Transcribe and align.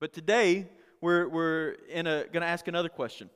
But 0.00 0.12
today, 0.12 0.68
we're, 1.00 1.28
we're 1.28 1.76
going 1.92 2.04
to 2.04 2.44
ask 2.44 2.68
another 2.68 2.88
question. 2.88 3.30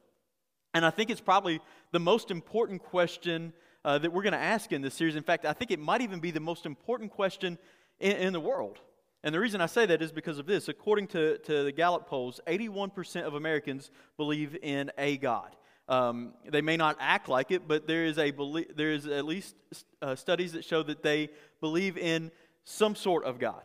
And 0.75 0.87
I 0.87 0.91
think 0.91 1.11
it's 1.11 1.21
probably 1.21 1.61
the 1.91 2.01
most 2.01 2.31
important 2.31 2.83
question 2.83 3.53
uh, 3.85 3.99
that 3.99 4.13
we're 4.13 4.23
going 4.23 4.33
to 4.33 4.39
ask 4.39 4.73
in 4.73 4.81
this 4.81 4.95
series. 4.95 5.17
In 5.17 5.23
fact, 5.23 5.45
I 5.45 5.53
think 5.53 5.71
it 5.71 5.81
might 5.81 6.01
even 6.01 6.21
be 6.21 6.31
the 6.31 6.41
most 6.41 6.67
important 6.67 7.11
question 7.11 7.59
in, 7.99 8.13
in 8.13 8.33
the 8.33 8.41
world. 8.41 8.79
And 9.25 9.35
the 9.35 9.41
reason 9.41 9.61
I 9.61 9.67
say 9.67 9.87
that 9.87 10.03
is 10.03 10.13
because 10.13 10.39
of 10.39 10.47
this. 10.47 10.69
According 10.69 11.09
to, 11.09 11.39
to 11.39 11.65
the 11.65 11.73
Gallup 11.73 12.07
polls, 12.07 12.41
81% 12.47 13.23
of 13.23 13.35
Americans 13.35 13.91
believe 14.17 14.57
in 14.63 14.91
a 14.99 15.17
God. 15.17 15.55
Um, 15.89 16.35
they 16.49 16.63
may 16.63 16.77
not 16.77 16.97
act 17.01 17.29
like 17.29 17.51
it, 17.51 17.67
but 17.67 17.87
there 17.87 18.05
is, 18.05 18.19
a 18.19 18.33
there 18.77 18.93
is 18.93 19.07
at 19.07 19.25
least 19.25 19.57
uh, 20.01 20.15
studies 20.15 20.53
that 20.53 20.65
show 20.65 20.83
that 20.85 21.03
they 21.03 21.31
believe 21.61 21.99
in 21.99 22.31
some 22.65 22.95
sort 22.95 23.25
of 23.25 23.39
God. 23.39 23.63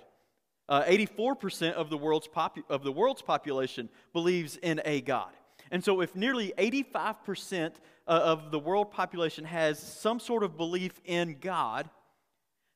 Uh, 0.70 0.84
84% 0.84 1.74
of 1.74 1.90
the, 1.90 1.98
world's 1.98 2.28
popu- 2.28 2.64
of 2.70 2.84
the 2.84 2.92
world's 2.92 3.22
population 3.22 3.90
believes 4.14 4.58
in 4.58 4.82
a 4.84 5.02
God. 5.02 5.32
And 5.72 5.84
so, 5.84 6.02
if 6.02 6.16
nearly 6.16 6.54
85% 6.58 7.74
uh, 8.08 8.12
of 8.12 8.52
the 8.52 8.60
world 8.60 8.92
population 8.92 9.46
has 9.46 9.80
some 9.80 10.20
sort 10.20 10.44
of 10.44 10.58
belief 10.58 11.02
in 11.06 11.38
God, 11.40 11.90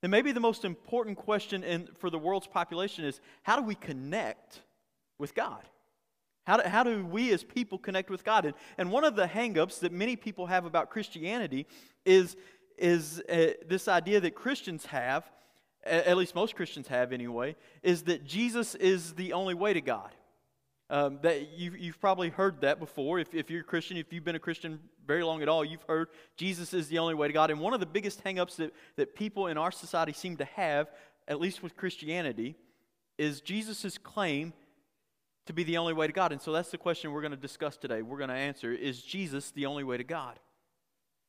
then 0.02 0.12
maybe 0.12 0.32
the 0.32 0.40
most 0.40 0.66
important 0.66 1.18
question 1.18 1.64
in, 1.64 1.88
for 2.00 2.10
the 2.10 2.18
world's 2.18 2.48
population 2.48 3.06
is 3.06 3.22
how 3.44 3.56
do 3.56 3.62
we 3.62 3.76
connect 3.76 4.62
with 5.20 5.36
God? 5.36 5.64
How 6.46 6.58
do, 6.58 6.68
how 6.68 6.84
do 6.84 7.06
we 7.06 7.32
as 7.32 7.44
people 7.44 7.78
connect 7.78 8.10
with 8.10 8.24
God? 8.24 8.46
And, 8.46 8.56
and 8.78 8.92
one 8.92 9.04
of 9.04 9.16
the 9.16 9.26
hangups 9.26 9.80
that 9.82 9.92
many 9.92 10.16
people 10.16 10.48
have 10.48 10.66
about 10.66 10.90
Christianity 10.90 11.68
is, 12.04 12.36
is 12.78 13.22
uh, 13.30 13.52
this 13.68 13.88
idea 13.88 14.20
that 14.22 14.34
Christians 14.34 14.86
have, 14.88 15.30
at 15.84 16.18
least 16.18 16.36
most 16.36 16.56
Christians 16.56 16.88
have 16.88 17.12
anyway, 17.12 17.56
is 17.82 18.04
that 18.04 18.26
Jesus 18.26 18.76
is 18.76 19.14
the 19.14 19.34
only 19.34 19.54
way 19.54 19.74
to 19.74 19.82
God. 19.82 20.12
Um, 20.90 21.20
that 21.22 21.58
you, 21.58 21.72
you've 21.72 22.02
probably 22.02 22.30
heard 22.30 22.62
that 22.62 22.78
before. 22.78 23.18
If, 23.20 23.34
if 23.34 23.50
you're 23.50 23.62
a 23.62 23.64
Christian, 23.64 23.96
if 23.96 24.12
you've 24.12 24.26
been 24.26 24.36
a 24.36 24.40
Christian 24.40 24.80
very 25.08 25.24
long 25.24 25.42
at 25.42 25.48
all, 25.48 25.64
you've 25.64 25.86
heard 25.88 26.10
Jesus 26.36 26.74
is 26.74 26.90
the 26.90 27.00
only 27.00 27.14
way 27.14 27.28
to 27.28 27.34
God. 27.34 27.50
And 27.50 27.62
one 27.62 27.74
of 27.74 27.80
the 27.80 27.86
biggest 27.86 28.24
hangups 28.24 28.58
that, 28.58 28.74
that 28.98 29.16
people 29.16 29.48
in 29.48 29.58
our 29.58 29.72
society 29.72 30.12
seem 30.12 30.36
to 30.38 30.46
have, 30.46 30.92
at 31.30 31.40
least 31.40 31.64
with 31.64 31.78
Christianity, 31.78 32.56
is 33.18 33.40
Jesus' 33.40 33.98
claim 33.98 34.52
to 35.46 35.54
be 35.54 35.64
the 35.64 35.78
only 35.78 35.94
way 35.94 36.08
to 36.08 36.14
God. 36.14 36.32
And 36.34 36.42
so 36.42 36.52
that's 36.52 36.72
the 36.72 36.78
question 36.78 37.12
we're 37.12 37.22
going 37.22 37.32
to 37.32 37.38
discuss 37.38 37.78
today. 37.78 38.02
We're 38.02 38.18
going 38.18 38.30
to 38.30 38.36
answer 38.36 38.74
Is 38.74 39.02
Jesus 39.02 39.52
the 39.52 39.66
only 39.66 39.84
way 39.84 39.98
to 39.98 40.04
God? 40.04 40.40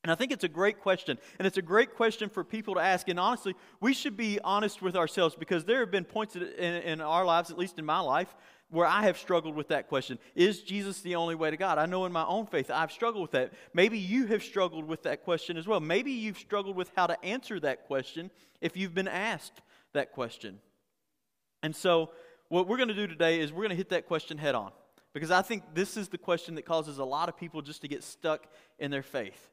And 0.02 0.10
I 0.10 0.16
think 0.16 0.32
it's 0.32 0.44
a 0.44 0.48
great 0.48 0.80
question. 0.80 1.18
And 1.38 1.46
it's 1.46 1.58
a 1.58 1.62
great 1.62 1.94
question 1.94 2.28
for 2.28 2.42
people 2.42 2.74
to 2.74 2.80
ask. 2.80 3.08
And 3.08 3.20
honestly, 3.20 3.54
we 3.80 3.94
should 3.94 4.16
be 4.16 4.40
honest 4.42 4.82
with 4.82 4.96
ourselves 4.96 5.36
because 5.38 5.64
there 5.64 5.80
have 5.80 5.92
been 5.92 6.04
points 6.04 6.34
in, 6.34 6.42
in 6.42 7.00
our 7.00 7.24
lives, 7.24 7.50
at 7.50 7.58
least 7.58 7.78
in 7.78 7.84
my 7.84 8.00
life, 8.00 8.34
where 8.68 8.86
I 8.86 9.02
have 9.02 9.18
struggled 9.18 9.54
with 9.54 9.68
that 9.68 9.88
question. 9.88 10.18
Is 10.34 10.62
Jesus 10.62 11.02
the 11.02 11.14
only 11.14 11.34
way 11.34 11.50
to 11.50 11.56
God? 11.56 11.78
I 11.78 11.86
know 11.86 12.04
in 12.06 12.12
my 12.12 12.24
own 12.24 12.46
faith 12.46 12.70
I've 12.70 12.90
struggled 12.90 13.22
with 13.22 13.32
that. 13.32 13.52
Maybe 13.74 13.98
you 13.98 14.26
have 14.26 14.42
struggled 14.42 14.88
with 14.88 15.02
that 15.04 15.24
question 15.24 15.56
as 15.56 15.68
well. 15.68 15.78
Maybe 15.78 16.10
you've 16.10 16.38
struggled 16.38 16.74
with 16.74 16.90
how 16.96 17.06
to 17.06 17.22
answer 17.24 17.60
that 17.60 17.86
question 17.86 18.30
if 18.60 18.76
you've 18.76 18.94
been 18.94 19.08
asked 19.08 19.60
that 19.92 20.12
question. 20.12 20.58
And 21.62 21.76
so, 21.76 22.10
what 22.48 22.66
we're 22.66 22.76
going 22.76 22.88
to 22.88 22.94
do 22.94 23.06
today 23.06 23.40
is 23.40 23.52
we're 23.52 23.62
going 23.62 23.70
to 23.70 23.76
hit 23.76 23.90
that 23.90 24.06
question 24.06 24.36
head 24.36 24.54
on 24.54 24.72
because 25.12 25.30
I 25.30 25.42
think 25.42 25.74
this 25.74 25.96
is 25.96 26.08
the 26.08 26.18
question 26.18 26.54
that 26.56 26.66
causes 26.66 26.98
a 26.98 27.04
lot 27.04 27.28
of 27.28 27.36
people 27.36 27.62
just 27.62 27.82
to 27.82 27.88
get 27.88 28.02
stuck 28.02 28.46
in 28.78 28.90
their 28.90 29.02
faith. 29.02 29.51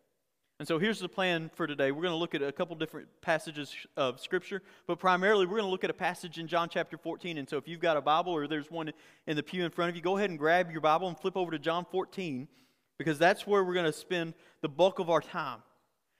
And 0.59 0.67
so 0.67 0.77
here's 0.77 0.99
the 0.99 1.07
plan 1.07 1.49
for 1.55 1.65
today. 1.67 1.91
We're 1.91 2.01
going 2.01 2.13
to 2.13 2.17
look 2.17 2.35
at 2.35 2.41
a 2.43 2.51
couple 2.51 2.75
different 2.75 3.07
passages 3.21 3.73
of 3.95 4.19
Scripture, 4.19 4.61
but 4.87 4.99
primarily 4.99 5.45
we're 5.45 5.59
going 5.59 5.63
to 5.63 5.71
look 5.71 5.85
at 5.85 5.89
a 5.89 5.93
passage 5.93 6.37
in 6.37 6.47
John 6.47 6.67
chapter 6.67 6.97
14. 6.97 7.37
And 7.37 7.47
so 7.47 7.55
if 7.55 7.65
you've 7.65 7.79
got 7.79 7.95
a 7.95 8.01
Bible 8.01 8.33
or 8.33 8.45
there's 8.45 8.69
one 8.69 8.91
in 9.25 9.37
the 9.37 9.43
pew 9.43 9.63
in 9.63 9.71
front 9.71 9.89
of 9.89 9.95
you, 9.95 10.01
go 10.01 10.17
ahead 10.17 10.29
and 10.29 10.37
grab 10.37 10.69
your 10.69 10.81
Bible 10.81 11.07
and 11.07 11.17
flip 11.17 11.37
over 11.37 11.51
to 11.51 11.59
John 11.59 11.85
14 11.89 12.49
because 12.97 13.17
that's 13.17 13.47
where 13.47 13.63
we're 13.63 13.73
going 13.73 13.85
to 13.85 13.93
spend 13.93 14.33
the 14.59 14.67
bulk 14.67 14.99
of 14.99 15.09
our 15.09 15.21
time. 15.21 15.59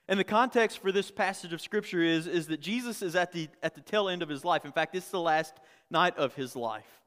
And 0.08 0.18
the 0.18 0.24
context 0.24 0.78
for 0.78 0.90
this 0.90 1.10
passage 1.10 1.52
of 1.52 1.60
Scripture 1.60 2.02
is, 2.02 2.26
is 2.26 2.46
that 2.46 2.60
Jesus 2.60 3.02
is 3.02 3.14
at 3.14 3.32
the, 3.32 3.50
at 3.62 3.74
the 3.74 3.82
tail 3.82 4.08
end 4.08 4.22
of 4.22 4.30
his 4.30 4.42
life. 4.42 4.64
In 4.64 4.72
fact, 4.72 4.94
it's 4.94 5.10
the 5.10 5.20
last 5.20 5.52
night 5.90 6.16
of 6.16 6.34
his 6.34 6.56
life. 6.56 7.02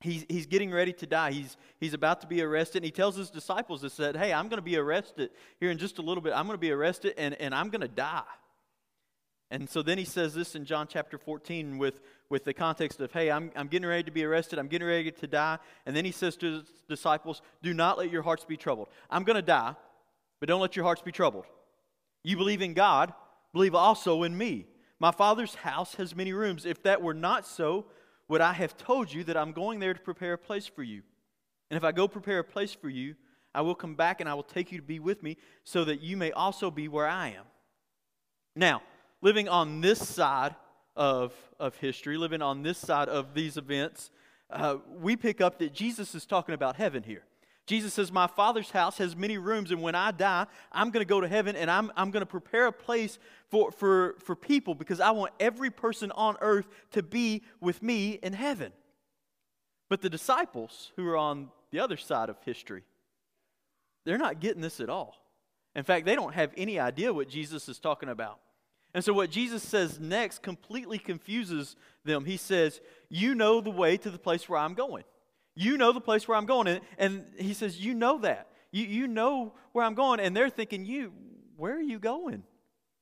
He's, 0.00 0.24
he's 0.28 0.46
getting 0.46 0.70
ready 0.70 0.94
to 0.94 1.06
die. 1.06 1.32
He's, 1.32 1.56
he's 1.78 1.92
about 1.92 2.22
to 2.22 2.26
be 2.26 2.40
arrested. 2.40 2.78
And 2.78 2.84
he 2.86 2.90
tells 2.90 3.16
his 3.16 3.28
disciples 3.28 3.82
that 3.82 3.92
said, 3.92 4.16
Hey, 4.16 4.32
I'm 4.32 4.48
going 4.48 4.58
to 4.58 4.62
be 4.62 4.76
arrested 4.76 5.30
here 5.58 5.70
in 5.70 5.76
just 5.76 5.98
a 5.98 6.02
little 6.02 6.22
bit. 6.22 6.32
I'm 6.32 6.46
going 6.46 6.56
to 6.56 6.60
be 6.60 6.70
arrested 6.70 7.14
and, 7.18 7.34
and 7.34 7.54
I'm 7.54 7.68
going 7.68 7.82
to 7.82 7.88
die. 7.88 8.22
And 9.50 9.68
so 9.68 9.82
then 9.82 9.98
he 9.98 10.04
says 10.04 10.32
this 10.32 10.54
in 10.54 10.64
John 10.64 10.86
chapter 10.88 11.18
14 11.18 11.76
with, 11.76 12.00
with 12.30 12.44
the 12.44 12.54
context 12.54 13.00
of, 13.00 13.12
Hey, 13.12 13.30
I'm, 13.30 13.50
I'm 13.54 13.66
getting 13.66 13.88
ready 13.88 14.04
to 14.04 14.10
be 14.10 14.24
arrested. 14.24 14.58
I'm 14.58 14.68
getting 14.68 14.88
ready 14.88 15.10
to 15.10 15.26
die. 15.26 15.58
And 15.84 15.94
then 15.94 16.06
he 16.06 16.12
says 16.12 16.36
to 16.36 16.46
his 16.46 16.62
disciples, 16.88 17.42
Do 17.62 17.74
not 17.74 17.98
let 17.98 18.10
your 18.10 18.22
hearts 18.22 18.46
be 18.46 18.56
troubled. 18.56 18.88
I'm 19.10 19.24
going 19.24 19.36
to 19.36 19.42
die, 19.42 19.74
but 20.38 20.48
don't 20.48 20.62
let 20.62 20.76
your 20.76 20.86
hearts 20.86 21.02
be 21.02 21.12
troubled. 21.12 21.44
You 22.22 22.38
believe 22.38 22.62
in 22.62 22.72
God, 22.72 23.12
believe 23.52 23.74
also 23.74 24.22
in 24.22 24.36
me. 24.36 24.66
My 24.98 25.10
Father's 25.10 25.56
house 25.56 25.94
has 25.96 26.16
many 26.16 26.32
rooms. 26.32 26.64
If 26.64 26.82
that 26.84 27.02
were 27.02 27.14
not 27.14 27.46
so, 27.46 27.86
would 28.30 28.40
I 28.40 28.52
have 28.52 28.76
told 28.78 29.12
you 29.12 29.24
that 29.24 29.36
I'm 29.36 29.50
going 29.50 29.80
there 29.80 29.92
to 29.92 30.00
prepare 30.00 30.34
a 30.34 30.38
place 30.38 30.64
for 30.64 30.84
you? 30.84 31.02
And 31.68 31.76
if 31.76 31.82
I 31.82 31.90
go 31.90 32.06
prepare 32.06 32.38
a 32.38 32.44
place 32.44 32.72
for 32.72 32.88
you, 32.88 33.16
I 33.52 33.60
will 33.62 33.74
come 33.74 33.96
back 33.96 34.20
and 34.20 34.28
I 34.28 34.34
will 34.34 34.44
take 34.44 34.70
you 34.70 34.78
to 34.78 34.84
be 34.84 35.00
with 35.00 35.20
me 35.20 35.36
so 35.64 35.84
that 35.84 36.00
you 36.00 36.16
may 36.16 36.30
also 36.30 36.70
be 36.70 36.86
where 36.86 37.08
I 37.08 37.30
am. 37.30 37.44
Now, 38.54 38.82
living 39.20 39.48
on 39.48 39.80
this 39.80 40.06
side 40.08 40.54
of, 40.94 41.34
of 41.58 41.74
history, 41.78 42.16
living 42.16 42.40
on 42.40 42.62
this 42.62 42.78
side 42.78 43.08
of 43.08 43.34
these 43.34 43.56
events, 43.56 44.12
uh, 44.48 44.76
we 44.88 45.16
pick 45.16 45.40
up 45.40 45.58
that 45.58 45.74
Jesus 45.74 46.14
is 46.14 46.24
talking 46.24 46.54
about 46.54 46.76
heaven 46.76 47.02
here. 47.02 47.24
Jesus 47.70 47.94
says, 47.94 48.10
My 48.10 48.26
Father's 48.26 48.72
house 48.72 48.98
has 48.98 49.14
many 49.14 49.38
rooms, 49.38 49.70
and 49.70 49.80
when 49.80 49.94
I 49.94 50.10
die, 50.10 50.46
I'm 50.72 50.90
going 50.90 51.06
to 51.06 51.08
go 51.08 51.20
to 51.20 51.28
heaven 51.28 51.54
and 51.54 51.70
I'm, 51.70 51.92
I'm 51.96 52.10
going 52.10 52.22
to 52.22 52.26
prepare 52.26 52.66
a 52.66 52.72
place 52.72 53.16
for, 53.48 53.70
for, 53.70 54.16
for 54.18 54.34
people 54.34 54.74
because 54.74 54.98
I 54.98 55.12
want 55.12 55.32
every 55.38 55.70
person 55.70 56.10
on 56.10 56.36
earth 56.40 56.66
to 56.90 57.02
be 57.04 57.44
with 57.60 57.80
me 57.80 58.18
in 58.24 58.32
heaven. 58.32 58.72
But 59.88 60.00
the 60.00 60.10
disciples 60.10 60.90
who 60.96 61.06
are 61.10 61.16
on 61.16 61.48
the 61.70 61.78
other 61.78 61.96
side 61.96 62.28
of 62.28 62.38
history, 62.44 62.82
they're 64.04 64.18
not 64.18 64.40
getting 64.40 64.62
this 64.62 64.80
at 64.80 64.90
all. 64.90 65.14
In 65.76 65.84
fact, 65.84 66.06
they 66.06 66.16
don't 66.16 66.34
have 66.34 66.50
any 66.56 66.80
idea 66.80 67.14
what 67.14 67.28
Jesus 67.28 67.68
is 67.68 67.78
talking 67.78 68.08
about. 68.08 68.40
And 68.94 69.04
so, 69.04 69.12
what 69.12 69.30
Jesus 69.30 69.62
says 69.62 70.00
next 70.00 70.42
completely 70.42 70.98
confuses 70.98 71.76
them. 72.04 72.24
He 72.24 72.36
says, 72.36 72.80
You 73.08 73.36
know 73.36 73.60
the 73.60 73.70
way 73.70 73.96
to 73.96 74.10
the 74.10 74.18
place 74.18 74.48
where 74.48 74.58
I'm 74.58 74.74
going. 74.74 75.04
You 75.54 75.76
know 75.76 75.92
the 75.92 76.00
place 76.00 76.26
where 76.26 76.36
I'm 76.36 76.46
going. 76.46 76.68
And, 76.68 76.80
and 76.98 77.24
he 77.38 77.54
says, 77.54 77.78
You 77.78 77.94
know 77.94 78.18
that. 78.18 78.48
You, 78.70 78.86
you 78.86 79.08
know 79.08 79.54
where 79.72 79.84
I'm 79.84 79.94
going. 79.94 80.20
And 80.20 80.36
they're 80.36 80.50
thinking, 80.50 80.84
You, 80.84 81.12
where 81.56 81.76
are 81.76 81.82
you 81.82 81.98
going? 81.98 82.44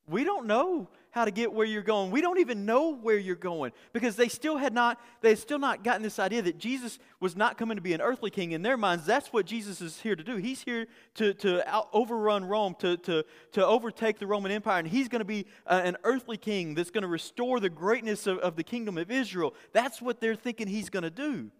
We 0.08 0.24
don't 0.24 0.46
know 0.46 0.88
how 1.10 1.24
to 1.24 1.30
get 1.30 1.52
where 1.52 1.66
you're 1.66 1.82
going. 1.82 2.10
We 2.10 2.20
don't 2.20 2.38
even 2.38 2.64
know 2.64 2.94
where 2.94 3.18
you're 3.18 3.36
going 3.36 3.72
because 3.92 4.16
they 4.16 4.28
still 4.28 4.56
had 4.56 4.72
not 4.72 5.00
they 5.20 5.30
had 5.30 5.38
still 5.38 5.58
not 5.58 5.82
gotten 5.82 6.02
this 6.02 6.18
idea 6.18 6.42
that 6.42 6.58
Jesus 6.58 6.98
was 7.20 7.36
not 7.36 7.58
coming 7.58 7.76
to 7.76 7.82
be 7.82 7.92
an 7.92 8.00
earthly 8.00 8.30
king 8.30 8.52
in 8.52 8.62
their 8.62 8.76
minds. 8.76 9.04
That's 9.04 9.32
what 9.32 9.44
Jesus 9.44 9.80
is 9.80 10.00
here 10.00 10.16
to 10.16 10.22
do. 10.22 10.36
He's 10.36 10.62
here 10.62 10.86
to 11.14 11.34
to 11.34 11.68
out, 11.68 11.88
overrun 11.92 12.44
Rome, 12.44 12.74
to 12.78 12.96
to 12.98 13.24
to 13.52 13.66
overtake 13.66 14.18
the 14.18 14.26
Roman 14.26 14.52
Empire, 14.52 14.78
and 14.78 14.88
he's 14.88 15.08
going 15.08 15.20
to 15.20 15.26
be 15.26 15.46
uh, 15.66 15.80
an 15.84 15.96
earthly 16.04 16.36
king 16.36 16.74
that's 16.74 16.90
going 16.90 17.02
to 17.02 17.08
restore 17.08 17.60
the 17.60 17.70
greatness 17.70 18.26
of, 18.26 18.38
of 18.38 18.56
the 18.56 18.64
kingdom 18.64 18.96
of 18.96 19.10
Israel. 19.10 19.54
That's 19.72 20.00
what 20.00 20.20
they're 20.20 20.36
thinking 20.36 20.68
he's 20.68 20.90
going 20.90 21.04
to 21.04 21.10
do. 21.10 21.50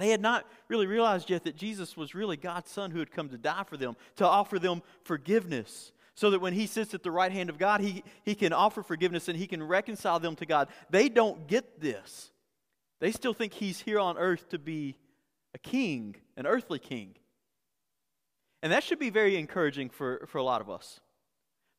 They 0.00 0.08
had 0.08 0.22
not 0.22 0.46
really 0.68 0.86
realized 0.86 1.28
yet 1.28 1.44
that 1.44 1.56
Jesus 1.56 1.94
was 1.94 2.14
really 2.14 2.38
God's 2.38 2.70
Son 2.70 2.90
who 2.90 3.00
had 3.00 3.10
come 3.10 3.28
to 3.28 3.36
die 3.36 3.64
for 3.64 3.76
them, 3.76 3.96
to 4.16 4.26
offer 4.26 4.58
them 4.58 4.82
forgiveness, 5.04 5.92
so 6.14 6.30
that 6.30 6.40
when 6.40 6.54
He 6.54 6.66
sits 6.66 6.94
at 6.94 7.02
the 7.02 7.10
right 7.10 7.30
hand 7.30 7.50
of 7.50 7.58
God, 7.58 7.82
He, 7.82 8.02
he 8.24 8.34
can 8.34 8.54
offer 8.54 8.82
forgiveness 8.82 9.28
and 9.28 9.36
He 9.36 9.46
can 9.46 9.62
reconcile 9.62 10.18
them 10.18 10.36
to 10.36 10.46
God. 10.46 10.68
They 10.88 11.10
don't 11.10 11.46
get 11.46 11.82
this. 11.82 12.30
They 13.00 13.12
still 13.12 13.34
think 13.34 13.52
He's 13.52 13.80
here 13.80 14.00
on 14.00 14.16
earth 14.16 14.48
to 14.48 14.58
be 14.58 14.96
a 15.54 15.58
king, 15.58 16.16
an 16.34 16.46
earthly 16.46 16.78
king. 16.78 17.16
And 18.62 18.72
that 18.72 18.82
should 18.82 18.98
be 18.98 19.10
very 19.10 19.36
encouraging 19.36 19.90
for, 19.90 20.26
for 20.28 20.38
a 20.38 20.42
lot 20.42 20.62
of 20.62 20.70
us. 20.70 21.00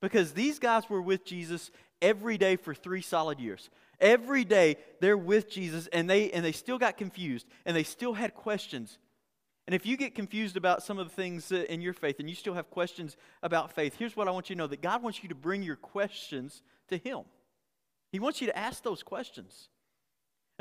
Because 0.01 0.33
these 0.33 0.59
guys 0.59 0.89
were 0.89 1.01
with 1.01 1.23
Jesus 1.25 1.71
every 2.01 2.37
day 2.37 2.55
for 2.55 2.73
three 2.73 3.01
solid 3.01 3.39
years. 3.39 3.69
Every 3.99 4.43
day 4.43 4.77
they're 4.99 5.17
with 5.17 5.49
Jesus 5.49 5.87
and 5.93 6.09
they 6.09 6.31
and 6.31 6.43
they 6.43 6.51
still 6.51 6.79
got 6.79 6.97
confused 6.97 7.45
and 7.65 7.77
they 7.77 7.83
still 7.83 8.13
had 8.13 8.33
questions. 8.33 8.97
And 9.67 9.75
if 9.75 9.85
you 9.85 9.95
get 9.95 10.15
confused 10.15 10.57
about 10.57 10.81
some 10.81 10.97
of 10.97 11.07
the 11.07 11.13
things 11.13 11.51
in 11.51 11.81
your 11.81 11.93
faith 11.93 12.19
and 12.19 12.27
you 12.27 12.35
still 12.35 12.55
have 12.55 12.71
questions 12.71 13.15
about 13.43 13.71
faith, 13.71 13.95
here's 13.97 14.15
what 14.15 14.27
I 14.27 14.31
want 14.31 14.49
you 14.49 14.55
to 14.55 14.57
know 14.57 14.67
that 14.67 14.81
God 14.81 15.03
wants 15.03 15.21
you 15.21 15.29
to 15.29 15.35
bring 15.35 15.61
your 15.61 15.75
questions 15.75 16.63
to 16.89 16.97
him. 16.97 17.21
He 18.11 18.19
wants 18.19 18.41
you 18.41 18.47
to 18.47 18.57
ask 18.57 18.83
those 18.83 19.03
questions. 19.03 19.69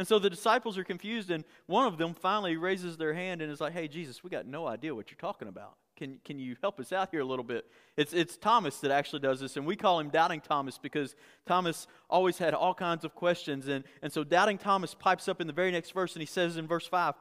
And 0.01 0.09
so 0.09 0.19
the 0.19 0.31
disciples 0.31 0.79
are 0.79 0.83
confused, 0.83 1.31
and 1.31 1.45
one 1.67 1.87
of 1.87 1.99
them 1.99 2.15
finally 2.15 2.57
raises 2.57 2.97
their 2.97 3.13
hand 3.13 3.43
and 3.43 3.53
is 3.53 3.61
like, 3.61 3.75
Hey, 3.75 3.87
Jesus, 3.87 4.25
we 4.25 4.31
got 4.31 4.47
no 4.47 4.67
idea 4.67 4.95
what 4.95 5.11
you're 5.11 5.19
talking 5.19 5.47
about. 5.47 5.75
Can, 5.95 6.19
can 6.25 6.39
you 6.39 6.57
help 6.63 6.81
us 6.81 6.91
out 6.91 7.11
here 7.11 7.21
a 7.21 7.25
little 7.27 7.45
bit? 7.45 7.67
It's, 7.99 8.15
it's 8.15 8.39
Thomas 8.39 8.79
that 8.79 8.93
actually 8.93 9.19
does 9.19 9.41
this, 9.41 9.59
and 9.59 9.67
we 9.67 9.77
call 9.77 10.01
him 10.01 10.09
Doubting 10.09 10.41
Thomas 10.41 10.79
because 10.79 11.15
Thomas 11.45 11.87
always 12.09 12.39
had 12.39 12.55
all 12.55 12.73
kinds 12.73 13.05
of 13.05 13.15
questions. 13.15 13.69
And, 13.69 13.85
and 14.01 14.11
so 14.11 14.25
Doubting 14.25 14.57
Thomas 14.57 14.95
pipes 14.95 15.29
up 15.29 15.39
in 15.39 15.47
the 15.47 15.53
very 15.53 15.71
next 15.71 15.93
verse, 15.93 16.15
and 16.15 16.23
he 16.23 16.27
says 16.27 16.57
in 16.57 16.67
verse 16.67 16.87
5, 16.87 17.13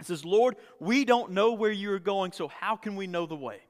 He 0.00 0.04
says, 0.04 0.26
Lord, 0.26 0.56
we 0.78 1.06
don't 1.06 1.32
know 1.32 1.54
where 1.54 1.72
you 1.72 1.90
are 1.92 1.98
going, 1.98 2.32
so 2.32 2.48
how 2.48 2.76
can 2.76 2.96
we 2.96 3.06
know 3.06 3.24
the 3.24 3.34
way? 3.34 3.60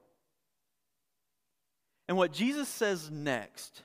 And 2.08 2.16
what 2.16 2.32
Jesus 2.32 2.68
says 2.68 3.12
next, 3.12 3.84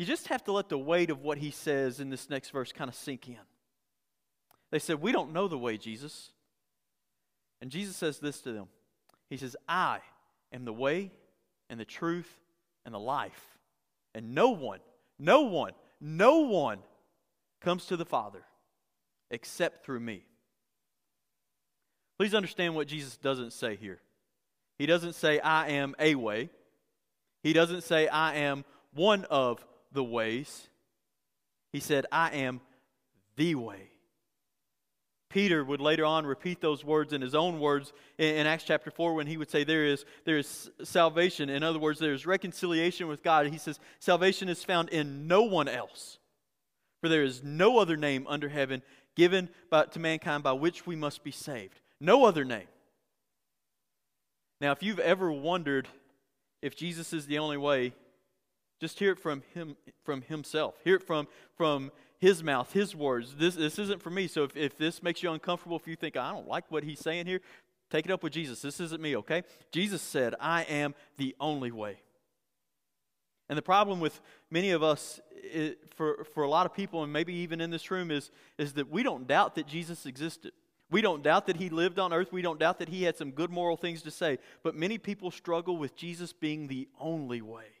you 0.00 0.06
just 0.06 0.28
have 0.28 0.42
to 0.44 0.52
let 0.52 0.70
the 0.70 0.78
weight 0.78 1.10
of 1.10 1.20
what 1.20 1.36
he 1.36 1.50
says 1.50 2.00
in 2.00 2.08
this 2.08 2.30
next 2.30 2.52
verse 2.52 2.72
kind 2.72 2.88
of 2.88 2.94
sink 2.94 3.28
in. 3.28 3.36
They 4.70 4.78
said, 4.78 5.02
We 5.02 5.12
don't 5.12 5.34
know 5.34 5.46
the 5.46 5.58
way, 5.58 5.76
Jesus. 5.76 6.32
And 7.60 7.70
Jesus 7.70 7.96
says 7.96 8.18
this 8.18 8.40
to 8.40 8.52
them 8.52 8.68
he 9.28 9.36
says, 9.36 9.56
I 9.68 9.98
am 10.54 10.64
the 10.64 10.72
way 10.72 11.12
and 11.68 11.78
the 11.78 11.84
truth 11.84 12.32
and 12.86 12.94
the 12.94 12.98
life. 12.98 13.58
And 14.14 14.34
no 14.34 14.48
one, 14.48 14.80
no 15.18 15.42
one, 15.42 15.72
no 16.00 16.38
one 16.38 16.78
comes 17.60 17.84
to 17.86 17.98
the 17.98 18.06
Father 18.06 18.40
except 19.30 19.84
through 19.84 20.00
me. 20.00 20.24
Please 22.18 22.34
understand 22.34 22.74
what 22.74 22.88
Jesus 22.88 23.18
doesn't 23.18 23.52
say 23.52 23.76
here. 23.76 24.00
He 24.78 24.86
doesn't 24.86 25.14
say, 25.14 25.40
I 25.40 25.72
am 25.72 25.94
a 25.98 26.14
way. 26.14 26.48
He 27.42 27.52
doesn't 27.52 27.82
say, 27.82 28.08
I 28.08 28.36
am 28.36 28.64
one 28.94 29.26
of 29.26 29.62
the 29.92 30.04
ways. 30.04 30.68
He 31.72 31.80
said, 31.80 32.06
I 32.10 32.30
am 32.30 32.60
the 33.36 33.54
way. 33.54 33.90
Peter 35.30 35.64
would 35.64 35.80
later 35.80 36.04
on 36.04 36.26
repeat 36.26 36.60
those 36.60 36.84
words 36.84 37.12
in 37.12 37.22
his 37.22 37.36
own 37.36 37.60
words 37.60 37.92
in, 38.18 38.46
Acts 38.48 38.64
chapter 38.64 38.90
4 38.90 39.14
when 39.14 39.28
he 39.28 39.36
would 39.36 39.48
say, 39.48 39.62
there 39.62 39.86
is, 39.86 40.04
there 40.24 40.38
is 40.38 40.68
salvation. 40.82 41.48
In 41.48 41.62
other 41.62 41.78
words, 41.78 42.00
there 42.00 42.12
is 42.12 42.26
reconciliation 42.26 43.06
with 43.06 43.22
God. 43.22 43.46
He 43.46 43.58
says, 43.58 43.78
Salvation 44.00 44.48
is 44.48 44.64
found 44.64 44.88
in 44.88 45.28
no 45.28 45.42
one 45.42 45.68
else. 45.68 46.18
For 47.00 47.08
there 47.08 47.22
is 47.22 47.44
no 47.44 47.78
other 47.78 47.96
name 47.96 48.26
under 48.28 48.48
heaven 48.48 48.82
given 49.16 49.48
by, 49.70 49.84
to 49.84 50.00
mankind 50.00 50.42
by 50.42 50.52
which 50.52 50.86
we 50.86 50.96
must 50.96 51.22
be 51.22 51.30
saved. 51.30 51.80
No 52.00 52.24
other 52.24 52.44
name. 52.44 52.66
Now, 54.60 54.72
if 54.72 54.82
you've 54.82 54.98
ever 54.98 55.30
wondered 55.30 55.88
if 56.60 56.76
Jesus 56.76 57.12
is 57.12 57.26
the 57.26 57.38
only 57.38 57.56
way, 57.56 57.94
just 58.80 58.98
hear 58.98 59.12
it 59.12 59.18
from 59.18 59.42
him 59.54 59.76
from 60.04 60.22
himself. 60.22 60.74
Hear 60.82 60.96
it 60.96 61.02
from, 61.02 61.28
from 61.56 61.92
his 62.18 62.42
mouth, 62.42 62.72
his 62.72 62.96
words. 62.96 63.36
This, 63.36 63.54
this 63.54 63.78
isn't 63.78 64.02
for 64.02 64.10
me. 64.10 64.26
So 64.26 64.42
if, 64.44 64.56
if 64.56 64.76
this 64.76 65.02
makes 65.02 65.22
you 65.22 65.30
uncomfortable, 65.30 65.76
if 65.76 65.86
you 65.86 65.96
think, 65.96 66.16
I 66.16 66.32
don't 66.32 66.48
like 66.48 66.64
what 66.70 66.82
he's 66.82 67.00
saying 67.00 67.26
here, 67.26 67.40
take 67.90 68.06
it 68.06 68.10
up 68.10 68.22
with 68.22 68.32
Jesus. 68.32 68.62
This 68.62 68.80
isn't 68.80 69.00
me, 69.00 69.16
okay? 69.18 69.42
Jesus 69.70 70.02
said, 70.02 70.34
I 70.40 70.62
am 70.62 70.94
the 71.18 71.36
only 71.38 71.70
way. 71.70 72.00
And 73.48 73.58
the 73.58 73.62
problem 73.62 74.00
with 74.00 74.20
many 74.50 74.70
of 74.70 74.82
us, 74.82 75.20
it, 75.32 75.78
for, 75.94 76.24
for 76.34 76.44
a 76.44 76.48
lot 76.48 76.66
of 76.66 76.74
people, 76.74 77.02
and 77.02 77.12
maybe 77.12 77.34
even 77.34 77.60
in 77.60 77.70
this 77.70 77.90
room, 77.90 78.10
is, 78.10 78.30
is 78.58 78.74
that 78.74 78.90
we 78.90 79.02
don't 79.02 79.26
doubt 79.26 79.56
that 79.56 79.66
Jesus 79.66 80.06
existed. 80.06 80.52
We 80.90 81.02
don't 81.02 81.22
doubt 81.22 81.46
that 81.46 81.56
he 81.56 81.68
lived 81.68 81.98
on 81.98 82.12
earth. 82.12 82.32
We 82.32 82.42
don't 82.42 82.58
doubt 82.58 82.78
that 82.78 82.88
he 82.88 83.02
had 83.02 83.16
some 83.16 83.30
good 83.30 83.50
moral 83.50 83.76
things 83.76 84.02
to 84.02 84.10
say. 84.10 84.38
But 84.62 84.74
many 84.74 84.98
people 84.98 85.30
struggle 85.30 85.76
with 85.76 85.96
Jesus 85.96 86.32
being 86.32 86.68
the 86.68 86.88
only 86.98 87.42
way. 87.42 87.79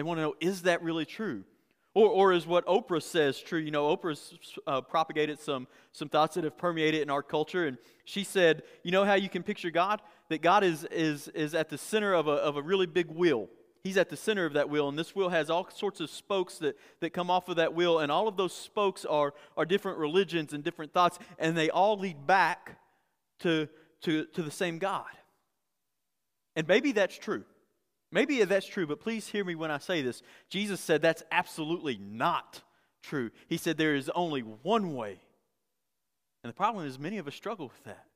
They 0.00 0.04
want 0.04 0.16
to 0.16 0.22
know 0.22 0.34
is 0.40 0.62
that 0.62 0.82
really 0.82 1.04
true? 1.04 1.44
Or, 1.92 2.08
or 2.08 2.32
is 2.32 2.46
what 2.46 2.64
Oprah 2.64 3.02
says 3.02 3.38
true? 3.38 3.58
You 3.58 3.70
know, 3.70 3.94
Oprah's 3.94 4.32
uh, 4.66 4.80
propagated 4.80 5.38
some, 5.38 5.66
some 5.92 6.08
thoughts 6.08 6.36
that 6.36 6.44
have 6.44 6.56
permeated 6.56 7.02
in 7.02 7.10
our 7.10 7.22
culture. 7.22 7.66
And 7.66 7.76
she 8.06 8.24
said, 8.24 8.62
you 8.82 8.92
know 8.92 9.04
how 9.04 9.12
you 9.12 9.28
can 9.28 9.42
picture 9.42 9.70
God? 9.70 10.00
That 10.30 10.40
God 10.40 10.64
is, 10.64 10.84
is, 10.84 11.28
is 11.28 11.54
at 11.54 11.68
the 11.68 11.76
center 11.76 12.14
of 12.14 12.28
a, 12.28 12.30
of 12.30 12.56
a 12.56 12.62
really 12.62 12.86
big 12.86 13.08
wheel. 13.08 13.50
He's 13.84 13.98
at 13.98 14.08
the 14.08 14.16
center 14.16 14.46
of 14.46 14.54
that 14.54 14.70
wheel, 14.70 14.88
and 14.88 14.98
this 14.98 15.14
wheel 15.14 15.28
has 15.28 15.50
all 15.50 15.68
sorts 15.68 16.00
of 16.00 16.08
spokes 16.08 16.56
that, 16.60 16.78
that 17.00 17.10
come 17.10 17.30
off 17.30 17.50
of 17.50 17.56
that 17.56 17.74
wheel, 17.74 17.98
and 17.98 18.10
all 18.10 18.26
of 18.26 18.38
those 18.38 18.54
spokes 18.54 19.04
are, 19.04 19.34
are 19.54 19.66
different 19.66 19.98
religions 19.98 20.54
and 20.54 20.64
different 20.64 20.94
thoughts, 20.94 21.18
and 21.38 21.54
they 21.58 21.68
all 21.68 21.98
lead 21.98 22.26
back 22.26 22.78
to, 23.40 23.68
to, 24.00 24.24
to 24.32 24.42
the 24.42 24.50
same 24.50 24.78
God. 24.78 25.04
And 26.56 26.66
maybe 26.66 26.92
that's 26.92 27.18
true. 27.18 27.44
Maybe 28.12 28.42
that's 28.44 28.66
true, 28.66 28.86
but 28.86 29.00
please 29.00 29.28
hear 29.28 29.44
me 29.44 29.54
when 29.54 29.70
I 29.70 29.78
say 29.78 30.02
this. 30.02 30.22
Jesus 30.48 30.80
said 30.80 31.00
that's 31.00 31.22
absolutely 31.30 31.98
not 31.98 32.62
true. 33.02 33.30
He 33.46 33.56
said 33.56 33.76
there 33.76 33.94
is 33.94 34.10
only 34.14 34.40
one 34.40 34.94
way. 34.94 35.20
And 36.42 36.50
the 36.50 36.54
problem 36.54 36.86
is, 36.86 36.98
many 36.98 37.18
of 37.18 37.28
us 37.28 37.34
struggle 37.34 37.66
with 37.68 37.84
that. 37.84 38.06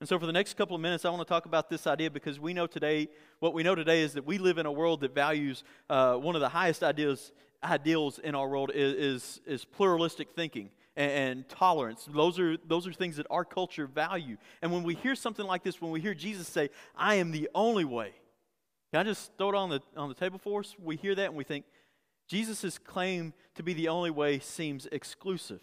And 0.00 0.08
so, 0.08 0.18
for 0.18 0.26
the 0.26 0.32
next 0.32 0.56
couple 0.56 0.76
of 0.76 0.80
minutes, 0.80 1.04
I 1.04 1.10
want 1.10 1.20
to 1.20 1.28
talk 1.28 1.46
about 1.46 1.68
this 1.68 1.86
idea 1.86 2.10
because 2.10 2.38
we 2.38 2.54
know 2.54 2.66
today, 2.66 3.08
what 3.40 3.52
we 3.52 3.62
know 3.62 3.74
today 3.74 4.02
is 4.02 4.14
that 4.14 4.24
we 4.24 4.38
live 4.38 4.58
in 4.58 4.66
a 4.66 4.72
world 4.72 5.00
that 5.00 5.14
values 5.14 5.64
uh, 5.90 6.14
one 6.14 6.36
of 6.36 6.40
the 6.40 6.48
highest 6.48 6.82
ideas, 6.82 7.32
ideals 7.62 8.18
in 8.18 8.34
our 8.34 8.48
world 8.48 8.70
is, 8.74 8.94
is, 8.94 9.40
is 9.44 9.64
pluralistic 9.64 10.28
thinking 10.34 10.70
and, 10.96 11.10
and, 11.10 11.48
tolerance. 11.48 12.08
Those 12.12 12.38
are, 12.38 12.56
those 12.66 12.86
are 12.86 12.92
things 12.92 13.16
that 13.16 13.26
our 13.28 13.44
culture 13.44 13.86
value. 13.86 14.36
And 14.62 14.72
when 14.72 14.84
we 14.84 14.94
hear 14.94 15.16
something 15.16 15.46
like 15.46 15.64
this, 15.64 15.80
when 15.82 15.90
we 15.90 16.00
hear 16.00 16.14
Jesus 16.14 16.48
say, 16.48 16.70
I 16.96 17.16
am 17.16 17.32
the 17.32 17.48
only 17.54 17.84
way, 17.84 18.12
can 18.92 19.00
I 19.00 19.02
just 19.04 19.32
throw 19.36 19.50
it 19.50 19.54
on 19.54 19.70
the, 19.70 19.80
on 19.96 20.08
the 20.08 20.14
table 20.14 20.38
for 20.38 20.60
us? 20.60 20.74
We 20.82 20.96
hear 20.96 21.14
that 21.14 21.26
and 21.26 21.36
we 21.36 21.44
think 21.44 21.64
Jesus' 22.28 22.78
claim 22.78 23.32
to 23.54 23.62
be 23.62 23.72
the 23.72 23.88
only 23.88 24.10
way 24.10 24.38
seems 24.38 24.86
exclusive, 24.92 25.62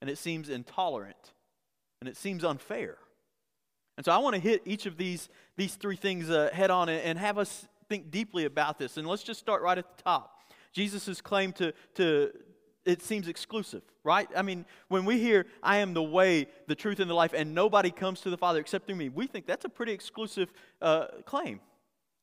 and 0.00 0.08
it 0.08 0.18
seems 0.18 0.48
intolerant, 0.48 1.32
and 2.00 2.08
it 2.08 2.16
seems 2.16 2.44
unfair. 2.44 2.96
And 3.96 4.04
so 4.04 4.12
I 4.12 4.18
want 4.18 4.34
to 4.34 4.40
hit 4.40 4.62
each 4.64 4.86
of 4.86 4.96
these, 4.96 5.28
these 5.56 5.74
three 5.74 5.96
things 5.96 6.30
uh, 6.30 6.50
head 6.52 6.70
on 6.70 6.88
and, 6.88 7.18
have 7.18 7.38
us 7.38 7.66
think 7.88 8.10
deeply 8.10 8.46
about 8.46 8.78
this. 8.78 8.96
And 8.96 9.06
let's 9.06 9.22
just 9.22 9.40
start 9.40 9.62
right 9.62 9.76
at 9.76 9.96
the 9.96 10.02
top. 10.02 10.38
Jesus' 10.72 11.20
claim 11.20 11.52
to, 11.54 11.74
to, 11.96 12.30
it 12.86 13.02
seems 13.02 13.28
exclusive, 13.28 13.82
right? 14.04 14.28
I 14.34 14.42
mean, 14.42 14.64
when 14.88 15.04
we 15.04 15.18
hear, 15.18 15.44
I 15.62 15.78
am 15.78 15.92
the 15.92 16.02
way, 16.02 16.46
the 16.68 16.76
truth, 16.76 17.00
and 17.00 17.10
the 17.10 17.14
life, 17.14 17.34
and 17.36 17.54
nobody 17.54 17.90
comes 17.90 18.20
to 18.22 18.30
the 18.30 18.38
Father 18.38 18.60
except 18.60 18.86
through 18.86 18.96
me, 18.96 19.08
we 19.08 19.26
think 19.26 19.46
that's 19.46 19.64
a 19.64 19.68
pretty 19.68 19.92
exclusive 19.92 20.52
uh, 20.80 21.06
claim. 21.26 21.60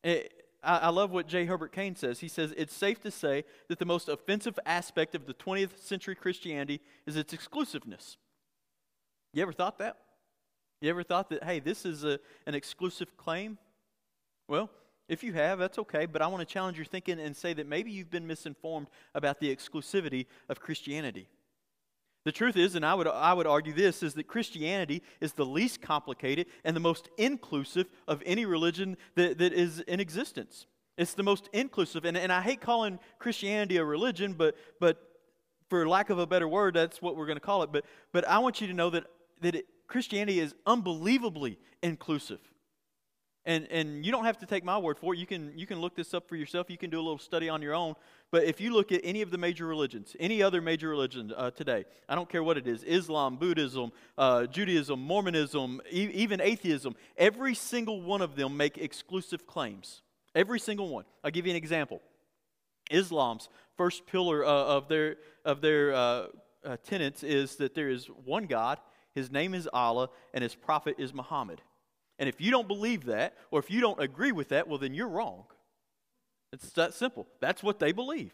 It, 0.03 0.33
I, 0.63 0.77
I 0.77 0.89
love 0.89 1.11
what 1.11 1.27
J. 1.27 1.45
Herbert 1.45 1.71
Kane 1.71 1.95
says. 1.95 2.19
He 2.19 2.27
says, 2.27 2.53
It's 2.57 2.75
safe 2.75 3.01
to 3.01 3.11
say 3.11 3.43
that 3.69 3.79
the 3.79 3.85
most 3.85 4.09
offensive 4.09 4.59
aspect 4.65 5.15
of 5.15 5.25
the 5.25 5.33
20th 5.33 5.79
century 5.79 6.15
Christianity 6.15 6.81
is 7.05 7.15
its 7.15 7.33
exclusiveness. 7.33 8.17
You 9.33 9.41
ever 9.41 9.53
thought 9.53 9.79
that? 9.79 9.97
You 10.81 10.89
ever 10.89 11.03
thought 11.03 11.29
that, 11.29 11.43
hey, 11.43 11.59
this 11.59 11.85
is 11.85 12.03
a, 12.03 12.19
an 12.45 12.53
exclusive 12.53 13.17
claim? 13.17 13.57
Well, 14.47 14.69
if 15.09 15.23
you 15.23 15.33
have, 15.33 15.59
that's 15.59 15.79
okay, 15.79 16.05
but 16.05 16.21
I 16.21 16.27
want 16.27 16.47
to 16.47 16.53
challenge 16.53 16.77
your 16.77 16.85
thinking 16.85 17.19
and 17.19 17.35
say 17.35 17.53
that 17.53 17.67
maybe 17.67 17.91
you've 17.91 18.11
been 18.11 18.27
misinformed 18.27 18.87
about 19.15 19.39
the 19.39 19.55
exclusivity 19.55 20.25
of 20.49 20.59
Christianity. 20.59 21.27
The 22.27 22.33
truth 22.33 22.57
is, 22.57 22.75
and 22.75 22.85
I 22.85 22.93
would, 22.93 23.07
I 23.07 23.31
would 23.31 23.47
argue 23.47 23.71
this, 23.71 24.03
is 24.03 24.13
that 24.15 24.27
Christianity 24.27 25.01
is 25.21 25.31
the 25.31 25.45
least 25.45 25.81
complicated 25.81 26.47
and 26.65 26.75
the 26.75 26.81
most 26.81 27.07
inclusive 27.17 27.87
of 28.05 28.21
any 28.25 28.45
religion 28.45 28.97
that, 29.15 29.37
that 29.37 29.53
is 29.53 29.79
in 29.79 30.01
existence. 30.01 30.65
It's 30.97 31.13
the 31.13 31.23
most 31.23 31.47
inclusive. 31.53 32.03
And, 32.03 32.17
and 32.17 32.29
I 32.29 32.41
hate 32.41 32.59
calling 32.59 32.99
Christianity 33.17 33.77
a 33.77 33.85
religion, 33.85 34.33
but, 34.33 34.57
but 34.81 35.01
for 35.69 35.87
lack 35.87 36.09
of 36.09 36.19
a 36.19 36.27
better 36.27 36.49
word, 36.49 36.73
that's 36.73 37.01
what 37.01 37.15
we're 37.15 37.27
going 37.27 37.37
to 37.37 37.39
call 37.39 37.63
it. 37.63 37.71
But, 37.71 37.85
but 38.11 38.27
I 38.27 38.39
want 38.39 38.59
you 38.59 38.67
to 38.67 38.73
know 38.73 38.89
that, 38.89 39.05
that 39.39 39.55
it, 39.55 39.65
Christianity 39.87 40.41
is 40.41 40.53
unbelievably 40.65 41.57
inclusive. 41.81 42.41
And, 43.47 43.65
and 43.71 44.05
you 44.05 44.11
don't 44.11 44.25
have 44.25 44.37
to 44.39 44.45
take 44.45 44.65
my 44.65 44.77
word 44.77 44.99
for 44.99 45.13
it. 45.13 45.19
You 45.19 45.25
can, 45.25 45.57
you 45.57 45.65
can 45.65 45.79
look 45.79 45.95
this 45.95 46.13
up 46.13 46.27
for 46.27 46.35
yourself. 46.35 46.69
You 46.69 46.77
can 46.77 46.89
do 46.89 46.97
a 46.97 47.01
little 47.01 47.17
study 47.17 47.47
on 47.47 47.61
your 47.61 47.73
own. 47.73 47.95
But 48.29 48.43
if 48.43 48.59
you 48.59 48.73
look 48.73 48.91
at 48.91 48.99
any 49.05 49.21
of 49.21 49.31
the 49.31 49.37
major 49.37 49.65
religions, 49.65 50.17
any 50.19 50.43
other 50.43 50.59
major 50.59 50.89
religion 50.89 51.33
uh, 51.35 51.51
today, 51.51 51.85
I 52.09 52.15
don't 52.15 52.27
care 52.27 52.43
what 52.43 52.57
it 52.57 52.67
is 52.67 52.83
Islam, 52.83 53.37
Buddhism, 53.37 53.93
uh, 54.17 54.47
Judaism, 54.47 54.99
Mormonism, 54.99 55.79
e- 55.89 56.11
even 56.13 56.41
atheism 56.41 56.97
every 57.17 57.55
single 57.55 58.01
one 58.01 58.21
of 58.21 58.35
them 58.35 58.57
make 58.57 58.77
exclusive 58.77 59.47
claims. 59.47 60.01
Every 60.35 60.59
single 60.59 60.89
one. 60.89 61.05
I'll 61.23 61.31
give 61.31 61.45
you 61.45 61.51
an 61.51 61.57
example. 61.57 62.01
Islam's 62.91 63.47
first 63.77 64.07
pillar 64.07 64.43
uh, 64.43 64.49
of 64.49 64.89
their, 64.89 65.15
of 65.45 65.61
their 65.61 65.93
uh, 65.93 66.27
uh, 66.65 66.77
tenets 66.83 67.23
is 67.23 67.55
that 67.55 67.75
there 67.75 67.87
is 67.87 68.07
one 68.25 68.45
God, 68.45 68.77
his 69.15 69.31
name 69.31 69.53
is 69.53 69.69
Allah, 69.71 70.09
and 70.33 70.43
his 70.43 70.53
prophet 70.53 70.95
is 70.97 71.13
Muhammad. 71.13 71.61
And 72.19 72.27
if 72.27 72.41
you 72.41 72.51
don't 72.51 72.67
believe 72.67 73.05
that, 73.05 73.35
or 73.51 73.59
if 73.59 73.69
you 73.69 73.81
don't 73.81 74.01
agree 74.01 74.31
with 74.31 74.49
that, 74.49 74.67
well, 74.67 74.77
then 74.77 74.93
you're 74.93 75.07
wrong. 75.07 75.43
It's 76.51 76.69
that 76.71 76.93
simple. 76.93 77.27
That's 77.39 77.61
what 77.61 77.79
they 77.79 77.91
believe. 77.91 78.33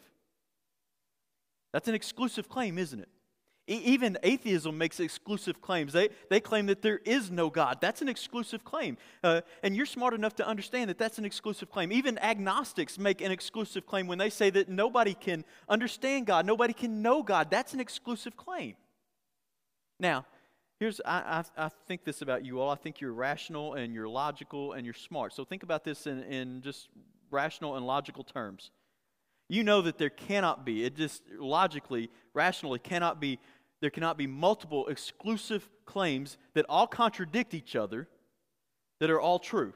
That's 1.73 1.87
an 1.87 1.95
exclusive 1.95 2.47
claim, 2.47 2.77
isn't 2.77 2.99
it? 2.99 3.09
even 3.65 4.17
atheism 4.23 4.77
makes 4.77 4.99
exclusive 4.99 5.61
claims. 5.61 5.93
They, 5.93 6.09
they 6.29 6.41
claim 6.41 6.65
that 6.65 6.81
there 6.81 6.99
is 7.05 7.31
no 7.31 7.49
God. 7.49 7.77
That's 7.79 8.01
an 8.01 8.09
exclusive 8.09 8.65
claim. 8.65 8.97
Uh, 9.23 9.41
and 9.61 9.75
you're 9.75 9.85
smart 9.85 10.13
enough 10.13 10.35
to 10.35 10.47
understand 10.47 10.89
that 10.89 10.97
that's 10.97 11.17
an 11.17 11.23
exclusive 11.23 11.71
claim. 11.71 11.91
Even 11.91 12.19
agnostics 12.19 12.99
make 12.99 13.21
an 13.21 13.31
exclusive 13.31 13.85
claim 13.85 14.07
when 14.07 14.17
they 14.17 14.29
say 14.29 14.49
that 14.49 14.67
nobody 14.67 15.13
can 15.13 15.45
understand 15.69 16.25
God, 16.25 16.45
nobody 16.45 16.73
can 16.73 17.01
know 17.01 17.23
God. 17.23 17.49
That's 17.49 17.73
an 17.73 17.79
exclusive 17.79 18.35
claim. 18.35 18.75
Now, 19.99 20.25
here's 20.83 20.99
I, 21.05 21.45
I, 21.57 21.65
I 21.65 21.69
think 21.87 22.03
this 22.03 22.21
about 22.21 22.43
you 22.43 22.59
all. 22.59 22.69
I 22.69 22.75
think 22.75 22.99
you're 22.99 23.13
rational 23.13 23.75
and 23.75 23.93
you're 23.93 24.09
logical 24.09 24.73
and 24.73 24.83
you're 24.83 24.93
smart. 24.93 25.33
So 25.33 25.45
think 25.45 25.63
about 25.63 25.85
this 25.85 26.07
in, 26.07 26.23
in 26.23 26.61
just 26.61 26.89
rational 27.31 27.77
and 27.77 27.87
logical 27.87 28.25
terms. 28.25 28.69
You 29.47 29.63
know 29.63 29.81
that 29.83 29.97
there 29.97 30.09
cannot 30.09 30.65
be, 30.65 30.83
it 30.83 30.97
just 30.97 31.23
logically, 31.39 32.09
rationally 32.33 32.79
cannot 32.79 33.21
be 33.21 33.39
there 33.79 33.89
cannot 33.89 34.17
be 34.17 34.27
multiple 34.27 34.87
exclusive 34.87 35.67
claims 35.85 36.37
that 36.53 36.65
all 36.69 36.87
contradict 36.87 37.53
each 37.53 37.75
other 37.75 38.07
that 39.01 39.09
are 39.09 39.19
all 39.19 39.39
true, 39.39 39.73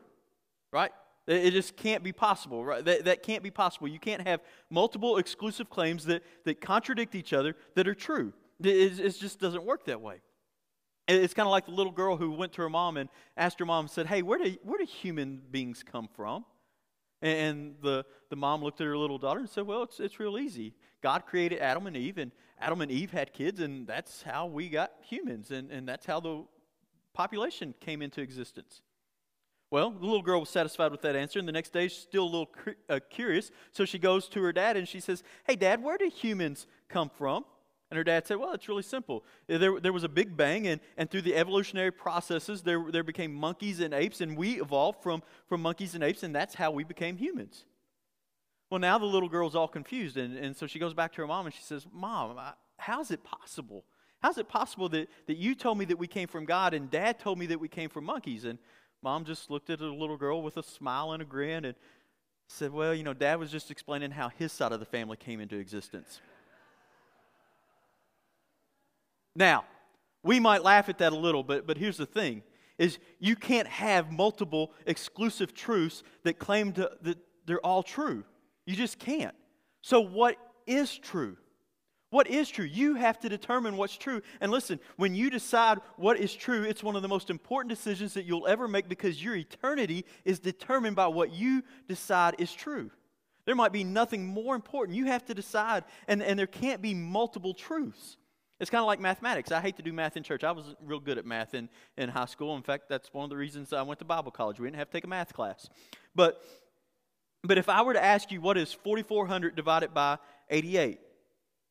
right? 0.72 0.92
It 1.26 1.52
just 1.52 1.76
can't 1.76 2.04
be 2.04 2.14
possible, 2.14 2.64
right? 2.64 2.84
That, 2.86 3.04
that 3.04 3.22
can't 3.22 3.44
be 3.44 3.52
possible. 3.52 3.90
You 3.90 4.00
can't 4.00 4.26
have 4.26 4.40
multiple 4.70 5.18
exclusive 5.18 5.70
claims 5.70 6.06
that, 6.06 6.24
that 6.46 6.62
contradict 6.62 7.16
each 7.16 7.34
other 7.34 7.56
that 7.76 7.86
are 7.86 7.94
true. 7.94 8.32
It, 8.62 8.98
it 9.00 9.20
just 9.20 9.40
doesn't 9.40 9.64
work 9.66 9.86
that 9.86 10.00
way. 10.00 10.22
It's 11.08 11.34
kind 11.34 11.48
of 11.48 11.52
like 11.52 11.66
the 11.66 11.72
little 11.72 11.92
girl 11.92 12.18
who 12.18 12.32
went 12.32 12.54
to 12.54 12.62
her 12.64 12.70
mom 12.70 12.98
and 12.98 13.10
asked 13.38 13.60
her 13.60 13.66
mom 13.66 13.86
and 13.86 13.92
said, 13.92 14.08
Hey, 14.08 14.22
where 14.22 14.38
do, 14.38 14.56
where 14.64 14.78
do 14.78 14.86
human 14.86 15.42
beings 15.52 15.84
come 15.84 16.10
from? 16.16 16.46
And 17.22 17.76
the, 17.82 18.06
the 18.30 18.36
mom 18.36 18.64
looked 18.64 18.82
at 18.82 18.88
her 18.88 18.98
little 18.98 19.18
daughter 19.18 19.40
and 19.40 19.50
said, 19.50 19.66
Well, 19.66 19.84
it's, 19.84 20.00
it's 20.00 20.20
real 20.20 20.38
easy. 20.38 20.74
God 21.02 21.26
created 21.26 21.60
Adam 21.60 21.88
and 21.88 21.96
Eve, 21.96 22.18
and 22.18 22.32
Adam 22.60 22.82
and 22.82 22.92
Eve 22.92 23.12
had 23.12 23.34
kids, 23.34 23.60
and 23.60 23.88
that's 23.88 24.22
how 24.24 24.48
we 24.48 24.70
got 24.70 24.92
humans, 25.02 25.52
and, 25.52 25.72
and 25.72 25.88
that's 25.88 26.06
how 26.06 26.20
the 26.20 26.44
population 27.14 27.74
came 27.80 28.02
into 28.02 28.22
existence. 28.22 28.82
Well, 29.70 29.92
the 29.92 30.06
little 30.06 30.22
girl 30.22 30.40
was 30.40 30.50
satisfied 30.50 30.92
with 30.92 31.02
that 31.02 31.16
answer, 31.16 31.40
and 31.40 31.48
the 31.48 31.52
next 31.52 31.74
day 31.74 31.88
she's 31.88 32.02
still 32.02 32.24
a 32.24 32.26
little 32.26 32.50
uh, 32.90 33.00
curious. 33.10 33.52
So 33.72 33.84
she 33.86 34.00
goes 34.00 34.30
to 34.30 34.42
her 34.44 34.54
dad 34.54 34.78
and 34.78 34.88
she 34.88 35.00
says, 35.00 35.24
Hey, 35.46 35.56
dad, 35.56 35.84
where 35.84 35.98
do 35.98 36.10
humans 36.10 36.68
come 36.88 37.10
from? 37.10 37.44
And 37.90 37.98
her 37.98 38.04
dad 38.04 38.28
said, 38.28 38.38
Well, 38.38 38.54
it's 38.54 38.68
really 38.68 38.84
simple. 38.84 39.24
There, 39.48 39.80
there 39.80 39.94
was 39.94 40.04
a 40.04 40.10
big 40.10 40.36
bang, 40.36 40.68
and, 40.68 40.82
and 40.98 41.10
through 41.10 41.22
the 41.22 41.36
evolutionary 41.36 41.92
processes, 41.92 42.62
there, 42.62 42.84
there 42.92 43.04
became 43.04 43.34
monkeys 43.34 43.80
and 43.80 43.94
apes, 43.94 44.22
and 44.22 44.38
we 44.38 44.62
evolved 44.62 45.02
from, 45.02 45.24
from 45.48 45.62
monkeys 45.62 45.96
and 45.96 46.04
apes, 46.04 46.24
and 46.24 46.36
that's 46.36 46.56
how 46.56 46.72
we 46.72 46.84
became 46.84 47.18
humans. 47.18 47.66
Well, 48.70 48.80
now 48.80 48.98
the 48.98 49.06
little 49.06 49.30
girl's 49.30 49.56
all 49.56 49.70
confused, 49.70 50.18
and, 50.18 50.38
and 50.38 50.56
so 50.56 50.68
she 50.68 50.80
goes 50.80 50.94
back 50.94 51.14
to 51.14 51.22
her 51.22 51.28
mom 51.28 51.46
and 51.46 51.56
she 51.56 51.64
says, 51.64 51.88
Mom, 51.94 52.38
how's 52.78 53.12
it 53.12 53.24
possible? 53.24 53.86
How's 54.22 54.38
it 54.38 54.50
possible 54.50 54.90
that, 54.90 55.08
that 55.28 55.38
you 55.38 55.56
told 55.56 55.78
me 55.78 55.86
that 55.86 55.98
we 55.98 56.08
came 56.08 56.28
from 56.28 56.46
God, 56.46 56.74
and 56.74 56.92
dad 56.92 57.20
told 57.20 57.38
me 57.38 57.46
that 57.48 57.60
we 57.60 57.70
came 57.70 57.90
from 57.90 58.04
monkeys? 58.04 58.44
And 58.44 58.60
mom 59.02 59.24
just 59.24 59.50
looked 59.50 59.70
at 59.70 59.80
the 59.80 59.86
little 59.86 60.18
girl 60.18 60.42
with 60.42 60.58
a 60.58 60.64
smile 60.64 61.14
and 61.14 61.22
a 61.22 61.26
grin 61.26 61.64
and 61.64 61.76
said, 62.48 62.74
Well, 62.74 62.94
you 62.94 63.04
know, 63.04 63.14
dad 63.14 63.40
was 63.40 63.52
just 63.52 63.72
explaining 63.72 64.12
how 64.12 64.30
his 64.30 64.52
side 64.52 64.72
of 64.72 64.80
the 64.80 64.86
family 64.86 65.18
came 65.18 65.40
into 65.40 65.58
existence. 65.58 66.20
Now, 69.38 69.66
we 70.24 70.40
might 70.40 70.64
laugh 70.64 70.90
at 70.90 70.98
that 70.98 71.14
a 71.14 71.16
little, 71.16 71.44
but, 71.44 71.68
but 71.68 71.78
here's 71.78 71.98
the 71.98 72.08
thing 72.08 72.42
is 72.80 72.98
you 73.20 73.36
can't 73.36 73.68
have 73.68 74.12
multiple 74.12 74.72
exclusive 74.86 75.54
truths 75.54 76.04
that 76.24 76.38
claim 76.38 76.74
to, 76.74 76.92
that 77.02 77.18
they're 77.46 77.66
all 77.66 77.84
true. 77.84 78.24
You 78.66 78.76
just 78.76 79.00
can't. 79.00 79.36
So 79.82 80.02
what 80.02 80.38
is 80.66 80.98
true? 80.98 81.38
What 82.10 82.28
is 82.28 82.50
true? 82.50 82.66
You 82.66 82.96
have 82.96 83.20
to 83.20 83.30
determine 83.30 83.78
what's 83.78 83.98
true. 83.98 84.22
And 84.42 84.52
listen, 84.52 84.80
when 84.96 85.14
you 85.14 85.30
decide 85.30 85.80
what 85.98 86.18
is 86.18 86.34
true, 86.34 86.64
it's 86.64 86.84
one 86.84 86.96
of 86.96 87.02
the 87.02 87.08
most 87.08 87.30
important 87.30 87.70
decisions 87.70 88.14
that 88.14 88.26
you'll 88.26 88.48
ever 88.48 88.68
make 88.68 88.90
because 88.90 89.24
your 89.24 89.36
eternity 89.36 90.06
is 90.24 90.40
determined 90.40 90.96
by 90.96 91.08
what 91.08 91.32
you 91.32 91.64
decide 91.88 92.36
is 92.40 92.54
true. 92.54 92.92
There 93.46 93.56
might 93.56 93.72
be 93.72 93.84
nothing 93.84 94.26
more 94.26 94.56
important. 94.56 94.98
You 94.98 95.06
have 95.06 95.26
to 95.26 95.34
decide, 95.34 95.84
and, 96.08 96.24
and 96.24 96.38
there 96.38 96.48
can't 96.48 96.82
be 96.82 96.94
multiple 96.94 97.54
truths. 97.54 98.18
It's 98.60 98.72
kind 98.72 98.82
of 98.82 98.88
like 98.88 99.00
mathematics. 99.00 99.52
I 99.52 99.62
hate 99.62 99.78
to 99.78 99.84
do 99.84 99.94
math 99.94 100.18
in 100.18 100.24
church. 100.24 100.44
I 100.44 100.52
was 100.52 100.76
real 100.84 101.00
good 101.00 101.18
at 101.18 101.26
math 101.26 101.54
in, 101.54 101.70
in 101.96 102.10
high 102.10 102.26
school. 102.26 102.56
In 102.56 102.64
fact, 102.64 102.90
that's 102.90 103.14
one 103.14 103.24
of 103.24 103.30
the 103.30 103.38
reasons 103.38 103.72
I 103.72 103.84
went 103.84 104.00
to 104.00 104.06
Bible 104.06 104.32
college. 104.32 104.60
We 104.60 104.66
didn't 104.68 104.78
have 104.80 104.90
to 104.90 104.94
take 104.94 105.04
a 105.04 105.08
math 105.08 105.32
class. 105.34 105.70
But, 106.16 106.42
but 107.44 107.60
if 107.60 107.70
I 107.70 107.84
were 107.84 107.94
to 107.94 108.04
ask 108.04 108.32
you 108.32 108.42
what 108.42 108.58
is 108.58 108.74
4,400 108.74 109.56
divided 109.56 109.94
by 109.94 110.18
88, 110.50 111.00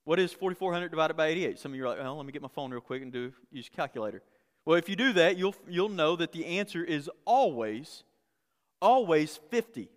what 0.05 0.21
is 0.21 0.33
4,400 0.33 0.89
divided 0.89 1.17
by 1.17 1.27
88? 1.27 1.59
Some 1.59 1.73
of 1.73 1.77
you 1.77 1.85
are 1.85 1.89
like, 1.89 1.99
well, 1.99 2.17
let 2.17 2.25
me 2.25 2.33
get 2.33 2.43
my 2.43 2.49
phone 2.49 2.71
real 2.71 2.81
quick 2.81 3.03
and 3.03 3.13
do 3.13 3.33
use 3.51 3.69
calculator. 3.69 4.23
Well, 4.65 4.77
if 4.77 4.89
you 4.89 4.95
do 4.95 5.13
that, 5.15 5.37
you'll, 5.37 5.57
you'll 5.69 5.89
know 5.89 6.15
that 6.15 6.31
the 6.31 6.47
answer 6.47 6.85
is 6.85 7.11
always, 7.25 8.05
always 8.81 9.41
50. 9.51 9.89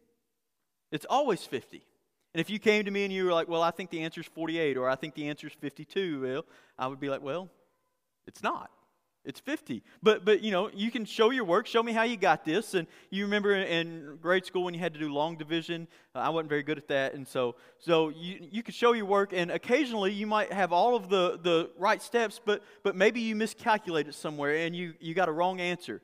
It's 0.91 1.05
always 1.07 1.43
50. 1.43 1.83
And 2.39 2.45
if 2.45 2.49
you 2.49 2.57
came 2.57 2.85
to 2.85 2.91
me 2.91 3.03
and 3.03 3.11
you 3.11 3.25
were 3.25 3.33
like, 3.33 3.49
well, 3.49 3.61
I 3.61 3.69
think 3.69 3.89
the 3.89 4.01
answer 4.01 4.21
is 4.21 4.27
48 4.27 4.77
or 4.77 4.87
I 4.87 4.95
think 4.95 5.13
the 5.13 5.27
answer 5.27 5.47
is 5.47 5.53
52, 5.59 6.21
well, 6.21 6.45
I 6.77 6.87
would 6.87 6.97
be 6.97 7.09
like, 7.09 7.21
well, 7.21 7.49
it's 8.27 8.41
not. 8.41 8.71
It's 9.25 9.41
50. 9.41 9.83
But, 10.01 10.23
but, 10.23 10.41
you 10.41 10.51
know, 10.51 10.69
you 10.73 10.89
can 10.89 11.03
show 11.03 11.31
your 11.31 11.43
work, 11.43 11.67
show 11.67 11.83
me 11.83 11.91
how 11.91 12.03
you 12.03 12.15
got 12.15 12.45
this. 12.45 12.75
And 12.75 12.87
you 13.09 13.25
remember 13.25 13.53
in 13.53 14.19
grade 14.21 14.45
school 14.45 14.63
when 14.63 14.73
you 14.73 14.79
had 14.79 14.93
to 14.93 14.99
do 15.01 15.11
long 15.11 15.35
division, 15.35 15.85
uh, 16.15 16.19
I 16.19 16.29
wasn't 16.29 16.47
very 16.47 16.63
good 16.63 16.77
at 16.77 16.87
that. 16.87 17.13
And 17.13 17.27
so, 17.27 17.57
so 17.77 18.07
you, 18.07 18.47
you 18.49 18.63
could 18.63 18.73
show 18.73 18.93
your 18.93 19.03
work, 19.03 19.33
and 19.33 19.51
occasionally 19.51 20.13
you 20.13 20.25
might 20.25 20.53
have 20.53 20.71
all 20.71 20.95
of 20.95 21.09
the, 21.09 21.41
the 21.43 21.71
right 21.77 22.01
steps, 22.01 22.39
but, 22.45 22.63
but 22.83 22.95
maybe 22.95 23.19
you 23.19 23.35
miscalculated 23.35 24.15
somewhere 24.15 24.55
and 24.55 24.73
you, 24.73 24.93
you 25.01 25.13
got 25.13 25.27
a 25.27 25.33
wrong 25.33 25.59
answer. 25.59 26.01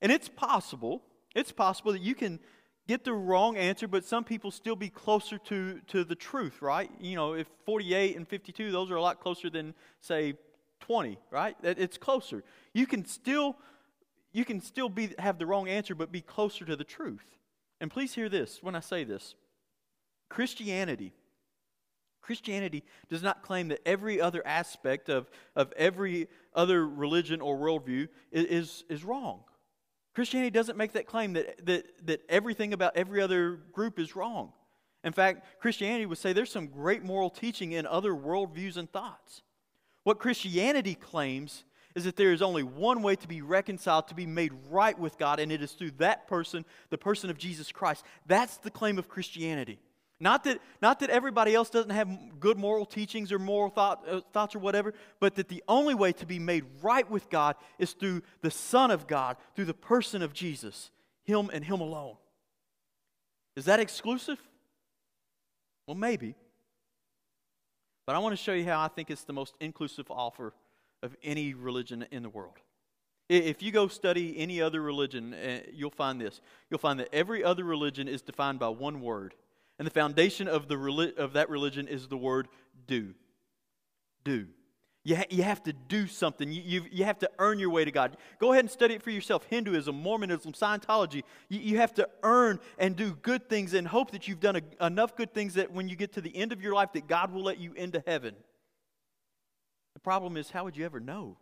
And 0.00 0.10
it's 0.10 0.30
possible, 0.30 1.02
it's 1.34 1.52
possible 1.52 1.92
that 1.92 2.00
you 2.00 2.14
can 2.14 2.40
get 2.86 3.04
the 3.04 3.12
wrong 3.12 3.56
answer, 3.56 3.88
but 3.88 4.04
some 4.04 4.24
people 4.24 4.50
still 4.50 4.76
be 4.76 4.88
closer 4.88 5.38
to, 5.38 5.80
to 5.88 6.04
the 6.04 6.14
truth, 6.14 6.60
right? 6.60 6.90
You 7.00 7.16
know, 7.16 7.34
if 7.34 7.46
48 7.64 8.16
and 8.16 8.28
52, 8.28 8.70
those 8.70 8.90
are 8.90 8.96
a 8.96 9.02
lot 9.02 9.20
closer 9.20 9.48
than, 9.48 9.74
say, 10.00 10.34
20, 10.80 11.18
right? 11.30 11.56
It's 11.62 11.96
closer. 11.96 12.44
You 12.72 12.86
can 12.86 13.06
still, 13.06 13.56
you 14.32 14.44
can 14.44 14.60
still 14.60 14.88
be, 14.88 15.14
have 15.18 15.38
the 15.38 15.46
wrong 15.46 15.68
answer, 15.68 15.94
but 15.94 16.12
be 16.12 16.20
closer 16.20 16.64
to 16.64 16.76
the 16.76 16.84
truth. 16.84 17.24
And 17.80 17.90
please 17.90 18.14
hear 18.14 18.28
this 18.28 18.62
when 18.62 18.74
I 18.74 18.80
say 18.80 19.04
this 19.04 19.34
Christianity. 20.28 21.12
Christianity 22.20 22.84
does 23.10 23.22
not 23.22 23.42
claim 23.42 23.68
that 23.68 23.80
every 23.86 24.18
other 24.18 24.42
aspect 24.46 25.10
of, 25.10 25.28
of 25.54 25.72
every 25.76 26.28
other 26.54 26.86
religion 26.86 27.42
or 27.42 27.58
worldview 27.58 28.08
is, 28.32 28.82
is 28.88 29.04
wrong. 29.04 29.40
Christianity 30.14 30.50
doesn't 30.50 30.78
make 30.78 30.92
that 30.92 31.06
claim 31.06 31.32
that, 31.32 31.64
that, 31.66 31.84
that 32.06 32.20
everything 32.28 32.72
about 32.72 32.96
every 32.96 33.20
other 33.20 33.60
group 33.72 33.98
is 33.98 34.14
wrong. 34.14 34.52
In 35.02 35.12
fact, 35.12 35.44
Christianity 35.60 36.06
would 36.06 36.18
say 36.18 36.32
there's 36.32 36.52
some 36.52 36.68
great 36.68 37.02
moral 37.02 37.30
teaching 37.30 37.72
in 37.72 37.86
other 37.86 38.12
worldviews 38.12 38.76
and 38.76 38.90
thoughts. 38.90 39.42
What 40.04 40.18
Christianity 40.18 40.94
claims 40.94 41.64
is 41.94 42.04
that 42.04 42.16
there 42.16 42.32
is 42.32 42.42
only 42.42 42.62
one 42.62 43.02
way 43.02 43.16
to 43.16 43.28
be 43.28 43.42
reconciled, 43.42 44.08
to 44.08 44.14
be 44.14 44.26
made 44.26 44.52
right 44.70 44.98
with 44.98 45.18
God, 45.18 45.38
and 45.38 45.52
it 45.52 45.62
is 45.62 45.72
through 45.72 45.92
that 45.98 46.26
person, 46.26 46.64
the 46.90 46.98
person 46.98 47.30
of 47.30 47.38
Jesus 47.38 47.70
Christ. 47.70 48.04
That's 48.26 48.56
the 48.58 48.70
claim 48.70 48.98
of 48.98 49.08
Christianity. 49.08 49.78
Not 50.24 50.44
that, 50.44 50.62
not 50.80 51.00
that 51.00 51.10
everybody 51.10 51.54
else 51.54 51.68
doesn't 51.68 51.90
have 51.90 52.40
good 52.40 52.56
moral 52.56 52.86
teachings 52.86 53.30
or 53.30 53.38
moral 53.38 53.68
thought, 53.68 54.08
uh, 54.08 54.22
thoughts 54.32 54.54
or 54.54 54.58
whatever, 54.58 54.94
but 55.20 55.34
that 55.34 55.48
the 55.48 55.62
only 55.68 55.94
way 55.94 56.12
to 56.14 56.24
be 56.24 56.38
made 56.38 56.64
right 56.80 57.08
with 57.10 57.28
God 57.28 57.56
is 57.78 57.92
through 57.92 58.22
the 58.40 58.50
Son 58.50 58.90
of 58.90 59.06
God, 59.06 59.36
through 59.54 59.66
the 59.66 59.74
person 59.74 60.22
of 60.22 60.32
Jesus, 60.32 60.90
Him 61.24 61.50
and 61.52 61.62
Him 61.62 61.82
alone. 61.82 62.16
Is 63.54 63.66
that 63.66 63.80
exclusive? 63.80 64.38
Well, 65.86 65.94
maybe. 65.94 66.36
But 68.06 68.16
I 68.16 68.18
want 68.18 68.32
to 68.32 68.42
show 68.42 68.54
you 68.54 68.64
how 68.64 68.80
I 68.80 68.88
think 68.88 69.10
it's 69.10 69.24
the 69.24 69.34
most 69.34 69.54
inclusive 69.60 70.06
offer 70.10 70.54
of 71.02 71.14
any 71.22 71.52
religion 71.52 72.06
in 72.10 72.22
the 72.22 72.30
world. 72.30 72.56
If 73.28 73.62
you 73.62 73.72
go 73.72 73.88
study 73.88 74.38
any 74.38 74.62
other 74.62 74.80
religion, 74.80 75.34
uh, 75.34 75.60
you'll 75.70 75.90
find 75.90 76.18
this. 76.18 76.40
You'll 76.70 76.78
find 76.78 76.98
that 77.00 77.08
every 77.12 77.44
other 77.44 77.64
religion 77.64 78.08
is 78.08 78.22
defined 78.22 78.58
by 78.58 78.68
one 78.70 79.02
word 79.02 79.34
and 79.84 79.90
the 79.90 80.00
foundation 80.00 80.48
of, 80.48 80.66
the, 80.66 81.14
of 81.18 81.34
that 81.34 81.50
religion 81.50 81.88
is 81.88 82.08
the 82.08 82.16
word 82.16 82.48
do. 82.86 83.12
Do. 84.24 84.46
You, 85.02 85.16
ha- 85.16 85.26
you 85.28 85.42
have 85.42 85.62
to 85.64 85.74
do 85.74 86.06
something. 86.06 86.50
You, 86.50 86.62
you, 86.64 86.84
you 86.90 87.04
have 87.04 87.18
to 87.18 87.30
earn 87.38 87.58
your 87.58 87.68
way 87.68 87.84
to 87.84 87.90
God. 87.90 88.16
Go 88.38 88.52
ahead 88.52 88.64
and 88.64 88.70
study 88.70 88.94
it 88.94 89.02
for 89.02 89.10
yourself 89.10 89.44
Hinduism, 89.50 89.94
Mormonism, 89.94 90.54
Scientology. 90.54 91.22
You, 91.50 91.60
you 91.60 91.76
have 91.76 91.92
to 91.96 92.08
earn 92.22 92.60
and 92.78 92.96
do 92.96 93.14
good 93.20 93.50
things 93.50 93.74
and 93.74 93.86
hope 93.86 94.12
that 94.12 94.26
you've 94.26 94.40
done 94.40 94.56
a, 94.56 94.86
enough 94.86 95.16
good 95.16 95.34
things 95.34 95.52
that 95.54 95.70
when 95.70 95.90
you 95.90 95.96
get 95.96 96.14
to 96.14 96.22
the 96.22 96.34
end 96.34 96.52
of 96.52 96.62
your 96.62 96.72
life 96.72 96.94
that 96.94 97.06
God 97.06 97.30
will 97.30 97.42
let 97.42 97.58
you 97.58 97.74
into 97.74 98.02
heaven. 98.06 98.34
The 99.92 100.00
problem 100.00 100.38
is, 100.38 100.48
how 100.48 100.64
would 100.64 100.78
you 100.78 100.86
ever 100.86 100.98
know? 100.98 101.36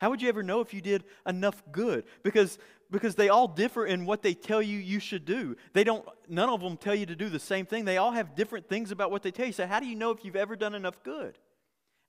How 0.00 0.10
would 0.10 0.20
you 0.20 0.28
ever 0.28 0.42
know 0.42 0.60
if 0.60 0.74
you 0.74 0.80
did 0.80 1.04
enough 1.26 1.62
good? 1.70 2.04
Because, 2.22 2.58
because 2.90 3.14
they 3.14 3.28
all 3.28 3.48
differ 3.48 3.86
in 3.86 4.04
what 4.04 4.22
they 4.22 4.34
tell 4.34 4.60
you 4.60 4.78
you 4.78 4.98
should 4.98 5.24
do. 5.24 5.56
They 5.72 5.84
don't, 5.84 6.06
none 6.28 6.48
of 6.48 6.60
them 6.60 6.76
tell 6.76 6.94
you 6.94 7.06
to 7.06 7.16
do 7.16 7.28
the 7.28 7.38
same 7.38 7.66
thing. 7.66 7.84
They 7.84 7.96
all 7.96 8.12
have 8.12 8.34
different 8.34 8.68
things 8.68 8.90
about 8.90 9.10
what 9.10 9.22
they 9.22 9.30
tell 9.30 9.46
you. 9.46 9.52
So, 9.52 9.66
how 9.66 9.80
do 9.80 9.86
you 9.86 9.94
know 9.94 10.10
if 10.10 10.24
you've 10.24 10.36
ever 10.36 10.56
done 10.56 10.74
enough 10.74 11.02
good? 11.02 11.38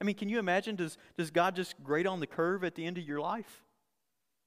I 0.01 0.04
mean, 0.04 0.15
can 0.15 0.30
you 0.30 0.39
imagine? 0.39 0.75
Does, 0.75 0.98
does 1.18 1.32
God 1.32 1.56
just 1.56 1.82
grade 1.84 2.08
on 2.08 2.20
the 2.20 2.27
curve 2.27 2.63
at 2.63 2.75
the 2.75 2.86
end 2.86 2.98
of 2.98 3.04
your 3.04 3.22
life? 3.22 3.63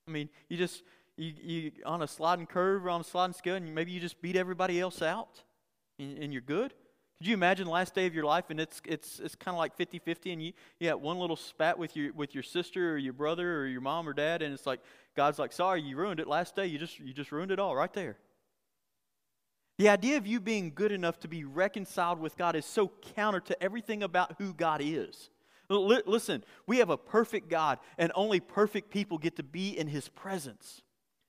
I 0.07 0.11
mean, 0.11 0.29
you 0.49 0.57
just, 0.57 0.83
you, 1.17 1.33
you 1.43 1.73
on 1.87 2.03
a 2.03 2.09
sliding 2.09 2.47
curve 2.47 2.87
or 2.87 2.91
on 2.91 3.01
a 3.01 3.05
sliding 3.05 3.35
scale, 3.35 3.55
and 3.55 3.75
maybe 3.75 3.93
you 3.93 4.01
just 4.01 4.21
beat 4.21 4.37
everybody 4.37 4.81
else 4.81 5.01
out 5.01 5.43
and, 5.99 6.19
and 6.19 6.33
you're 6.33 6.43
good? 6.43 6.75
Could 7.19 7.27
you 7.27 7.35
imagine 7.35 7.67
the 7.67 7.73
last 7.73 7.95
day 7.95 8.07
of 8.07 8.15
your 8.15 8.25
life 8.25 8.45
and 8.51 8.61
it's, 8.61 8.81
it's, 8.85 9.19
it's 9.19 9.35
kind 9.35 9.55
of 9.55 9.59
like 9.59 9.75
50 9.75 9.99
50 9.99 10.33
and 10.33 10.43
you, 10.43 10.53
you 10.79 10.89
got 10.89 11.01
one 11.01 11.19
little 11.19 11.37
spat 11.37 11.77
with 11.77 11.97
your, 11.97 12.13
with 12.13 12.33
your 12.33 12.45
sister 12.45 12.93
or 12.93 12.97
your 12.97 13.13
brother 13.13 13.59
or 13.59 13.67
your 13.67 13.81
mom 13.81 14.09
or 14.09 14.13
dad 14.13 14.41
and 14.41 14.55
it's 14.55 14.67
like, 14.67 14.81
God's 15.17 15.39
like, 15.39 15.53
sorry, 15.53 15.83
you 15.83 15.97
ruined 15.97 16.21
it 16.21 16.29
last 16.29 16.55
day. 16.55 16.67
You 16.67 16.79
just, 16.79 17.01
you 17.01 17.13
just 17.13 17.33
ruined 17.33 17.51
it 17.51 17.59
all 17.59 17.75
right 17.75 17.93
there. 17.93 18.19
The 19.79 19.89
idea 19.89 20.17
of 20.17 20.27
you 20.27 20.41
being 20.41 20.73
good 20.75 20.93
enough 20.93 21.19
to 21.21 21.29
be 21.29 21.45
reconciled 21.45 22.21
with 22.21 22.37
God 22.37 22.57
is 22.57 22.67
so 22.67 22.91
counter 23.17 23.41
to 23.41 23.63
everything 23.63 24.03
about 24.03 24.37
who 24.39 24.53
God 24.53 24.81
is. 24.83 25.31
Listen, 25.71 26.45
we 26.67 26.79
have 26.79 26.91
a 26.91 26.97
perfect 26.97 27.49
God, 27.49 27.79
and 27.99 28.11
only 28.15 28.41
perfect 28.41 28.91
people 28.91 29.19
get 29.19 29.37
to 29.37 29.43
be 29.43 29.79
in 29.79 29.87
His 29.87 30.09
presence. 30.09 30.83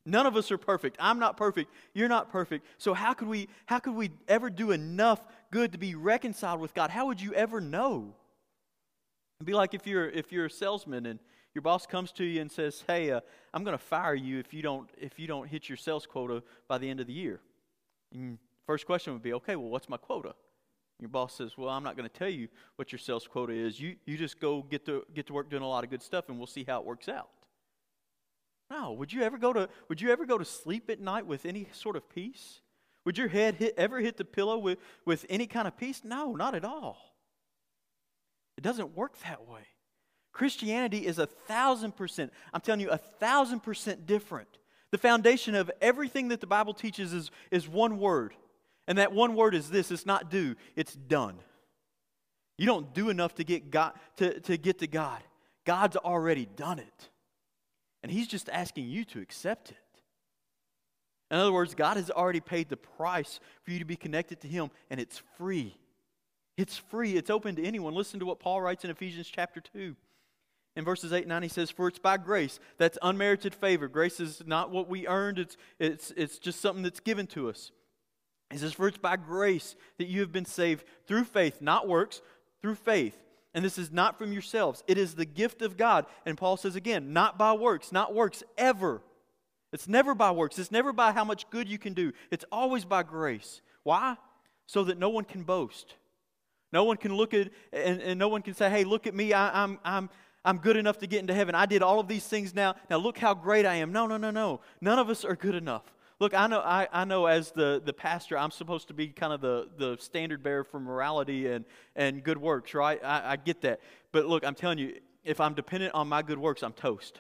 None 0.06 0.26
of 0.26 0.36
us 0.36 0.50
are 0.52 0.58
perfect. 0.58 0.98
I'm 1.00 1.20
not 1.20 1.38
perfect. 1.38 1.72
You're 1.94 2.10
not 2.10 2.32
perfect. 2.32 2.66
So 2.78 2.94
how 2.94 3.14
could 3.14 3.28
we 3.28 3.50
how 3.66 3.80
could 3.80 3.94
we 3.94 4.12
ever 4.28 4.50
do 4.50 4.72
enough 4.72 5.22
good 5.52 5.72
to 5.72 5.78
be 5.78 5.96
reconciled 5.96 6.60
with 6.60 6.74
God? 6.74 6.90
How 6.90 7.08
would 7.08 7.22
you 7.22 7.34
ever 7.34 7.62
know? 7.62 8.16
It'd 9.40 9.48
be 9.48 9.54
like 9.54 9.74
if 9.74 9.88
you're 9.88 10.10
if 10.10 10.32
you're 10.32 10.46
a 10.46 10.52
salesman 10.52 11.06
and 11.06 11.20
your 11.56 11.62
boss 11.62 11.86
comes 11.86 12.12
to 12.14 12.24
you 12.24 12.42
and 12.42 12.52
says, 12.52 12.84
"Hey, 12.86 13.12
uh, 13.12 13.22
I'm 13.54 13.64
going 13.64 13.78
to 13.78 13.84
fire 13.84 14.14
you 14.14 14.40
if 14.40 14.54
you 14.54 14.62
don't 14.62 14.90
if 14.98 15.18
you 15.18 15.28
don't 15.28 15.48
hit 15.48 15.70
your 15.70 15.78
sales 15.78 16.06
quota 16.06 16.44
by 16.68 16.78
the 16.78 16.90
end 16.90 17.00
of 17.00 17.08
the 17.08 17.14
year." 17.14 17.40
And 18.14 18.38
first 18.66 18.86
question 18.86 19.14
would 19.14 19.22
be, 19.22 19.34
"Okay, 19.34 19.56
well, 19.56 19.70
what's 19.70 19.90
my 19.90 19.98
quota?" 19.98 20.36
Your 21.00 21.10
boss 21.10 21.36
says, 21.36 21.58
"Well, 21.58 21.70
I'm 21.70 21.84
not 21.84 21.96
going 21.96 22.08
to 22.08 22.14
tell 22.14 22.30
you 22.30 22.50
what 22.76 22.92
your 22.92 23.00
sales 23.00 23.28
quota 23.28 23.54
is. 23.54 23.80
You 23.80 23.96
you 24.06 24.18
just 24.18 24.40
go 24.40 24.62
get 24.64 24.86
to 24.86 25.06
get 25.14 25.28
to 25.28 25.34
work 25.34 25.50
doing 25.50 25.64
a 25.64 25.68
lot 25.68 25.84
of 25.84 25.90
good 25.90 26.04
stuff, 26.04 26.28
and 26.28 26.38
we'll 26.38 26.48
see 26.48 26.66
how 26.66 26.80
it 26.80 26.86
works 26.86 27.08
out." 27.08 27.30
No. 28.70 28.92
Would 28.94 29.12
you 29.12 29.22
ever 29.24 29.38
go 29.38 29.54
to 29.54 29.70
Would 29.88 30.02
you 30.02 30.12
ever 30.12 30.26
go 30.26 30.38
to 30.38 30.46
sleep 30.46 30.90
at 30.90 31.00
night 31.00 31.26
with 31.26 31.46
any 31.46 31.70
sort 31.72 31.96
of 31.96 32.10
peace? 32.10 32.62
Would 33.10 33.18
your 33.18 33.28
head 33.28 33.56
hit, 33.56 33.74
ever 33.76 34.00
hit 34.00 34.18
the 34.18 34.24
pillow 34.24 34.60
with, 34.60 34.78
with 35.04 35.26
any 35.32 35.48
kind 35.48 35.68
of 35.68 35.76
peace? 35.76 36.02
No, 36.04 36.36
not 36.36 36.54
at 36.54 36.64
all. 36.64 37.16
It 38.56 38.64
doesn't 38.64 38.96
work 38.96 39.18
that 39.22 39.48
way. 39.48 39.62
Christianity 40.32 41.08
is 41.08 41.18
a 41.18 41.26
thousand 41.26 41.96
percent, 41.96 42.32
I'm 42.54 42.62
telling 42.62 42.82
you, 42.82 42.92
a 42.92 43.00
thousand 43.00 43.62
percent 43.62 44.06
different. 44.06 44.60
The 44.92 45.00
foundation 45.00 45.56
of 45.56 45.72
everything 45.82 46.28
that 46.28 46.40
the 46.40 46.46
Bible 46.46 46.76
teaches 46.76 47.12
is, 47.12 47.32
is 47.50 47.68
one 47.68 47.98
word. 47.98 48.36
And 48.88 49.00
that 49.00 49.12
one 49.12 49.34
word 49.34 49.56
is 49.56 49.72
this 49.72 49.90
it's 49.90 50.06
not 50.06 50.30
do, 50.30 50.56
it's 50.76 50.94
done. 50.94 51.40
You 52.60 52.68
don't 52.68 52.94
do 52.94 53.10
enough 53.10 53.34
to 53.38 53.44
get, 53.44 53.72
God, 53.72 53.94
to, 54.18 54.40
to 54.42 54.56
get 54.56 54.78
to 54.82 54.88
God. 54.88 55.24
God's 55.66 55.96
already 55.96 56.46
done 56.46 56.78
it. 56.78 57.10
And 58.04 58.12
He's 58.12 58.28
just 58.28 58.50
asking 58.50 58.88
you 58.88 59.04
to 59.06 59.20
accept 59.20 59.72
it. 59.72 59.78
In 61.32 61.38
other 61.38 61.52
words, 61.52 61.76
God 61.76 61.98
has 61.98 62.10
already 62.10 62.40
paid 62.40 62.70
the 62.70 62.78
price 62.78 63.40
for 63.64 63.72
you 63.72 63.80
to 63.80 63.86
be 63.86 63.96
connected 63.96 64.42
to 64.42 64.48
Him, 64.48 64.72
and 64.90 65.00
it's 65.00 65.22
free. 65.38 65.78
It's 66.58 66.78
free, 66.78 67.16
it's 67.16 67.30
open 67.30 67.56
to 67.56 67.64
anyone. 67.64 67.94
Listen 67.94 68.20
to 68.20 68.26
what 68.26 68.40
Paul 68.40 68.62
writes 68.62 68.84
in 68.84 68.92
Ephesians 68.92 69.28
chapter 69.28 69.62
2. 69.62 69.96
In 70.76 70.86
verses 70.86 71.14
8 71.14 71.20
and 71.20 71.30
9, 71.30 71.44
he 71.44 71.50
says, 71.50 71.70
For 71.70 71.88
it's 71.88 72.00
by 72.00 72.18
grace. 72.18 72.60
That's 72.78 72.98
unmerited 73.02 73.54
favor. 73.54 73.88
Grace 73.88 74.20
is 74.20 74.44
not 74.46 74.72
what 74.72 74.88
we 74.88 75.08
earned, 75.08 75.40
it's, 75.40 75.58
it's, 75.78 76.12
it's 76.18 76.38
just 76.38 76.62
something 76.62 76.84
that's 76.84 77.00
given 77.00 77.28
to 77.28 77.50
us. 77.50 77.72
He 78.52 78.58
says, 78.58 78.74
For 78.74 78.88
it's 78.88 78.98
by 78.98 79.16
grace 79.16 79.76
that 79.98 80.08
you 80.08 80.22
have 80.22 80.32
been 80.32 80.46
saved 80.46 80.84
through 81.06 81.26
faith, 81.26 81.62
not 81.62 81.88
works, 81.88 82.22
through 82.62 82.76
faith. 82.76 83.18
And 83.54 83.66
this 83.66 83.78
is 83.78 83.92
not 83.92 84.18
from 84.18 84.32
yourselves, 84.32 84.84
it 84.88 84.98
is 84.98 85.16
the 85.16 85.26
gift 85.26 85.62
of 85.62 85.78
God. 85.78 86.06
And 86.26 86.38
Paul 86.38 86.58
says 86.58 86.76
again, 86.76 87.14
not 87.14 87.38
by 87.38 87.54
works, 87.54 87.92
not 87.92 88.14
works 88.14 88.44
ever. 88.58 89.02
It's 89.72 89.88
never 89.88 90.16
by 90.16 90.32
works, 90.32 90.58
it's 90.60 90.72
never 90.72 90.94
by 90.94 91.12
how 91.12 91.24
much 91.24 91.50
good 91.50 91.68
you 91.68 91.78
can 91.78 91.94
do. 91.94 92.12
It's 92.32 92.46
always 92.52 92.86
by 92.86 93.04
grace. 93.04 93.62
Why? 93.84 94.18
So 94.66 94.84
that 94.86 94.98
no 94.98 95.10
one 95.10 95.26
can 95.26 95.44
boast. 95.44 95.96
No 96.72 96.84
one 96.84 96.98
can 96.98 97.16
look 97.16 97.34
at, 97.34 97.50
and, 97.74 98.02
and 98.02 98.20
no 98.20 98.28
one 98.28 98.42
can 98.42 98.54
say, 98.54 98.70
hey, 98.70 98.84
look 98.84 99.08
at 99.08 99.16
me, 99.16 99.34
I, 99.34 99.64
I'm, 99.64 99.80
I'm, 99.84 100.10
I'm 100.46 100.58
good 100.58 100.78
enough 100.78 101.00
to 101.00 101.08
get 101.08 101.20
into 101.20 101.34
heaven. 101.34 101.56
I 101.56 101.66
did 101.66 101.82
all 101.82 102.00
of 102.00 102.08
these 102.08 102.26
things 102.26 102.54
now. 102.54 102.76
Now 102.90 102.98
look 102.98 103.18
how 103.18 103.34
great 103.34 103.66
I 103.66 103.76
am. 103.76 103.92
No, 103.92 104.08
no, 104.08 104.18
no, 104.18 104.32
no. 104.32 104.62
None 104.80 105.00
of 105.00 105.10
us 105.10 105.26
are 105.26 105.36
good 105.36 105.56
enough. 105.56 105.84
Look, 106.20 106.34
I 106.34 106.48
know, 106.48 106.60
I, 106.60 106.88
I 106.92 107.06
know 107.06 107.26
as 107.28 107.52
the, 107.52 107.82
the 107.84 107.94
pastor, 107.94 108.38
I'm 108.38 108.52
supposed 108.52 108.90
to 108.90 108.94
be 108.94 109.08
kind 109.08 109.32
of 109.32 109.42
the, 109.42 109.70
the 109.78 109.98
standard 110.00 110.44
bearer 110.44 110.64
for 110.64 110.80
morality 110.80 111.48
and, 111.48 111.66
and 111.96 112.24
good 112.24 112.38
works, 112.38 112.74
right? 112.74 113.00
I, 113.04 113.32
I 113.32 113.36
get 113.38 113.62
that. 113.62 113.80
But 114.12 114.26
look, 114.26 114.46
I'm 114.46 114.56
telling 114.56 114.80
you, 114.80 114.96
if 115.24 115.40
I'm 115.40 115.54
dependent 115.54 115.94
on 115.94 116.08
my 116.08 116.22
good 116.22 116.38
works, 116.38 116.62
I'm 116.62 116.74
toast. 116.74 117.20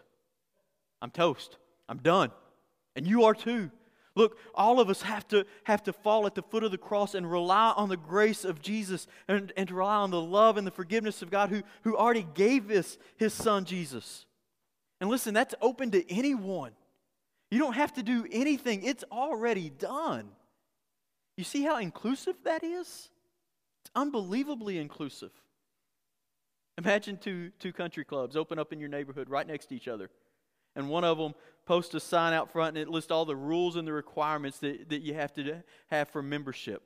I'm 1.01 1.11
toast. 1.11 1.57
I'm 1.89 1.97
done. 1.97 2.31
And 2.95 3.05
you 3.05 3.25
are 3.25 3.33
too. 3.33 3.71
Look, 4.15 4.37
all 4.53 4.79
of 4.79 4.89
us 4.89 5.01
have 5.01 5.27
to, 5.29 5.45
have 5.63 5.83
to 5.83 5.93
fall 5.93 6.25
at 6.25 6.35
the 6.35 6.41
foot 6.41 6.63
of 6.63 6.71
the 6.71 6.77
cross 6.77 7.15
and 7.15 7.29
rely 7.29 7.73
on 7.75 7.89
the 7.89 7.97
grace 7.97 8.43
of 8.45 8.61
Jesus 8.61 9.07
and, 9.27 9.51
and 9.55 9.67
to 9.67 9.75
rely 9.75 9.95
on 9.95 10.11
the 10.11 10.21
love 10.21 10.57
and 10.57 10.65
the 10.65 10.71
forgiveness 10.71 11.21
of 11.21 11.29
God 11.29 11.49
who, 11.49 11.63
who 11.83 11.95
already 11.95 12.27
gave 12.33 12.69
us 12.69 12.97
his 13.17 13.33
son 13.33 13.65
Jesus. 13.65 14.25
And 15.01 15.09
listen, 15.09 15.33
that's 15.33 15.55
open 15.61 15.91
to 15.91 16.11
anyone. 16.11 16.71
You 17.51 17.59
don't 17.59 17.73
have 17.73 17.93
to 17.93 18.03
do 18.03 18.27
anything, 18.31 18.83
it's 18.83 19.03
already 19.11 19.69
done. 19.69 20.29
You 21.37 21.43
see 21.43 21.63
how 21.63 21.77
inclusive 21.77 22.35
that 22.43 22.63
is? 22.63 23.09
It's 23.81 23.91
unbelievably 23.95 24.77
inclusive. 24.77 25.31
Imagine 26.77 27.17
two, 27.17 27.51
two 27.59 27.71
country 27.71 28.03
clubs 28.03 28.35
open 28.35 28.59
up 28.59 28.73
in 28.73 28.79
your 28.79 28.89
neighborhood 28.89 29.29
right 29.29 29.47
next 29.47 29.67
to 29.67 29.75
each 29.75 29.87
other. 29.87 30.09
And 30.75 30.89
one 30.89 31.03
of 31.03 31.17
them 31.17 31.33
posts 31.65 31.93
a 31.93 31.99
sign 31.99 32.33
out 32.33 32.51
front 32.51 32.77
and 32.77 32.77
it 32.77 32.89
lists 32.89 33.11
all 33.11 33.25
the 33.25 33.35
rules 33.35 33.75
and 33.75 33.87
the 33.87 33.93
requirements 33.93 34.59
that, 34.59 34.89
that 34.89 35.01
you 35.01 35.13
have 35.13 35.33
to 35.33 35.63
have 35.89 36.09
for 36.09 36.21
membership. 36.21 36.81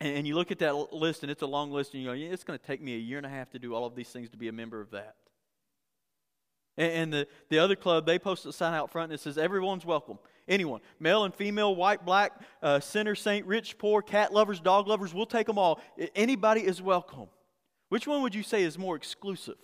And, 0.00 0.18
and 0.18 0.26
you 0.26 0.34
look 0.34 0.50
at 0.50 0.58
that 0.60 0.92
list 0.92 1.22
and 1.22 1.30
it's 1.30 1.42
a 1.42 1.46
long 1.46 1.70
list 1.70 1.94
and 1.94 2.02
you 2.02 2.08
go, 2.10 2.14
yeah, 2.14 2.28
it's 2.28 2.44
going 2.44 2.58
to 2.58 2.64
take 2.64 2.82
me 2.82 2.94
a 2.94 2.98
year 2.98 3.16
and 3.16 3.26
a 3.26 3.30
half 3.30 3.50
to 3.50 3.58
do 3.58 3.74
all 3.74 3.84
of 3.84 3.94
these 3.94 4.08
things 4.08 4.30
to 4.30 4.36
be 4.36 4.48
a 4.48 4.52
member 4.52 4.80
of 4.80 4.90
that. 4.90 5.16
And 6.78 7.10
the, 7.10 7.26
the 7.48 7.58
other 7.58 7.74
club, 7.74 8.04
they 8.04 8.18
post 8.18 8.44
a 8.44 8.52
sign 8.52 8.74
out 8.74 8.90
front 8.90 9.10
that 9.10 9.20
says, 9.20 9.38
Everyone's 9.38 9.86
welcome. 9.86 10.18
Anyone, 10.46 10.82
male 11.00 11.24
and 11.24 11.34
female, 11.34 11.74
white, 11.74 12.04
black, 12.04 12.32
uh, 12.62 12.80
sinner, 12.80 13.14
saint, 13.14 13.46
rich, 13.46 13.78
poor, 13.78 14.02
cat 14.02 14.32
lovers, 14.32 14.60
dog 14.60 14.86
lovers, 14.86 15.14
we'll 15.14 15.26
take 15.26 15.46
them 15.46 15.58
all. 15.58 15.80
Anybody 16.14 16.60
is 16.60 16.82
welcome. 16.82 17.28
Which 17.88 18.06
one 18.06 18.22
would 18.22 18.34
you 18.34 18.42
say 18.42 18.62
is 18.62 18.78
more 18.78 18.94
exclusive? 18.94 19.56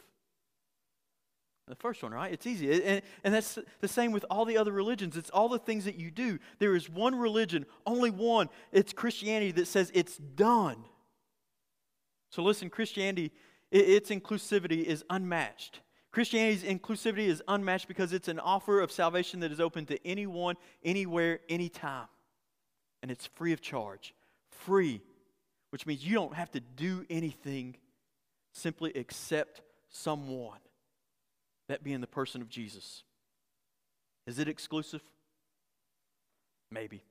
The 1.69 1.77
first 1.77 2.03
one, 2.03 2.13
right? 2.13 2.33
It's 2.33 2.47
easy. 2.47 2.83
And, 2.83 3.03
and 3.23 3.33
that's 3.33 3.59
the 3.81 3.89
same 3.89 4.13
with 4.13 4.25
all 4.29 4.45
the 4.45 4.57
other 4.59 4.73
religions. 4.73 5.17
It's 5.17 5.31
all 5.31 5.49
the 5.49 5.59
things 5.59 5.85
that 5.85 5.95
you 5.95 6.11
do. 6.11 6.39
There 6.59 6.75
is 6.75 6.91
one 6.91 7.15
religion, 7.15 7.67
only 7.87 8.11
one. 8.11 8.49
It's 8.73 8.93
Christianity 8.93 9.53
that 9.53 9.69
says 9.69 9.91
it's 9.95 10.17
done. 10.17 10.85
So 12.31 12.43
listen, 12.43 12.69
Christianity, 12.69 13.31
its 13.71 14.11
inclusivity 14.11 14.85
is 14.85 15.05
unmatched. 15.09 15.81
Christianity's 16.11 16.63
inclusivity 16.63 17.27
is 17.27 17.43
unmatched 17.49 17.89
because 17.89 18.13
it's 18.13 18.29
an 18.29 18.39
offer 18.39 18.81
of 18.81 18.93
salvation 18.93 19.41
that 19.41 19.53
is 19.53 19.61
open 19.61 19.87
to 19.87 20.07
anyone, 20.07 20.57
anywhere, 20.85 21.41
anytime. 21.49 22.09
And 23.03 23.11
it's 23.11 23.27
free 23.27 23.53
of 23.53 23.61
charge. 23.61 24.15
Free, 24.51 25.01
which 25.71 25.87
means 25.87 26.05
you 26.05 26.15
don't 26.15 26.35
have 26.35 26.51
to 26.53 26.61
do 26.61 27.07
anything, 27.09 27.77
simply 28.53 28.93
accept 28.95 29.63
someone. 29.89 30.59
That 31.73 31.83
being 31.83 32.03
the 32.03 32.07
person 32.07 32.43
of 32.43 32.51
Jesus. 32.51 33.03
Is 34.27 34.39
it 34.39 34.47
exclusive? 34.47 35.01
Maybe. 36.71 37.03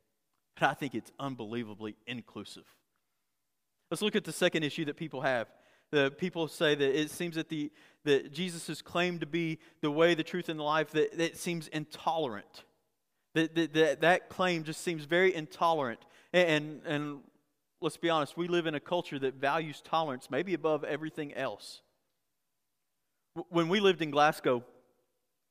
But 0.54 0.70
I 0.70 0.76
think 0.76 0.94
it's 0.94 1.12
unbelievably 1.20 1.96
inclusive. 2.06 2.66
Let's 3.90 4.04
look 4.04 4.16
at 4.16 4.24
the 4.24 4.32
second 4.32 4.62
issue 4.62 4.86
that 4.86 4.98
people 4.98 5.22
have 5.22 5.48
the 5.92 6.14
people 6.16 6.48
say 6.48 6.76
that 6.76 7.00
it 7.00 7.10
seems 7.10 7.38
that 7.38 7.50
the 7.50 7.72
that 8.04 8.32
Jesus 8.32 8.70
is 8.70 8.84
claimed 8.84 9.22
to 9.22 9.26
be 9.26 9.58
the 9.82 9.90
way, 9.90 10.14
the 10.14 10.24
truth, 10.24 10.48
and 10.48 10.60
the 10.60 10.64
life, 10.64 10.92
that, 10.92 11.18
that 11.18 11.38
seems 11.38 11.68
intolerant. 11.68 12.64
That, 13.34 13.56
that, 13.56 13.74
that, 13.74 14.02
that 14.02 14.30
claim 14.30 14.64
just 14.64 14.82
seems 14.82 15.06
very 15.06 15.34
intolerant. 15.34 16.02
And, 16.34 16.50
and, 16.50 16.82
and 16.86 17.20
let's 17.82 17.98
be 17.98 18.12
honest, 18.12 18.38
we 18.38 18.48
live 18.48 18.68
in 18.68 18.76
a 18.76 18.80
culture 18.80 19.18
that 19.18 19.34
values 19.34 19.82
tolerance 19.82 20.30
maybe 20.30 20.54
above 20.54 20.84
everything 20.84 21.34
else. 21.34 21.82
When 23.50 23.70
we 23.70 23.80
lived 23.80 24.02
in 24.02 24.12
Glasgow, 24.12 24.64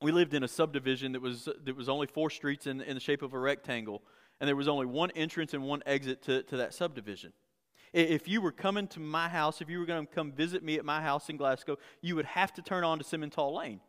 we 0.02 0.12
lived 0.12 0.34
in 0.34 0.42
a 0.42 0.48
subdivision 0.48 1.12
that 1.12 1.22
was, 1.22 1.48
that 1.64 1.76
was 1.76 1.88
only 1.88 2.06
four 2.06 2.30
streets 2.30 2.66
in, 2.66 2.80
in 2.80 2.94
the 2.94 3.00
shape 3.00 3.22
of 3.22 3.32
a 3.32 3.38
rectangle, 3.38 4.02
and 4.40 4.48
there 4.48 4.56
was 4.56 4.68
only 4.68 4.86
one 4.86 5.10
entrance 5.12 5.54
and 5.54 5.62
one 5.62 5.82
exit 5.86 6.22
to, 6.22 6.42
to 6.44 6.56
that 6.58 6.74
subdivision. 6.74 7.32
If 7.92 8.28
you 8.28 8.40
were 8.40 8.52
coming 8.52 8.86
to 8.88 9.00
my 9.00 9.28
house, 9.28 9.60
if 9.60 9.68
you 9.68 9.78
were 9.78 9.86
going 9.86 10.06
to 10.06 10.12
come 10.12 10.30
visit 10.30 10.62
me 10.62 10.76
at 10.76 10.84
my 10.84 11.00
house 11.00 11.28
in 11.28 11.36
Glasgow, 11.36 11.76
you 12.00 12.14
would 12.16 12.26
have 12.26 12.52
to 12.54 12.62
turn 12.62 12.84
on 12.84 12.98
to 12.98 13.04
Simmental 13.04 13.52
Lane. 13.56 13.80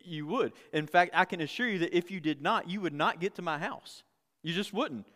You 0.00 0.26
would. 0.26 0.52
In 0.72 0.86
fact, 0.86 1.12
I 1.14 1.24
can 1.24 1.40
assure 1.40 1.68
you 1.68 1.78
that 1.80 1.96
if 1.96 2.10
you 2.10 2.20
did 2.20 2.40
not, 2.40 2.68
you 2.68 2.80
would 2.80 2.92
not 2.92 3.20
get 3.20 3.34
to 3.36 3.42
my 3.42 3.58
house. 3.58 4.04
You 4.42 4.54
just 4.54 4.72
wouldn't. 4.72 5.06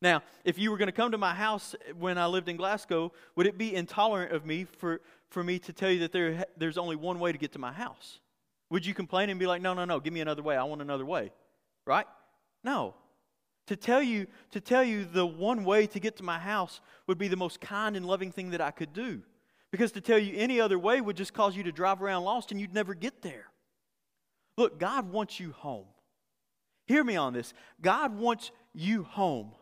Now, 0.00 0.22
if 0.44 0.58
you 0.58 0.70
were 0.70 0.76
going 0.76 0.88
to 0.88 0.92
come 0.92 1.12
to 1.12 1.18
my 1.18 1.34
house 1.34 1.74
when 1.98 2.18
I 2.18 2.26
lived 2.26 2.48
in 2.48 2.56
Glasgow, 2.56 3.12
would 3.34 3.46
it 3.46 3.58
be 3.58 3.74
intolerant 3.74 4.32
of 4.32 4.44
me 4.44 4.64
for, 4.64 5.00
for 5.30 5.42
me 5.42 5.58
to 5.60 5.72
tell 5.72 5.90
you 5.90 6.00
that 6.00 6.12
there, 6.12 6.46
there's 6.56 6.78
only 6.78 6.96
one 6.96 7.18
way 7.18 7.32
to 7.32 7.38
get 7.38 7.52
to 7.52 7.58
my 7.58 7.72
house? 7.72 8.20
Would 8.70 8.84
you 8.84 8.94
complain 8.94 9.30
and 9.30 9.38
be 9.38 9.46
like, 9.46 9.62
no, 9.62 9.74
no, 9.74 9.84
no, 9.84 10.00
give 10.00 10.12
me 10.12 10.20
another 10.20 10.42
way. 10.42 10.56
I 10.56 10.64
want 10.64 10.82
another 10.82 11.04
way. 11.04 11.30
Right? 11.84 12.06
No. 12.64 12.94
To 13.68 13.76
tell 13.76 14.02
you, 14.02 14.26
to 14.52 14.60
tell 14.60 14.84
you 14.84 15.04
the 15.04 15.26
one 15.26 15.64
way 15.64 15.86
to 15.88 16.00
get 16.00 16.16
to 16.16 16.22
my 16.22 16.38
house 16.38 16.80
would 17.06 17.18
be 17.18 17.28
the 17.28 17.36
most 17.36 17.60
kind 17.60 17.96
and 17.96 18.06
loving 18.06 18.32
thing 18.32 18.50
that 18.50 18.60
I 18.60 18.70
could 18.70 18.92
do. 18.92 19.22
Because 19.70 19.92
to 19.92 20.00
tell 20.00 20.18
you 20.18 20.34
any 20.36 20.60
other 20.60 20.78
way 20.78 21.00
would 21.00 21.16
just 21.16 21.34
cause 21.34 21.56
you 21.56 21.64
to 21.64 21.72
drive 21.72 22.00
around 22.00 22.24
lost 22.24 22.50
and 22.50 22.60
you'd 22.60 22.74
never 22.74 22.94
get 22.94 23.22
there. 23.22 23.46
Look, 24.56 24.78
God 24.78 25.10
wants 25.10 25.38
you 25.38 25.52
home. 25.52 25.86
Hear 26.86 27.02
me 27.02 27.16
on 27.16 27.32
this. 27.32 27.52
God 27.80 28.16
wants 28.16 28.52
you 28.72 29.02
home. 29.02 29.52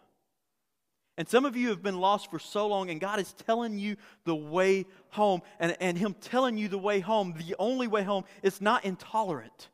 And 1.16 1.28
some 1.28 1.44
of 1.44 1.54
you 1.54 1.68
have 1.68 1.82
been 1.82 2.00
lost 2.00 2.30
for 2.30 2.40
so 2.40 2.66
long, 2.66 2.90
and 2.90 3.00
God 3.00 3.20
is 3.20 3.32
telling 3.32 3.78
you 3.78 3.96
the 4.24 4.34
way 4.34 4.84
home. 5.10 5.42
And, 5.60 5.76
and 5.80 5.96
Him 5.96 6.14
telling 6.20 6.58
you 6.58 6.68
the 6.68 6.78
way 6.78 7.00
home, 7.00 7.34
the 7.36 7.54
only 7.58 7.86
way 7.86 8.02
home, 8.02 8.24
it's 8.42 8.60
not 8.60 8.84
intolerant. 8.84 9.68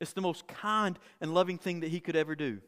It's 0.00 0.14
the 0.14 0.20
most 0.20 0.48
kind 0.48 0.98
and 1.20 1.32
loving 1.32 1.58
thing 1.58 1.80
that 1.80 1.90
He 1.90 2.00
could 2.00 2.16
ever 2.16 2.34
do. 2.34 2.60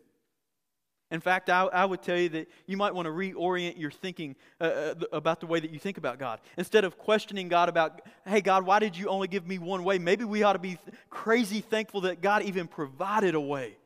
In 1.11 1.21
fact, 1.21 1.51
I, 1.51 1.65
I 1.65 1.85
would 1.85 2.03
tell 2.03 2.19
you 2.19 2.29
that 2.31 2.49
you 2.67 2.77
might 2.77 2.95
want 2.95 3.07
to 3.07 3.13
reorient 3.13 3.79
your 3.79 3.91
thinking 3.91 4.37
uh, 4.61 4.65
uh 4.65 4.95
about 5.13 5.41
the 5.41 5.47
way 5.47 5.61
that 5.61 5.71
you 5.71 5.79
think 5.79 5.99
about 5.99 6.19
God. 6.19 6.41
Instead 6.57 6.85
of 6.85 6.97
questioning 6.97 7.49
God 7.49 7.69
about, 7.69 8.03
hey, 8.27 8.41
God, 8.41 8.65
why 8.65 8.79
did 8.79 8.97
you 8.97 9.09
only 9.09 9.29
give 9.29 9.47
me 9.47 9.59
one 9.59 9.85
way? 9.85 9.99
Maybe 9.99 10.25
we 10.25 10.45
ought 10.45 10.55
to 10.55 10.59
be 10.59 10.79
crazy 11.11 11.61
thankful 11.61 12.03
that 12.03 12.21
God 12.21 12.43
even 12.43 12.67
provided 12.67 13.35
a 13.35 13.41
way. 13.41 13.77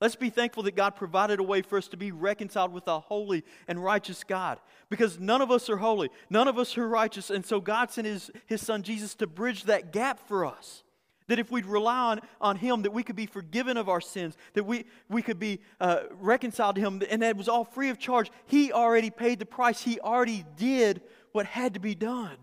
Let's 0.00 0.16
be 0.16 0.28
thankful 0.28 0.62
that 0.64 0.76
God 0.76 0.94
provided 0.94 1.40
a 1.40 1.42
way 1.42 1.62
for 1.62 1.78
us 1.78 1.88
to 1.88 1.96
be 1.96 2.12
reconciled 2.12 2.72
with 2.72 2.86
a 2.86 3.00
holy 3.00 3.44
and 3.66 3.82
righteous 3.82 4.24
God. 4.24 4.60
Because 4.90 5.18
none 5.18 5.40
of 5.40 5.50
us 5.50 5.70
are 5.70 5.78
holy, 5.78 6.10
none 6.28 6.48
of 6.48 6.58
us 6.58 6.76
are 6.76 6.86
righteous, 6.86 7.30
and 7.30 7.44
so 7.44 7.60
God 7.60 7.90
sent 7.90 8.06
His, 8.06 8.30
his 8.46 8.60
Son 8.60 8.82
Jesus 8.82 9.14
to 9.16 9.26
bridge 9.26 9.64
that 9.64 9.92
gap 9.92 10.20
for 10.28 10.44
us. 10.44 10.82
That 11.28 11.38
if 11.38 11.50
we'd 11.50 11.66
rely 11.66 11.96
on, 11.96 12.20
on 12.40 12.56
Him, 12.56 12.82
that 12.82 12.92
we 12.92 13.02
could 13.02 13.16
be 13.16 13.26
forgiven 13.26 13.76
of 13.78 13.88
our 13.88 14.02
sins, 14.02 14.36
that 14.52 14.64
we, 14.64 14.84
we 15.08 15.22
could 15.22 15.38
be 15.38 15.60
uh, 15.80 16.02
reconciled 16.20 16.76
to 16.76 16.82
Him, 16.82 17.02
and 17.10 17.22
that 17.22 17.36
was 17.36 17.48
all 17.48 17.64
free 17.64 17.88
of 17.88 17.98
charge. 17.98 18.30
He 18.44 18.72
already 18.72 19.10
paid 19.10 19.38
the 19.38 19.46
price, 19.46 19.80
He 19.80 19.98
already 19.98 20.44
did 20.56 21.00
what 21.32 21.46
had 21.46 21.74
to 21.74 21.80
be 21.80 21.94
done. 21.94 22.36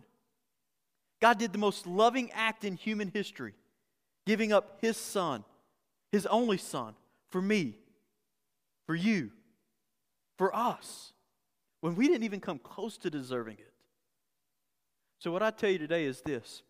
God 1.22 1.38
did 1.38 1.54
the 1.54 1.60
most 1.60 1.86
loving 1.86 2.32
act 2.32 2.66
in 2.66 2.76
human 2.76 3.10
history, 3.14 3.54
giving 4.26 4.52
up 4.52 4.80
His 4.82 4.98
Son, 4.98 5.46
His 6.12 6.26
only 6.26 6.58
Son, 6.58 6.96
for 7.34 7.42
me, 7.42 7.74
for 8.86 8.94
you, 8.94 9.32
for 10.38 10.56
us, 10.56 11.14
when 11.82 11.96
we 11.96 12.08
didn't 12.08 12.26
even 12.26 12.40
come 12.40 12.60
close 12.60 12.96
to 13.00 13.10
deserving 13.10 13.58
it. 13.58 13.74
So, 15.18 15.32
what 15.32 15.42
I 15.42 15.50
tell 15.50 15.72
you 15.72 15.80
today 15.80 16.06
is 16.06 16.22
this 16.22 16.62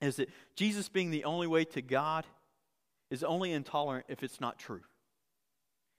is 0.00 0.14
that 0.16 0.28
Jesus 0.54 0.88
being 0.88 1.10
the 1.10 1.24
only 1.24 1.48
way 1.48 1.64
to 1.64 1.82
God 1.82 2.24
is 3.10 3.24
only 3.24 3.50
intolerant 3.50 4.06
if 4.08 4.22
it's 4.22 4.40
not 4.40 4.60
true. 4.60 4.82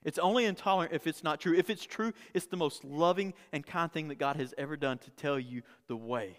It's 0.06 0.18
only 0.18 0.46
intolerant 0.46 0.94
if 0.94 1.06
it's 1.06 1.22
not 1.22 1.42
true. 1.42 1.54
If 1.54 1.70
it's 1.70 1.86
true, 1.86 2.14
it's 2.34 2.46
the 2.48 2.56
most 2.56 2.86
loving 2.86 3.34
and 3.52 3.64
kind 3.66 3.92
thing 3.92 4.08
that 4.08 4.18
God 4.18 4.38
has 4.38 4.54
ever 4.58 4.78
done 4.78 5.00
to 5.00 5.12
tell 5.12 5.38
you 5.38 5.64
the 5.90 5.98
way. 5.98 6.38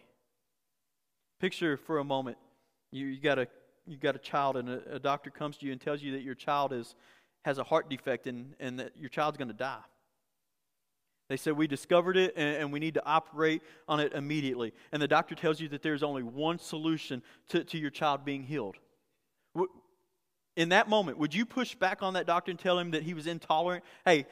Picture 1.38 1.76
for 1.76 1.98
a 1.98 2.04
moment 2.04 2.38
you, 2.90 3.06
you 3.08 3.20
got 3.20 3.38
a 3.38 3.46
you 3.86 3.98
got 3.98 4.14
a 4.14 4.18
child 4.18 4.56
and 4.56 4.70
a, 4.70 4.94
a 4.94 4.98
doctor 4.98 5.28
comes 5.28 5.58
to 5.58 5.66
you 5.66 5.72
and 5.72 5.80
tells 5.80 6.02
you 6.02 6.12
that 6.12 6.22
your 6.22 6.34
child 6.34 6.72
is 6.72 6.94
has 7.44 7.58
a 7.58 7.64
heart 7.64 7.90
defect 7.90 8.26
and, 8.26 8.54
and 8.60 8.78
that 8.78 8.92
your 8.96 9.08
child's 9.08 9.38
going 9.38 9.48
to 9.48 9.54
die. 9.54 9.82
They 11.28 11.36
said, 11.36 11.56
We 11.56 11.66
discovered 11.66 12.16
it 12.16 12.34
and, 12.36 12.56
and, 12.56 12.72
we 12.72 12.78
need 12.78 12.94
to 12.94 13.06
operate 13.06 13.62
on 13.88 14.00
it 14.00 14.12
immediately. 14.12 14.72
And 14.92 15.00
the 15.00 15.08
doctor 15.08 15.34
tells 15.34 15.60
you 15.60 15.68
that 15.68 15.82
there's 15.82 16.02
only 16.02 16.22
one 16.22 16.58
solution 16.58 17.22
to, 17.48 17.64
to 17.64 17.78
your 17.78 17.90
child 17.90 18.24
being 18.24 18.42
healed. 18.42 18.76
In 20.54 20.68
that 20.68 20.86
moment, 20.86 21.16
would 21.16 21.34
you 21.34 21.46
push 21.46 21.74
back 21.74 22.02
on 22.02 22.12
that 22.12 22.26
doctor 22.26 22.50
and 22.50 22.60
tell 22.60 22.78
him 22.78 22.90
that 22.90 23.02
he 23.02 23.14
was 23.14 23.26
intolerant? 23.26 23.82
Hey, 24.04 24.26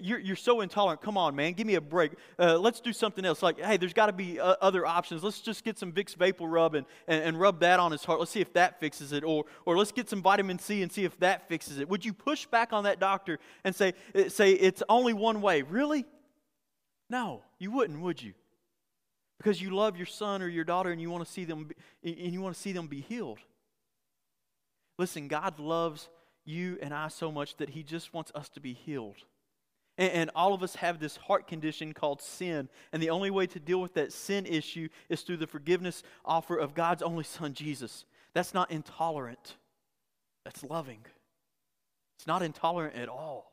you're, 0.00 0.18
you're 0.18 0.34
so 0.34 0.62
intolerant. 0.62 1.02
Come 1.02 1.18
on, 1.18 1.36
man. 1.36 1.52
Give 1.52 1.66
me 1.66 1.74
a 1.74 1.80
break. 1.80 2.12
Uh, 2.38 2.58
let's 2.58 2.80
do 2.80 2.90
something 2.90 3.22
else. 3.22 3.42
Like, 3.42 3.60
hey, 3.60 3.76
there's 3.76 3.92
got 3.92 4.06
to 4.06 4.14
be 4.14 4.40
uh, 4.40 4.56
other 4.62 4.86
options. 4.86 5.22
Let's 5.22 5.42
just 5.42 5.64
get 5.64 5.78
some 5.78 5.92
Vicks 5.92 6.14
Vapor 6.16 6.46
Rub 6.46 6.74
and, 6.74 6.86
and, 7.06 7.22
and 7.22 7.38
rub 7.38 7.60
that 7.60 7.80
on 7.80 7.92
his 7.92 8.02
heart. 8.02 8.18
Let's 8.18 8.30
see 8.30 8.40
if 8.40 8.54
that 8.54 8.80
fixes 8.80 9.12
it. 9.12 9.24
Or, 9.24 9.44
or 9.66 9.76
let's 9.76 9.92
get 9.92 10.08
some 10.08 10.22
vitamin 10.22 10.58
C 10.58 10.80
and 10.80 10.90
see 10.90 11.04
if 11.04 11.18
that 11.20 11.48
fixes 11.48 11.78
it. 11.78 11.88
Would 11.90 12.02
you 12.02 12.14
push 12.14 12.46
back 12.46 12.72
on 12.72 12.84
that 12.84 12.98
doctor 12.98 13.38
and 13.62 13.76
say, 13.76 13.92
uh, 14.14 14.30
say 14.30 14.52
it's 14.52 14.82
only 14.88 15.12
one 15.12 15.42
way? 15.42 15.60
Really? 15.60 16.06
No, 17.10 17.42
you 17.58 17.72
wouldn't, 17.72 18.00
would 18.00 18.22
you? 18.22 18.32
Because 19.36 19.60
you 19.60 19.74
love 19.76 19.98
your 19.98 20.06
son 20.06 20.40
or 20.40 20.48
your 20.48 20.64
daughter 20.64 20.90
and 20.90 21.00
you 21.00 21.10
want 21.10 21.26
to 21.26 21.30
see 21.30 21.44
them 21.44 21.68
be, 22.02 22.24
and 22.24 22.32
you 22.32 22.40
want 22.40 22.54
to 22.54 22.60
see 22.60 22.72
them 22.72 22.86
be 22.86 23.02
healed. 23.02 23.38
Listen, 24.98 25.28
God 25.28 25.58
loves 25.58 26.08
you 26.44 26.78
and 26.82 26.92
I 26.92 27.08
so 27.08 27.30
much 27.30 27.56
that 27.56 27.70
he 27.70 27.82
just 27.82 28.12
wants 28.12 28.32
us 28.34 28.48
to 28.50 28.60
be 28.60 28.72
healed. 28.72 29.16
And, 29.96 30.12
and 30.12 30.30
all 30.34 30.54
of 30.54 30.62
us 30.62 30.76
have 30.76 30.98
this 30.98 31.16
heart 31.16 31.46
condition 31.46 31.92
called 31.92 32.20
sin. 32.20 32.68
And 32.92 33.02
the 33.02 33.10
only 33.10 33.30
way 33.30 33.46
to 33.46 33.60
deal 33.60 33.80
with 33.80 33.94
that 33.94 34.12
sin 34.12 34.46
issue 34.46 34.88
is 35.08 35.22
through 35.22 35.36
the 35.38 35.46
forgiveness 35.46 36.02
offer 36.24 36.56
of 36.56 36.74
God's 36.74 37.02
only 37.02 37.24
son, 37.24 37.54
Jesus. 37.54 38.04
That's 38.34 38.54
not 38.54 38.70
intolerant, 38.70 39.56
that's 40.44 40.64
loving. 40.64 41.04
It's 42.18 42.26
not 42.26 42.42
intolerant 42.42 42.96
at 42.96 43.08
all. 43.08 43.52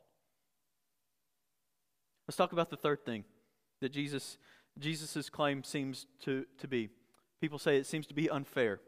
Let's 2.26 2.36
talk 2.36 2.52
about 2.52 2.70
the 2.70 2.76
third 2.76 3.04
thing 3.04 3.24
that 3.80 3.92
Jesus 3.92 4.38
Jesus's 4.78 5.30
claim 5.30 5.62
seems 5.64 6.06
to, 6.24 6.44
to 6.58 6.68
be. 6.68 6.90
People 7.40 7.58
say 7.58 7.76
it 7.76 7.86
seems 7.86 8.06
to 8.08 8.14
be 8.14 8.28
unfair. 8.28 8.80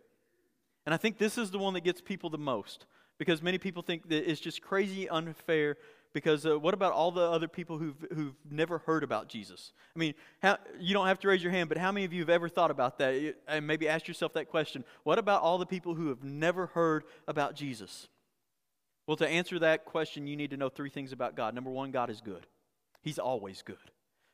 And 0.88 0.94
I 0.94 0.96
think 0.96 1.18
this 1.18 1.37
is 1.37 1.51
the 1.51 1.59
one 1.59 1.74
that 1.74 1.85
gets 1.85 2.01
people 2.01 2.31
the 2.31 2.38
most 2.38 2.87
because 3.18 3.42
many 3.42 3.59
people 3.59 3.83
think 3.83 4.09
that 4.09 4.27
it's 4.27 4.40
just 4.40 4.62
crazy 4.62 5.07
unfair 5.07 5.77
because 6.14 6.46
uh, 6.46 6.59
what 6.59 6.72
about 6.72 6.94
all 6.94 7.11
the 7.11 7.20
other 7.20 7.46
people 7.46 7.77
who've, 7.77 8.07
who've 8.11 8.33
never 8.51 8.79
heard 8.79 9.05
about 9.05 9.29
Jesus? 9.29 9.74
I 9.94 9.98
mean, 9.98 10.14
how, 10.42 10.57
you 10.81 10.94
don't 10.94 11.07
have 11.07 11.18
to 11.18 11.29
raise 11.29 11.42
your 11.42 11.53
hand, 11.53 11.68
but 11.68 11.77
how 11.77 11.92
many 11.92 12.07
of 12.07 12.14
you 12.14 12.20
have 12.20 12.31
ever 12.31 12.48
thought 12.48 12.70
about 12.70 12.96
that? 13.01 13.35
And 13.46 13.66
maybe 13.66 13.87
ask 13.87 14.09
yourself 14.09 14.33
that 14.33 14.48
question. 14.48 14.83
What 15.03 15.18
about 15.18 15.42
all 15.42 15.59
the 15.59 15.66
people 15.66 15.94
who 15.94 16.09
have 16.09 16.24
never 16.24 16.68
heard 16.68 17.05
about 17.27 17.55
Jesus? 17.55 18.09
Well, 19.07 19.18
to 19.18 19.29
answer 19.29 19.59
that 19.59 19.85
question, 19.85 20.27
you 20.27 20.37
need 20.37 20.53
to 20.53 20.57
know 20.57 20.70
three 20.70 20.88
things 20.88 21.12
about 21.12 21.37
God. 21.37 21.55
Number 21.55 21.70
one, 21.70 21.90
God 21.90 22.09
is 22.09 22.22
good, 22.22 22.46
He's 23.03 23.18
always 23.18 23.61
good. 23.61 23.77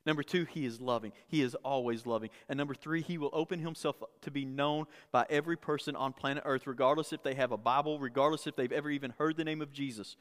Number 0.07 0.23
two, 0.23 0.45
he 0.45 0.67
is 0.67 0.81
loving. 0.81 1.12
He 1.29 1.40
is 1.40 1.55
always 1.57 2.07
loving. 2.07 2.31
And 2.49 2.59
number 2.59 2.75
three, 2.75 3.01
he 3.01 3.17
will 3.17 3.31
open 3.33 3.59
himself 3.59 3.97
to 4.23 4.31
be 4.31 4.45
known 4.45 4.85
by 5.12 5.27
every 5.31 5.57
person 5.57 5.97
on 5.97 6.12
planet 6.12 6.43
Earth, 6.47 6.67
regardless 6.67 7.12
if 7.12 7.23
they 7.23 7.35
have 7.35 7.53
a 7.53 7.57
Bible, 7.57 7.99
regardless 7.99 8.47
if 8.47 8.55
they've 8.55 8.73
ever 8.73 8.90
even 8.90 9.14
heard 9.19 9.37
the 9.37 9.45
name 9.45 9.62
of 9.62 9.73
Jesus. 9.73 10.17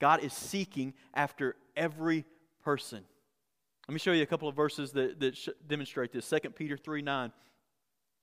God 0.00 0.22
is 0.22 0.32
seeking 0.32 0.94
after 1.12 1.56
every 1.76 2.24
person. 2.64 3.04
Let 3.88 3.92
me 3.92 3.98
show 3.98 4.12
you 4.12 4.22
a 4.22 4.26
couple 4.26 4.48
of 4.48 4.56
verses 4.56 4.92
that, 4.92 5.20
that 5.20 5.68
demonstrate 5.68 6.12
this. 6.12 6.28
2 6.28 6.50
Peter 6.50 6.76
3 6.76 7.02
9 7.02 7.32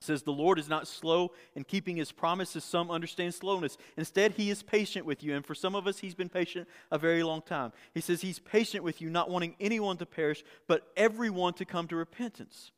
says, 0.04 0.22
The 0.22 0.32
Lord 0.32 0.58
is 0.58 0.68
not 0.68 0.86
slow 0.86 1.32
in 1.54 1.64
keeping 1.64 1.96
his 1.96 2.12
promises. 2.12 2.64
Some 2.64 2.90
understand 2.90 3.34
slowness. 3.34 3.76
Instead, 3.96 4.32
he 4.32 4.50
is 4.50 4.62
patient 4.62 5.06
with 5.06 5.22
you. 5.22 5.34
And 5.34 5.44
for 5.44 5.54
some 5.54 5.74
of 5.74 5.86
us, 5.86 5.98
he's 5.98 6.14
been 6.14 6.28
patient 6.28 6.68
a 6.90 6.98
very 6.98 7.22
long 7.22 7.42
time. 7.42 7.72
He 7.92 8.00
says 8.00 8.20
he's 8.20 8.38
patient 8.38 8.84
with 8.84 9.00
you, 9.00 9.10
not 9.10 9.30
wanting 9.30 9.56
anyone 9.58 9.96
to 9.98 10.06
perish, 10.06 10.44
but 10.66 10.86
everyone 10.96 11.54
to 11.54 11.64
come 11.64 11.88
to 11.88 11.96
repentance. 11.96 12.70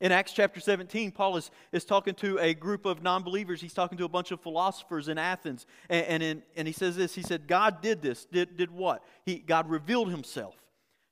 In 0.00 0.12
Acts 0.12 0.32
chapter 0.32 0.60
17, 0.60 1.10
Paul 1.10 1.36
is, 1.36 1.50
is 1.72 1.84
talking 1.84 2.14
to 2.16 2.38
a 2.38 2.54
group 2.54 2.86
of 2.86 3.02
non 3.02 3.24
believers. 3.24 3.60
He's 3.60 3.74
talking 3.74 3.98
to 3.98 4.04
a 4.04 4.08
bunch 4.08 4.30
of 4.30 4.40
philosophers 4.40 5.08
in 5.08 5.18
Athens. 5.18 5.66
And, 5.88 6.06
and, 6.06 6.22
in, 6.22 6.42
and 6.56 6.68
he 6.68 6.72
says 6.72 6.96
this 6.96 7.14
He 7.14 7.22
said, 7.22 7.48
God 7.48 7.82
did 7.82 8.00
this. 8.00 8.24
Did, 8.26 8.56
did 8.56 8.70
what? 8.70 9.02
He, 9.24 9.38
God 9.38 9.68
revealed 9.68 10.10
himself 10.10 10.54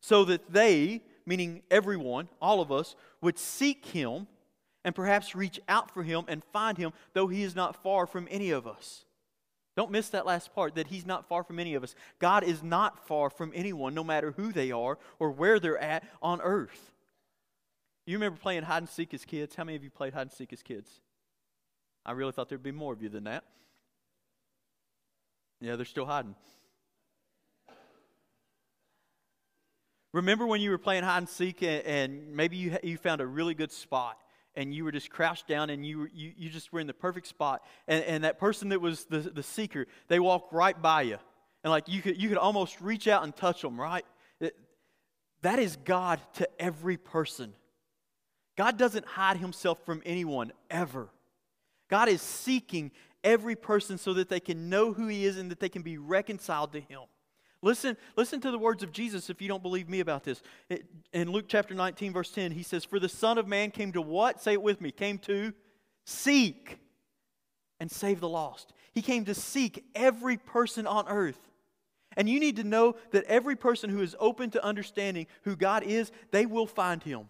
so 0.01 0.25
that 0.27 0.53
they, 0.53 1.03
meaning 1.25 1.63
everyone, 1.69 2.29
all 2.41 2.61
of 2.61 2.71
us, 2.71 2.95
would 3.21 3.39
seek 3.39 3.87
him 3.87 4.29
and 4.87 4.95
perhaps 4.95 5.35
reach 5.35 5.59
out 5.69 5.91
for 5.91 6.05
him 6.05 6.25
and 6.29 6.45
find 6.53 6.79
him, 6.79 6.93
though 7.13 7.27
he 7.27 7.43
is 7.43 7.57
not 7.57 7.83
far 7.83 8.07
from 8.07 8.29
any 8.31 8.53
of 8.53 8.69
us. 8.69 9.05
Don't 9.77 9.91
miss 9.91 10.11
that 10.11 10.25
last 10.25 10.55
part 10.55 10.77
that 10.77 10.87
he's 10.87 11.05
not 11.05 11.29
far 11.29 11.43
from 11.43 11.59
any 11.59 11.75
of 11.75 11.83
us. 11.83 11.97
God 12.21 12.45
is 12.45 12.63
not 12.63 13.05
far 13.09 13.29
from 13.29 13.51
anyone, 13.53 13.95
no 13.95 14.05
matter 14.05 14.31
who 14.31 14.53
they 14.53 14.71
are 14.71 14.97
or 15.19 15.33
where 15.33 15.59
they're 15.59 15.77
at 15.77 16.05
on 16.23 16.41
earth. 16.41 16.93
You 18.07 18.17
remember 18.17 18.39
playing 18.39 18.63
hide 18.63 18.79
and 18.85 18.89
seek 18.89 19.13
as 19.13 19.25
kids? 19.25 19.57
How 19.57 19.65
many 19.65 19.75
of 19.75 19.83
you 19.83 19.91
played 19.91 20.15
hide 20.15 20.23
and 20.23 20.33
seek 20.33 20.53
as 20.53 20.63
kids? 20.63 21.01
I 22.07 22.13
really 22.13 22.31
thought 22.31 22.49
there'd 22.49 22.63
be 22.63 22.71
more 22.71 22.93
of 22.93 23.03
you 23.03 23.09
than 23.09 23.25
that. 23.25 23.43
Yeah, 25.61 25.75
they're 25.75 25.85
still 25.85 26.07
hiding. 26.07 26.37
Remember 30.13 30.47
when 30.47 30.61
you 30.61 30.71
were 30.71 30.79
playing 30.79 31.03
hide 31.03 31.19
and 31.19 31.29
seek 31.29 31.65
and, 31.65 32.37
maybe 32.37 32.57
you, 32.57 32.79
you 32.85 32.97
found 32.99 33.21
a 33.21 33.27
really 33.27 33.55
good 33.55 33.73
spot 33.73 34.17
and 34.57 34.75
you 34.75 34.85
were 34.85 34.93
just 34.93 35.11
crouched 35.11 35.47
down 35.47 35.71
and 35.71 35.87
you, 35.87 36.09
you, 36.15 36.33
you 36.37 36.49
just 36.49 36.73
were 36.73 36.81
in 36.81 36.87
the 36.87 36.95
perfect 36.95 37.27
spot. 37.27 37.63
And, 37.87 38.05
and 38.05 38.25
that 38.25 38.39
person 38.39 38.71
that 38.71 38.81
was 38.81 39.05
the, 39.05 39.19
the 39.19 39.43
seeker, 39.43 39.87
they 40.09 40.19
walked 40.19 40.53
right 40.53 40.81
by 40.81 41.03
you. 41.03 41.19
And 41.63 41.71
like 41.71 41.89
you 41.89 42.01
could, 42.01 42.21
you 42.21 42.29
could 42.29 42.39
almost 42.39 42.81
reach 42.81 43.09
out 43.09 43.25
and 43.25 43.35
touch 43.35 43.63
them, 43.63 43.81
right? 43.81 44.05
It, 44.41 44.57
That 45.43 45.59
is 45.59 45.77
God 45.77 46.21
to 46.35 46.49
every 46.59 46.97
person. 46.97 47.53
God 48.57 48.79
doesn't 48.79 49.07
hide 49.07 49.37
himself 49.37 49.85
from 49.85 50.03
anyone 50.07 50.53
ever. 50.71 51.09
God 51.89 52.09
is 52.09 52.23
seeking 52.23 52.91
every 53.23 53.57
person 53.57 53.99
so 53.99 54.15
that 54.15 54.29
they 54.29 54.41
can 54.41 54.71
know 54.71 54.93
who 54.93 55.09
he 55.09 55.25
is 55.27 55.37
and 55.37 55.51
that 55.51 55.61
they 55.61 55.69
can 55.69 55.83
be 55.83 55.99
reconciled 55.99 56.73
to 56.73 56.81
him. 56.81 57.03
Listen, 57.63 57.97
listen 58.17 58.41
to 58.43 58.51
the 58.51 58.59
words 58.59 58.83
of 58.83 58.93
Jesus 58.93 59.31
if 59.31 59.41
you 59.41 59.49
don't 59.49 59.63
believe 59.63 59.89
me 59.89 60.01
about 60.01 60.25
this. 60.25 60.43
in 61.13 61.33
Luke 61.33 61.47
chapter 61.49 61.75
19, 61.75 62.13
verse 62.13 62.31
10, 62.31 62.53
he 62.53 62.63
says, 62.63 62.85
For 62.85 62.99
the 62.99 63.09
Son 63.09 63.39
of 63.39 63.49
Man 63.49 63.71
came 63.71 63.93
to 63.93 64.03
what? 64.03 64.43
Say 64.43 64.53
it 64.53 64.63
with 64.63 64.81
me. 64.81 64.91
Came 64.91 65.19
to 65.21 65.53
seek 66.05 66.79
and 67.81 67.91
save 67.91 68.21
the 68.21 68.29
lost. 68.29 68.73
He 68.93 69.03
came 69.03 69.25
to 69.25 69.35
seek 69.35 69.85
every 69.95 70.37
person 70.37 70.87
on 70.87 71.09
earth. 71.09 71.39
And 72.17 72.29
you 72.29 72.41
need 72.41 72.57
to 72.57 72.65
know 72.65 72.97
that 73.11 73.25
every 73.25 73.57
person 73.57 73.91
who 73.91 74.01
is 74.01 74.17
open 74.19 74.51
to 74.53 74.65
understanding 74.65 75.27
who 75.43 75.55
God 75.55 75.83
is, 75.83 76.11
they 76.31 76.47
will 76.47 76.67
find 76.67 77.03
him. 77.03 77.29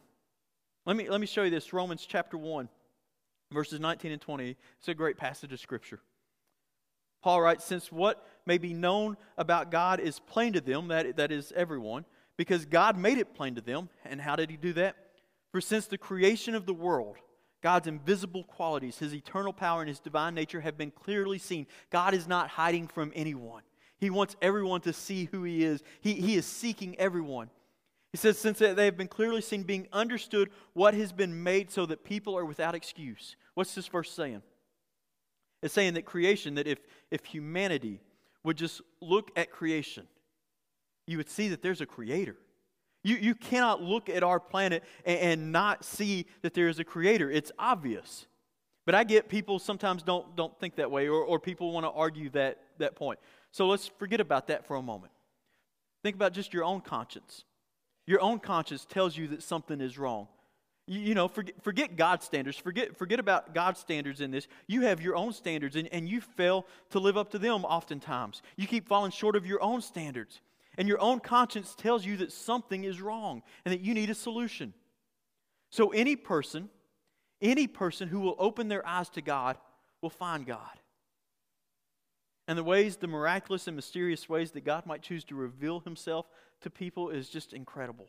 Let 0.84 0.96
me, 0.96 1.08
let 1.08 1.20
me 1.20 1.26
show 1.26 1.42
you 1.42 1.50
this 1.50 1.72
Romans 1.72 2.06
chapter 2.06 2.38
1, 2.38 2.68
verses 3.52 3.80
19 3.80 4.12
and 4.12 4.20
20. 4.20 4.56
It's 4.78 4.88
a 4.88 4.94
great 4.94 5.16
passage 5.16 5.52
of 5.52 5.58
Scripture. 5.58 6.00
Paul 7.26 7.40
writes, 7.40 7.64
Since 7.64 7.90
what 7.90 8.24
may 8.46 8.56
be 8.56 8.72
known 8.72 9.16
about 9.36 9.72
God 9.72 9.98
is 9.98 10.20
plain 10.20 10.52
to 10.52 10.60
them, 10.60 10.86
that, 10.86 11.16
that 11.16 11.32
is 11.32 11.52
everyone, 11.56 12.04
because 12.36 12.64
God 12.64 12.96
made 12.96 13.18
it 13.18 13.34
plain 13.34 13.56
to 13.56 13.60
them. 13.60 13.88
And 14.04 14.20
how 14.20 14.36
did 14.36 14.48
he 14.48 14.56
do 14.56 14.72
that? 14.74 14.94
For 15.50 15.60
since 15.60 15.86
the 15.86 15.98
creation 15.98 16.54
of 16.54 16.66
the 16.66 16.72
world, 16.72 17.16
God's 17.64 17.88
invisible 17.88 18.44
qualities, 18.44 18.98
his 18.98 19.12
eternal 19.12 19.52
power, 19.52 19.80
and 19.80 19.88
his 19.88 19.98
divine 19.98 20.36
nature 20.36 20.60
have 20.60 20.78
been 20.78 20.92
clearly 20.92 21.38
seen. 21.38 21.66
God 21.90 22.14
is 22.14 22.28
not 22.28 22.48
hiding 22.48 22.86
from 22.86 23.10
anyone. 23.12 23.62
He 23.98 24.08
wants 24.08 24.36
everyone 24.40 24.82
to 24.82 24.92
see 24.92 25.24
who 25.24 25.42
he 25.42 25.64
is. 25.64 25.82
He, 26.00 26.12
he 26.12 26.36
is 26.36 26.46
seeking 26.46 26.96
everyone. 26.96 27.50
He 28.12 28.18
says, 28.18 28.38
since 28.38 28.60
they 28.60 28.84
have 28.84 28.96
been 28.96 29.08
clearly 29.08 29.40
seen, 29.40 29.64
being 29.64 29.88
understood 29.92 30.50
what 30.74 30.94
has 30.94 31.10
been 31.10 31.42
made 31.42 31.72
so 31.72 31.86
that 31.86 32.04
people 32.04 32.38
are 32.38 32.44
without 32.44 32.76
excuse. 32.76 33.34
What's 33.54 33.74
this 33.74 33.88
verse 33.88 34.12
saying? 34.12 34.42
It's 35.62 35.74
saying 35.74 35.94
that 35.94 36.04
creation, 36.04 36.54
that 36.56 36.66
if, 36.66 36.78
if 37.10 37.24
humanity 37.24 38.00
would 38.44 38.56
just 38.56 38.80
look 39.00 39.30
at 39.36 39.50
creation, 39.50 40.06
you 41.06 41.16
would 41.16 41.28
see 41.28 41.48
that 41.48 41.62
there's 41.62 41.80
a 41.80 41.86
creator. 41.86 42.36
You, 43.02 43.16
you 43.16 43.34
cannot 43.34 43.82
look 43.82 44.08
at 44.08 44.22
our 44.22 44.40
planet 44.40 44.82
and, 45.04 45.18
and 45.18 45.52
not 45.52 45.84
see 45.84 46.26
that 46.42 46.54
there 46.54 46.68
is 46.68 46.78
a 46.78 46.84
creator. 46.84 47.30
It's 47.30 47.52
obvious. 47.58 48.26
But 48.84 48.94
I 48.94 49.04
get 49.04 49.28
people 49.28 49.58
sometimes 49.58 50.02
don't, 50.02 50.36
don't 50.36 50.58
think 50.60 50.76
that 50.76 50.90
way, 50.90 51.08
or, 51.08 51.22
or 51.22 51.40
people 51.40 51.72
want 51.72 51.84
to 51.84 51.90
argue 51.90 52.30
that, 52.30 52.58
that 52.78 52.94
point. 52.94 53.18
So 53.50 53.66
let's 53.66 53.88
forget 53.98 54.20
about 54.20 54.48
that 54.48 54.66
for 54.66 54.76
a 54.76 54.82
moment. 54.82 55.12
Think 56.02 56.14
about 56.14 56.32
just 56.32 56.54
your 56.54 56.64
own 56.64 56.80
conscience. 56.80 57.44
Your 58.06 58.20
own 58.20 58.38
conscience 58.38 58.84
tells 58.84 59.16
you 59.16 59.26
that 59.28 59.42
something 59.42 59.80
is 59.80 59.98
wrong. 59.98 60.28
You, 60.86 61.00
you, 61.00 61.14
know, 61.14 61.28
forget, 61.28 61.62
forget 61.62 61.96
God's 61.96 62.24
standards. 62.24 62.56
Forget, 62.56 62.96
forget 62.96 63.18
about 63.18 63.54
God's 63.54 63.80
standards 63.80 64.20
in 64.20 64.30
this. 64.30 64.46
You 64.66 64.82
have 64.82 65.00
your 65.00 65.16
own 65.16 65.32
standards, 65.32 65.76
and, 65.76 65.88
and 65.92 66.08
you 66.08 66.20
fail 66.20 66.66
to 66.90 66.98
live 66.98 67.16
up 67.16 67.30
to 67.32 67.38
them 67.38 67.64
oftentimes. 67.64 68.42
You 68.56 68.66
keep 68.66 68.86
falling 68.86 69.10
short 69.10 69.36
of 69.36 69.46
your 69.46 69.62
own 69.62 69.80
standards. 69.80 70.40
And 70.78 70.86
your 70.86 71.00
own 71.00 71.20
conscience 71.20 71.74
tells 71.74 72.04
you 72.04 72.18
that 72.18 72.32
something 72.32 72.84
is 72.84 73.00
wrong 73.00 73.42
and 73.64 73.72
that 73.72 73.80
you 73.80 73.94
need 73.94 74.10
a 74.10 74.14
solution. 74.14 74.74
So, 75.70 75.88
any 75.88 76.16
person, 76.16 76.68
any 77.40 77.66
person 77.66 78.08
who 78.08 78.20
will 78.20 78.36
open 78.38 78.68
their 78.68 78.86
eyes 78.86 79.08
to 79.10 79.22
God 79.22 79.56
will 80.02 80.10
find 80.10 80.46
God 80.46 80.78
and 82.48 82.56
the 82.56 82.64
ways, 82.64 82.96
the 82.96 83.08
miraculous 83.08 83.66
and 83.66 83.74
mysterious 83.74 84.28
ways 84.28 84.52
that 84.52 84.64
God 84.64 84.86
might 84.86 85.02
choose 85.02 85.24
to 85.24 85.34
reveal 85.34 85.80
himself 85.80 86.26
to 86.60 86.70
people 86.70 87.10
is 87.10 87.28
just 87.28 87.52
incredible. 87.52 88.06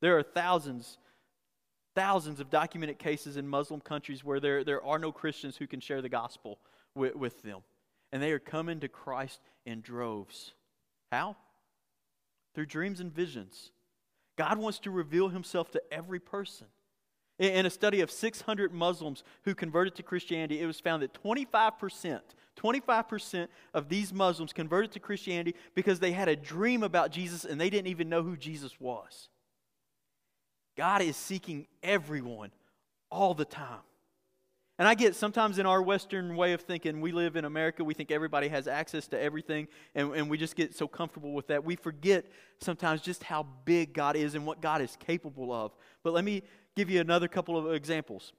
There 0.00 0.16
are 0.16 0.22
thousands, 0.22 0.98
thousands 1.94 2.40
of 2.40 2.50
documented 2.50 2.98
cases 2.98 3.36
in 3.36 3.46
Muslim 3.46 3.80
countries 3.80 4.24
where 4.24 4.40
there, 4.40 4.64
there 4.64 4.84
are 4.84 4.98
no 4.98 5.12
Christians 5.12 5.56
who 5.56 5.66
can 5.66 5.80
share 5.80 6.02
the 6.02 6.08
gospel 6.08 6.58
with, 6.94 7.14
with 7.14 7.42
them. 7.42 7.60
And 8.12 8.22
they 8.22 8.32
are 8.32 8.38
coming 8.38 8.80
to 8.80 8.88
Christ 8.88 9.40
in 9.64 9.80
droves. 9.80 10.52
How? 11.10 11.36
Through 12.54 12.66
dreams 12.66 13.00
and 13.00 13.12
visions. 13.12 13.70
God 14.36 14.58
wants 14.58 14.78
to 14.80 14.90
reveal 14.90 15.28
himself 15.28 15.70
to 15.72 15.82
every 15.90 16.20
person. 16.20 16.66
In 17.38 17.66
a 17.66 17.70
study 17.70 18.02
of 18.02 18.10
600 18.10 18.72
Muslims 18.72 19.24
who 19.44 19.54
converted 19.54 19.94
to 19.96 20.02
Christianity, 20.02 20.60
it 20.60 20.66
was 20.66 20.78
found 20.78 21.02
that 21.02 21.14
25%, 21.14 22.20
25% 22.56 23.48
of 23.74 23.88
these 23.88 24.12
Muslims 24.12 24.52
converted 24.52 24.92
to 24.92 25.00
Christianity 25.00 25.54
because 25.74 25.98
they 25.98 26.12
had 26.12 26.28
a 26.28 26.36
dream 26.36 26.82
about 26.82 27.10
Jesus 27.10 27.44
and 27.44 27.60
they 27.60 27.70
didn't 27.70 27.88
even 27.88 28.08
know 28.08 28.22
who 28.22 28.36
Jesus 28.36 28.78
was. 28.78 29.28
God 30.76 31.02
is 31.02 31.16
seeking 31.16 31.66
everyone 31.82 32.50
all 33.10 33.34
the 33.34 33.44
time. 33.44 33.80
And 34.78 34.88
I 34.88 34.94
get 34.94 35.14
sometimes 35.14 35.58
in 35.58 35.66
our 35.66 35.82
Western 35.82 36.34
way 36.34 36.54
of 36.54 36.62
thinking, 36.62 37.00
we 37.00 37.12
live 37.12 37.36
in 37.36 37.44
America, 37.44 37.84
we 37.84 37.94
think 37.94 38.10
everybody 38.10 38.48
has 38.48 38.66
access 38.66 39.06
to 39.08 39.20
everything, 39.20 39.68
and, 39.94 40.12
and 40.14 40.30
we 40.30 40.38
just 40.38 40.56
get 40.56 40.74
so 40.74 40.88
comfortable 40.88 41.34
with 41.34 41.46
that. 41.48 41.62
We 41.62 41.76
forget 41.76 42.24
sometimes 42.60 43.02
just 43.02 43.22
how 43.22 43.46
big 43.64 43.92
God 43.92 44.16
is 44.16 44.34
and 44.34 44.46
what 44.46 44.60
God 44.60 44.80
is 44.80 44.96
capable 44.96 45.52
of. 45.52 45.72
But 46.02 46.14
let 46.14 46.24
me 46.24 46.42
give 46.74 46.88
you 46.88 47.00
another 47.00 47.28
couple 47.28 47.56
of 47.56 47.74
examples 47.74 48.32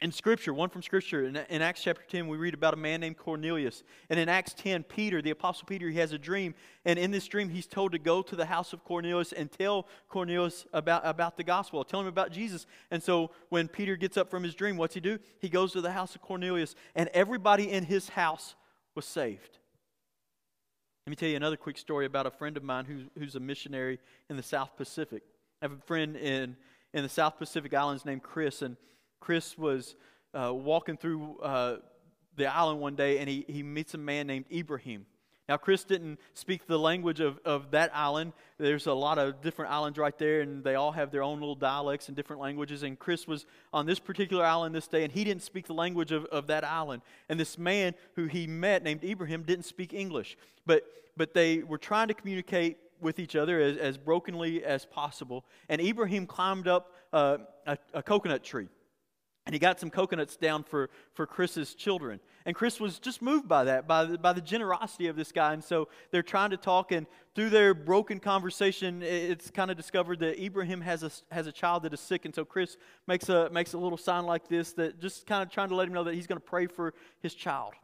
in 0.00 0.10
Scripture, 0.12 0.52
one 0.52 0.68
from 0.68 0.82
Scripture. 0.82 1.24
In, 1.24 1.36
in, 1.48 1.62
Acts 1.62 1.82
chapter 1.82 2.02
10, 2.08 2.26
we 2.26 2.36
read 2.36 2.54
about 2.54 2.74
a 2.74 2.76
man 2.76 3.00
named 3.00 3.16
Cornelius. 3.16 3.82
And 4.10 4.18
in 4.18 4.28
Acts 4.28 4.52
10, 4.54 4.82
Peter, 4.84 5.22
the 5.22 5.30
Apostle 5.30 5.66
Peter, 5.66 5.88
he 5.88 5.98
has 5.98 6.12
a 6.12 6.18
dream. 6.18 6.54
And 6.84 6.98
in 6.98 7.10
this 7.10 7.26
dream, 7.26 7.48
he's 7.48 7.66
told 7.66 7.92
to 7.92 7.98
go 7.98 8.20
to 8.22 8.36
the 8.36 8.46
house 8.46 8.72
of 8.72 8.84
Cornelius 8.84 9.32
and 9.32 9.50
tell 9.50 9.86
Cornelius 10.08 10.66
about, 10.72 11.02
about 11.04 11.36
the 11.36 11.44
gospel, 11.44 11.84
tell 11.84 12.00
him 12.00 12.06
about 12.06 12.32
Jesus. 12.32 12.66
And 12.90 13.02
so 13.02 13.30
when 13.48 13.68
Peter 13.68 13.96
gets 13.96 14.16
up 14.16 14.30
from 14.30 14.42
his 14.42 14.54
dream, 14.54 14.76
what's 14.76 14.94
he 14.94 15.00
do? 15.00 15.18
He 15.40 15.48
goes 15.48 15.72
to 15.72 15.80
the 15.80 15.92
house 15.92 16.14
of 16.14 16.22
Cornelius, 16.22 16.74
and 16.94 17.08
everybody 17.14 17.70
in 17.70 17.84
his 17.84 18.10
house 18.10 18.56
was 18.94 19.04
saved. 19.04 19.58
Let 21.06 21.10
me 21.10 21.16
tell 21.16 21.28
you 21.28 21.36
another 21.36 21.58
quick 21.58 21.76
story 21.76 22.06
about 22.06 22.26
a 22.26 22.30
friend 22.30 22.56
of 22.56 22.62
mine 22.62 22.86
who, 22.86 23.04
who's 23.18 23.34
a 23.34 23.40
missionary 23.40 23.98
in 24.30 24.36
the 24.36 24.42
South 24.42 24.76
Pacific. 24.76 25.22
I 25.60 25.66
have 25.66 25.72
a 25.72 25.82
friend 25.86 26.16
in, 26.16 26.56
in 26.94 27.02
the 27.02 27.08
South 27.08 27.38
Pacific 27.38 27.74
Islands 27.74 28.06
named 28.06 28.22
Chris, 28.22 28.62
and 28.62 28.76
Chris 29.24 29.56
was 29.56 29.96
uh, 30.34 30.52
walking 30.52 30.98
through 30.98 31.38
uh, 31.38 31.76
the 32.36 32.46
island 32.46 32.78
one 32.78 32.94
day 32.94 33.16
and 33.20 33.26
he, 33.26 33.46
he 33.48 33.62
meets 33.62 33.94
a 33.94 33.98
man 33.98 34.26
named 34.26 34.44
Ibrahim. 34.52 35.06
Now, 35.48 35.56
Chris 35.56 35.82
didn't 35.82 36.20
speak 36.34 36.66
the 36.66 36.78
language 36.78 37.20
of, 37.20 37.38
of 37.42 37.70
that 37.70 37.90
island. 37.96 38.34
There's 38.58 38.86
a 38.86 38.92
lot 38.92 39.18
of 39.18 39.40
different 39.40 39.72
islands 39.72 39.98
right 39.98 40.16
there, 40.18 40.40
and 40.40 40.64
they 40.64 40.74
all 40.74 40.92
have 40.92 41.10
their 41.10 41.22
own 41.22 41.38
little 41.38 41.54
dialects 41.54 42.08
and 42.08 42.16
different 42.16 42.40
languages. 42.40 42.82
And 42.82 42.98
Chris 42.98 43.26
was 43.26 43.44
on 43.72 43.84
this 43.84 43.98
particular 43.98 44.44
island 44.44 44.74
this 44.74 44.88
day, 44.88 45.04
and 45.04 45.12
he 45.12 45.22
didn't 45.22 45.42
speak 45.42 45.66
the 45.66 45.74
language 45.74 46.12
of, 46.12 46.24
of 46.26 46.46
that 46.46 46.64
island. 46.64 47.02
And 47.28 47.38
this 47.38 47.58
man 47.58 47.94
who 48.16 48.24
he 48.24 48.46
met, 48.46 48.82
named 48.82 49.04
Ibrahim, 49.04 49.42
didn't 49.42 49.66
speak 49.66 49.92
English. 49.92 50.38
But, 50.64 50.84
but 51.14 51.34
they 51.34 51.58
were 51.58 51.78
trying 51.78 52.08
to 52.08 52.14
communicate 52.14 52.78
with 53.00 53.18
each 53.18 53.36
other 53.36 53.60
as, 53.60 53.76
as 53.76 53.98
brokenly 53.98 54.64
as 54.64 54.86
possible. 54.86 55.44
And 55.68 55.78
Ibrahim 55.80 56.26
climbed 56.26 56.68
up 56.68 56.92
uh, 57.12 57.38
a, 57.66 57.76
a 57.92 58.02
coconut 58.02 58.44
tree. 58.44 58.68
And 59.46 59.52
he 59.52 59.58
got 59.58 59.78
some 59.78 59.90
coconuts 59.90 60.36
down 60.36 60.62
for, 60.64 60.88
for 61.12 61.26
Chris's 61.26 61.74
children. 61.74 62.18
And 62.46 62.54
Chris 62.54 62.80
was 62.80 62.98
just 62.98 63.20
moved 63.20 63.46
by 63.46 63.64
that, 63.64 63.86
by 63.86 64.04
the, 64.06 64.18
by 64.18 64.32
the 64.32 64.40
generosity 64.40 65.06
of 65.08 65.16
this 65.16 65.32
guy. 65.32 65.52
And 65.52 65.62
so 65.62 65.88
they're 66.10 66.22
trying 66.22 66.50
to 66.50 66.56
talk, 66.56 66.92
and 66.92 67.06
through 67.34 67.50
their 67.50 67.74
broken 67.74 68.20
conversation, 68.20 69.02
it's 69.02 69.50
kind 69.50 69.70
of 69.70 69.76
discovered 69.76 70.20
that 70.20 70.42
Ibrahim 70.42 70.80
has 70.80 71.02
a, 71.02 71.10
has 71.30 71.46
a 71.46 71.52
child 71.52 71.82
that 71.82 71.92
is 71.92 72.00
sick. 72.00 72.24
And 72.24 72.34
so 72.34 72.46
Chris 72.46 72.78
makes 73.06 73.28
a, 73.28 73.50
makes 73.50 73.74
a 73.74 73.78
little 73.78 73.98
sign 73.98 74.24
like 74.24 74.48
this 74.48 74.72
that 74.74 74.98
just 74.98 75.26
kind 75.26 75.42
of 75.42 75.50
trying 75.50 75.68
to 75.68 75.74
let 75.74 75.88
him 75.88 75.94
know 75.94 76.04
that 76.04 76.14
he's 76.14 76.26
going 76.26 76.40
to 76.40 76.46
pray 76.46 76.66
for 76.66 76.94
his 77.20 77.34
child. 77.34 77.74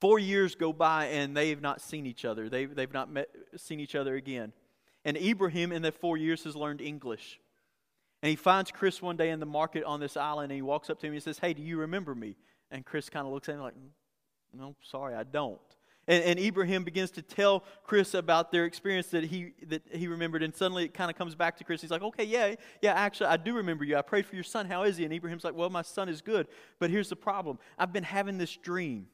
Four 0.00 0.20
years 0.20 0.54
go 0.54 0.72
by, 0.72 1.06
and 1.06 1.36
they 1.36 1.50
have 1.50 1.60
not 1.60 1.80
seen 1.80 2.06
each 2.06 2.24
other. 2.24 2.48
They've, 2.48 2.72
they've 2.72 2.92
not 2.92 3.10
met, 3.10 3.28
seen 3.56 3.80
each 3.80 3.96
other 3.96 4.14
again. 4.14 4.52
And 5.04 5.16
Ibrahim, 5.16 5.72
in 5.72 5.82
that 5.82 5.94
four 5.94 6.16
years, 6.16 6.44
has 6.44 6.54
learned 6.54 6.80
English. 6.80 7.40
And 8.22 8.30
he 8.30 8.36
finds 8.36 8.70
Chris 8.70 9.02
one 9.02 9.16
day 9.16 9.30
in 9.30 9.40
the 9.40 9.46
market 9.46 9.82
on 9.82 9.98
this 9.98 10.16
island, 10.16 10.52
and 10.52 10.56
he 10.56 10.62
walks 10.62 10.88
up 10.88 11.00
to 11.00 11.06
him 11.06 11.12
and 11.12 11.22
says, 11.22 11.38
Hey, 11.38 11.54
do 11.54 11.62
you 11.62 11.78
remember 11.78 12.14
me? 12.14 12.36
And 12.70 12.86
Chris 12.86 13.10
kind 13.10 13.26
of 13.26 13.32
looks 13.32 13.48
at 13.48 13.56
him 13.56 13.62
like, 13.62 13.74
No, 14.54 14.76
sorry, 14.82 15.14
I 15.14 15.24
don't. 15.24 15.60
And, 16.08 16.24
and, 16.24 16.38
Ibrahim 16.38 16.82
begins 16.82 17.12
to 17.12 17.22
tell 17.22 17.62
Chris 17.84 18.14
about 18.14 18.50
their 18.50 18.64
experience 18.64 19.06
that 19.08 19.22
he 19.22 19.52
that 19.68 19.82
he 19.92 20.08
remembered, 20.08 20.42
and 20.42 20.52
suddenly 20.52 20.84
it 20.84 20.94
kind 20.94 21.08
of 21.08 21.16
comes 21.16 21.36
back 21.36 21.56
to 21.58 21.64
Chris. 21.64 21.80
He's 21.80 21.92
like, 21.92 22.02
"Okay, 22.02 22.24
yeah, 22.24 22.56
yeah, 22.80 22.94
actually, 22.94 23.28
I 23.28 23.36
do 23.36 23.54
remember 23.54 23.84
you. 23.84 23.96
I 23.96 24.02
prayed 24.02 24.26
for 24.26 24.34
your 24.34 24.42
son. 24.42 24.66
How 24.66 24.82
is 24.82 24.96
he?" 24.96 25.04
And 25.04 25.14
Ibrahim's 25.14 25.44
like, 25.44 25.54
"Well, 25.54 25.70
my 25.70 25.82
son 25.82 26.08
is 26.08 26.20
good, 26.20 26.48
but 26.80 26.90
here's 26.90 27.08
the 27.08 27.14
problem. 27.14 27.60
I've 27.78 27.92
been 27.92 28.02
having 28.02 28.36
this 28.36 28.56
dream. 28.56 29.06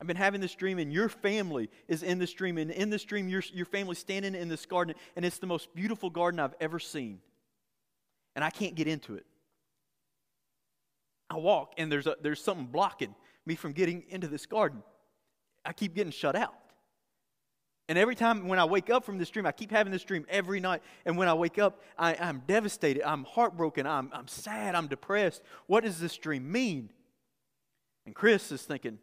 I've 0.00 0.06
been 0.06 0.16
having 0.16 0.40
this 0.40 0.54
dream, 0.54 0.78
and 0.78 0.92
your 0.92 1.08
family 1.08 1.70
is 1.88 2.04
in 2.04 2.20
this 2.20 2.32
dream, 2.32 2.56
and 2.56 2.70
in 2.70 2.88
this 2.88 3.02
dream, 3.02 3.28
your 3.28 3.42
your 3.52 3.66
family's 3.66 3.98
standing 3.98 4.36
in 4.36 4.48
this 4.48 4.64
garden, 4.64 4.94
and 5.16 5.24
it's 5.24 5.38
the 5.38 5.48
most 5.48 5.74
beautiful 5.74 6.08
garden 6.08 6.38
I've 6.38 6.54
ever 6.60 6.78
seen." 6.78 7.20
And 8.34 8.44
I 8.44 8.50
can't 8.50 8.74
get 8.74 8.88
into 8.88 9.14
it. 9.14 9.26
I 11.30 11.36
walk 11.36 11.74
and 11.78 11.90
there's, 11.90 12.06
a, 12.06 12.16
there's 12.20 12.42
something 12.42 12.66
blocking 12.66 13.14
me 13.46 13.54
from 13.54 13.72
getting 13.72 14.04
into 14.08 14.28
this 14.28 14.46
garden. 14.46 14.82
I 15.64 15.72
keep 15.72 15.94
getting 15.94 16.12
shut 16.12 16.36
out. 16.36 16.54
And 17.88 17.98
every 17.98 18.14
time 18.14 18.48
when 18.48 18.58
I 18.58 18.64
wake 18.64 18.90
up 18.90 19.04
from 19.04 19.18
this 19.18 19.28
dream, 19.28 19.44
I 19.44 19.52
keep 19.52 19.70
having 19.70 19.92
this 19.92 20.04
dream 20.04 20.24
every 20.28 20.60
night. 20.60 20.82
And 21.04 21.16
when 21.16 21.28
I 21.28 21.34
wake 21.34 21.58
up, 21.58 21.80
I, 21.98 22.14
am 22.14 22.42
devastated. 22.46 23.02
I'm 23.06 23.24
heartbroken. 23.24 23.86
I'm, 23.86 24.10
I'm 24.12 24.28
sad. 24.28 24.74
I'm 24.74 24.86
depressed. 24.86 25.42
What 25.66 25.84
does 25.84 25.98
this 25.98 26.16
dream 26.16 26.50
mean? 26.50 26.90
And 28.06 28.14
Chris 28.14 28.52
is 28.52 28.62
thinking, 28.62 28.98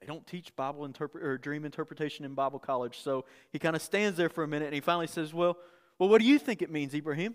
they 0.00 0.06
don't 0.06 0.26
teach 0.26 0.54
Bible 0.56 0.84
interpret 0.84 1.24
or 1.24 1.38
dream 1.38 1.64
interpretation 1.64 2.24
in 2.24 2.34
Bible 2.34 2.58
college. 2.58 2.98
So 2.98 3.24
he 3.52 3.58
kind 3.58 3.76
of 3.76 3.82
stands 3.82 4.16
there 4.16 4.28
for 4.28 4.44
a 4.44 4.48
minute 4.48 4.66
and 4.66 4.74
he 4.74 4.80
finally 4.80 5.06
says, 5.06 5.34
Well, 5.34 5.58
well, 5.98 6.08
what 6.08 6.20
do 6.20 6.26
you 6.26 6.38
think 6.38 6.62
it 6.62 6.70
means, 6.70 6.94
Ibrahim? 6.94 7.34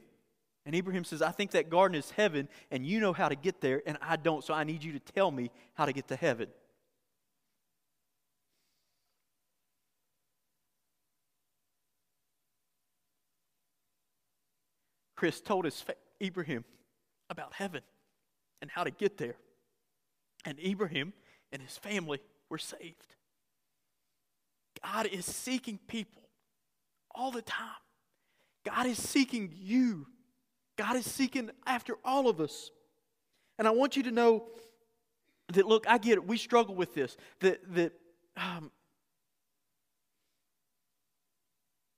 And 0.65 0.73
Ibrahim 0.73 1.03
says, 1.03 1.21
I 1.21 1.31
think 1.31 1.51
that 1.51 1.69
garden 1.69 1.95
is 1.95 2.09
heaven, 2.11 2.49
and 2.71 2.85
you 2.85 2.99
know 2.99 3.13
how 3.13 3.29
to 3.29 3.35
get 3.35 3.61
there, 3.61 3.83
and 3.85 3.97
I 4.01 4.15
don't, 4.15 4.43
so 4.43 4.53
I 4.53 4.63
need 4.63 4.83
you 4.83 4.93
to 4.93 4.99
tell 4.99 5.29
me 5.29 5.51
how 5.75 5.85
to 5.85 5.93
get 5.93 6.07
to 6.07 6.15
heaven. 6.15 6.47
Chris 15.15 15.39
told 15.39 15.65
his 15.65 15.79
fa- 15.81 15.95
Ibrahim 16.21 16.65
about 17.29 17.53
heaven 17.53 17.81
and 18.61 18.69
how 18.69 18.83
to 18.83 18.91
get 18.91 19.17
there. 19.17 19.35
And 20.45 20.59
Ibrahim 20.59 21.13
and 21.51 21.61
his 21.61 21.77
family 21.77 22.19
were 22.49 22.57
saved. 22.57 23.15
God 24.83 25.07
is 25.07 25.25
seeking 25.25 25.79
people 25.87 26.23
all 27.13 27.31
the 27.31 27.41
time. 27.41 27.69
God 28.65 28.85
is 28.87 29.01
seeking 29.01 29.53
you. 29.55 30.07
God 30.77 30.95
is 30.95 31.09
seeking 31.09 31.51
after 31.65 31.95
all 32.03 32.27
of 32.27 32.39
us. 32.39 32.71
And 33.57 33.67
I 33.67 33.71
want 33.71 33.95
you 33.95 34.03
to 34.03 34.11
know 34.11 34.45
that, 35.53 35.65
look, 35.65 35.85
I 35.87 35.97
get 35.97 36.13
it. 36.13 36.27
We 36.27 36.37
struggle 36.37 36.75
with 36.75 36.93
this. 36.93 37.15
That, 37.39 37.59
that 37.75 37.93
um, 38.35 38.71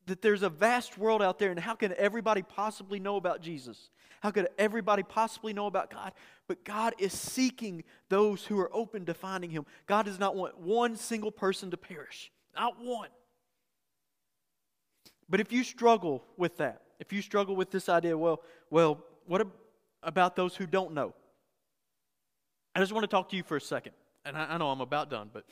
that 0.08 0.22
there's 0.22 0.42
a 0.42 0.50
vast 0.50 0.98
world 0.98 1.22
out 1.22 1.38
there, 1.38 1.52
and 1.52 1.60
how 1.60 1.76
can 1.76 1.94
everybody 1.98 2.42
possibly 2.42 3.00
know 3.00 3.18
about 3.18 3.42
Jesus? 3.42 3.90
How 4.22 4.32
could 4.32 4.48
everybody 4.58 5.04
possibly 5.04 5.54
know 5.54 5.68
about 5.68 5.92
God? 5.92 6.14
But 6.48 6.66
God 6.66 6.96
is 6.98 7.14
seeking 7.14 7.84
those 8.10 8.44
who 8.46 8.60
are 8.60 8.74
open 8.74 9.06
to 9.06 9.14
finding 9.14 9.52
Him. 9.52 9.66
God 9.86 10.06
does 10.06 10.18
not 10.18 10.36
want 10.36 10.58
one 10.58 10.96
single 10.96 11.32
person 11.32 11.72
to 11.72 11.78
perish, 11.78 12.32
not 12.56 12.82
one. 12.82 13.10
But 15.30 15.40
if 15.40 15.52
you 15.52 15.64
struggle 15.64 16.24
with 16.38 16.58
that, 16.58 16.82
if 17.00 17.12
you 17.14 17.22
struggle 17.22 17.56
with 17.56 17.72
this 17.72 17.90
idea, 17.90 18.18
well, 18.18 18.42
well, 18.70 19.04
what 19.26 19.46
about 20.04 20.36
those 20.36 20.56
who 20.56 20.66
don't 20.66 20.94
know? 20.94 21.14
I 22.76 22.80
just 22.80 22.92
want 22.92 23.04
to 23.04 23.08
talk 23.08 23.30
to 23.30 23.36
you 23.36 23.44
for 23.44 23.58
a 23.58 23.62
second. 23.62 23.94
And 24.26 24.38
I, 24.38 24.54
I 24.54 24.58
know 24.58 24.70
I'm 24.70 24.82
about 24.82 25.10
done, 25.10 25.30
but 25.34 25.46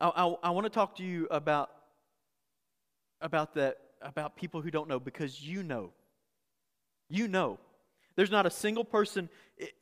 I, 0.00 0.08
I, 0.08 0.34
I 0.44 0.50
want 0.50 0.64
to 0.64 0.70
talk 0.70 0.96
to 0.96 1.02
you 1.02 1.26
about 1.30 1.70
about 3.20 3.54
that 3.54 3.78
about 4.02 4.36
people 4.36 4.60
who 4.60 4.70
don't 4.70 4.88
know 4.88 5.00
because 5.00 5.42
you 5.42 5.62
know. 5.62 5.92
You 7.08 7.28
know. 7.28 7.58
There's 8.16 8.30
not 8.30 8.46
a 8.46 8.50
single 8.50 8.84
person 8.84 9.28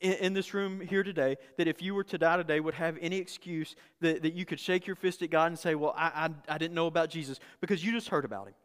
in, 0.01 0.33
this 0.33 0.53
room 0.53 0.81
here 0.81 1.03
today 1.03 1.37
that 1.57 1.67
if 1.67 1.81
you 1.81 1.93
were 1.93 2.03
to 2.05 2.17
die 2.17 2.37
today 2.37 2.59
would 2.59 2.73
have 2.73 2.97
any 2.99 3.17
excuse 3.17 3.75
that, 4.01 4.23
that 4.23 4.33
you 4.33 4.45
could 4.45 4.59
shake 4.59 4.87
your 4.87 4.95
fist 4.95 5.21
at 5.21 5.29
God 5.29 5.47
and 5.47 5.59
say, 5.59 5.75
Well, 5.75 5.93
I, 5.95 6.29
I, 6.47 6.55
I 6.55 6.57
didn't 6.57 6.73
know 6.73 6.87
about 6.87 7.09
Jesus 7.09 7.39
because 7.61 7.83
you 7.83 7.91
just 7.91 8.09
heard 8.09 8.25
about 8.25 8.47
him. 8.47 8.55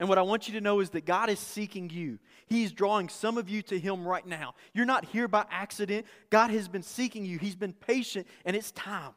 And 0.00 0.08
what 0.08 0.16
I 0.16 0.22
want 0.22 0.48
you 0.48 0.54
to 0.54 0.62
know 0.62 0.80
is 0.80 0.90
that 0.90 1.04
God 1.04 1.28
is 1.28 1.38
seeking 1.38 1.90
you. 1.90 2.18
He's 2.46 2.72
drawing 2.72 3.10
some 3.10 3.36
of 3.36 3.50
you 3.50 3.60
to 3.62 3.78
Him 3.78 4.08
right 4.08 4.26
now. 4.26 4.54
You're 4.72 4.86
not 4.86 5.04
here 5.04 5.28
by 5.28 5.44
accident. 5.50 6.06
God 6.30 6.50
has 6.50 6.68
been 6.68 6.82
seeking 6.82 7.26
you. 7.26 7.38
He's 7.38 7.54
been 7.54 7.74
patient, 7.74 8.26
and 8.46 8.56
it's 8.56 8.72
time. 8.72 9.12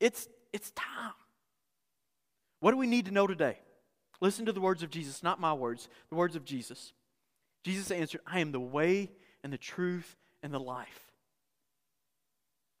It's, 0.00 0.28
it's 0.52 0.72
time. 0.72 1.12
What 2.58 2.72
do 2.72 2.78
we 2.78 2.88
need 2.88 3.06
to 3.06 3.12
know 3.12 3.28
today? 3.28 3.58
Listen 4.20 4.44
to 4.46 4.52
the 4.52 4.60
words 4.60 4.82
of 4.82 4.90
Jesus, 4.90 5.22
not 5.22 5.40
my 5.40 5.52
words, 5.52 5.88
the 6.10 6.16
words 6.16 6.34
of 6.34 6.44
Jesus. 6.44 6.92
Jesus 7.64 7.90
answered, 7.90 8.20
I 8.26 8.40
am 8.40 8.52
the 8.52 8.60
way 8.60 9.10
and 9.42 9.52
the 9.52 9.58
truth 9.58 10.16
and 10.42 10.52
the 10.52 10.60
life. 10.60 11.12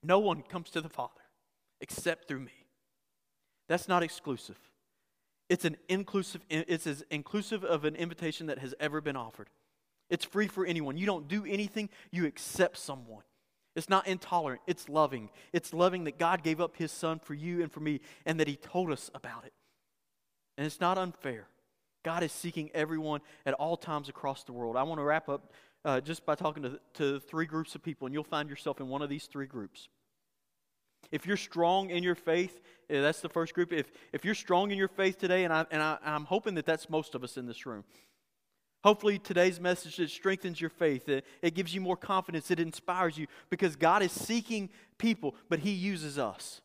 No 0.02 0.18
one 0.18 0.42
comes 0.42 0.70
to 0.70 0.80
the 0.80 0.88
Father 0.88 1.20
except 1.80 2.28
through 2.28 2.40
me. 2.40 2.66
That's 3.68 3.88
not 3.88 4.02
exclusive. 4.02 4.58
It's 5.48 5.64
an 5.64 5.76
inclusive 5.88 6.40
it's 6.48 6.86
as 6.86 7.04
inclusive 7.10 7.64
of 7.64 7.84
an 7.84 7.94
invitation 7.94 8.46
that 8.46 8.58
has 8.58 8.74
ever 8.80 9.00
been 9.00 9.16
offered. 9.16 9.50
It's 10.08 10.24
free 10.24 10.48
for 10.48 10.64
anyone. 10.64 10.96
You 10.96 11.06
don't 11.06 11.28
do 11.28 11.44
anything, 11.46 11.88
you 12.10 12.26
accept 12.26 12.78
someone. 12.78 13.22
It's 13.74 13.88
not 13.88 14.06
intolerant, 14.06 14.60
it's 14.66 14.88
loving. 14.88 15.30
It's 15.52 15.72
loving 15.72 16.04
that 16.04 16.18
God 16.18 16.42
gave 16.42 16.60
up 16.60 16.76
his 16.76 16.92
son 16.92 17.18
for 17.18 17.34
you 17.34 17.62
and 17.62 17.72
for 17.72 17.80
me 17.80 18.00
and 18.26 18.38
that 18.40 18.48
he 18.48 18.56
told 18.56 18.90
us 18.90 19.10
about 19.14 19.44
it. 19.44 19.52
And 20.58 20.66
it's 20.66 20.80
not 20.80 20.98
unfair. 20.98 21.46
God 22.02 22.22
is 22.22 22.32
seeking 22.32 22.70
everyone 22.74 23.20
at 23.46 23.54
all 23.54 23.76
times 23.76 24.08
across 24.08 24.44
the 24.44 24.52
world. 24.52 24.76
I 24.76 24.82
want 24.82 24.98
to 24.98 25.04
wrap 25.04 25.28
up 25.28 25.52
uh, 25.84 26.00
just 26.00 26.24
by 26.24 26.34
talking 26.34 26.62
to, 26.62 26.80
to 26.94 27.20
three 27.20 27.46
groups 27.46 27.74
of 27.74 27.82
people, 27.82 28.06
and 28.06 28.14
you'll 28.14 28.24
find 28.24 28.48
yourself 28.48 28.80
in 28.80 28.88
one 28.88 29.02
of 29.02 29.08
these 29.08 29.26
three 29.26 29.46
groups. 29.46 29.88
If 31.10 31.26
you're 31.26 31.36
strong 31.36 31.90
in 31.90 32.02
your 32.02 32.14
faith, 32.14 32.60
uh, 32.90 33.00
that's 33.00 33.20
the 33.20 33.28
first 33.28 33.54
group. 33.54 33.72
If, 33.72 33.90
if 34.12 34.24
you're 34.24 34.34
strong 34.34 34.70
in 34.70 34.78
your 34.78 34.88
faith 34.88 35.18
today, 35.18 35.44
and, 35.44 35.52
I, 35.52 35.66
and 35.70 35.82
I, 35.82 35.98
I'm 36.04 36.24
hoping 36.24 36.54
that 36.54 36.66
that's 36.66 36.88
most 36.88 37.14
of 37.14 37.22
us 37.22 37.36
in 37.36 37.46
this 37.46 37.66
room, 37.66 37.84
Hopefully, 38.84 39.18
today's 39.18 39.60
message 39.60 40.00
it 40.00 40.10
strengthens 40.10 40.60
your 40.60 40.70
faith. 40.70 41.08
It, 41.08 41.24
it 41.40 41.54
gives 41.54 41.72
you 41.72 41.80
more 41.80 41.96
confidence. 41.96 42.50
It 42.50 42.58
inspires 42.58 43.16
you 43.16 43.28
because 43.48 43.76
God 43.76 44.02
is 44.02 44.10
seeking 44.10 44.70
people, 44.98 45.36
but 45.48 45.60
He 45.60 45.70
uses 45.70 46.18
us. 46.18 46.61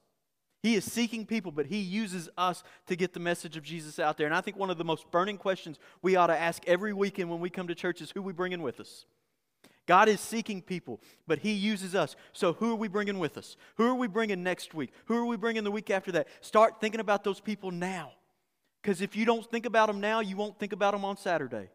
He 0.68 0.76
is 0.76 0.84
seeking 0.84 1.26
people, 1.26 1.54
but 1.54 1.68
He 1.68 1.78
uses 1.78 2.28
us 2.38 2.62
to 2.88 2.98
get 2.98 3.14
the 3.14 3.22
message 3.22 3.56
of 3.56 3.64
Jesus 3.64 4.00
out 4.00 4.18
there. 4.18 4.26
And 4.26 4.36
I 4.36 4.42
think 4.42 4.58
one 4.58 4.70
of 4.70 4.78
the 4.78 4.84
most 4.84 5.10
burning 5.12 5.38
questions 5.38 5.80
we 6.02 6.18
ought 6.18 6.28
to 6.28 6.38
ask 6.38 6.62
every 6.68 6.92
weekend 6.92 7.30
when 7.30 7.40
we 7.40 7.50
come 7.50 7.70
to 7.70 7.76
church 7.76 8.02
is 8.02 8.12
who 8.12 8.22
we 8.22 8.34
bringing 8.34 8.62
with 8.62 8.82
us. 8.82 9.06
God 9.86 10.10
is 10.10 10.20
seeking 10.20 10.62
people, 10.62 11.00
but 11.26 11.40
He 11.40 11.54
uses 11.54 11.96
us. 11.96 12.18
So, 12.34 12.52
who 12.52 12.74
are 12.74 12.76
we 12.76 12.90
bringing 12.90 13.18
with 13.18 13.38
us? 13.38 13.56
Who 13.78 13.88
are 13.88 13.96
we 13.96 14.08
bringing 14.08 14.44
next 14.44 14.74
week? 14.74 14.92
Who 15.06 15.16
are 15.16 15.26
we 15.26 15.38
bringing 15.38 15.64
the 15.64 15.72
week 15.72 15.90
after 15.90 16.12
that? 16.12 16.28
Start 16.42 16.82
thinking 16.82 17.00
about 17.00 17.24
those 17.24 17.40
people 17.40 17.72
now. 17.72 18.12
Because 18.82 19.02
if 19.02 19.16
you 19.16 19.24
don't 19.24 19.50
think 19.50 19.66
about 19.66 19.88
them 19.88 20.02
now, 20.02 20.20
you 20.20 20.36
won't 20.36 20.60
think 20.60 20.74
about 20.74 20.92
them 20.92 21.06
on 21.06 21.16
Saturday. 21.16 21.70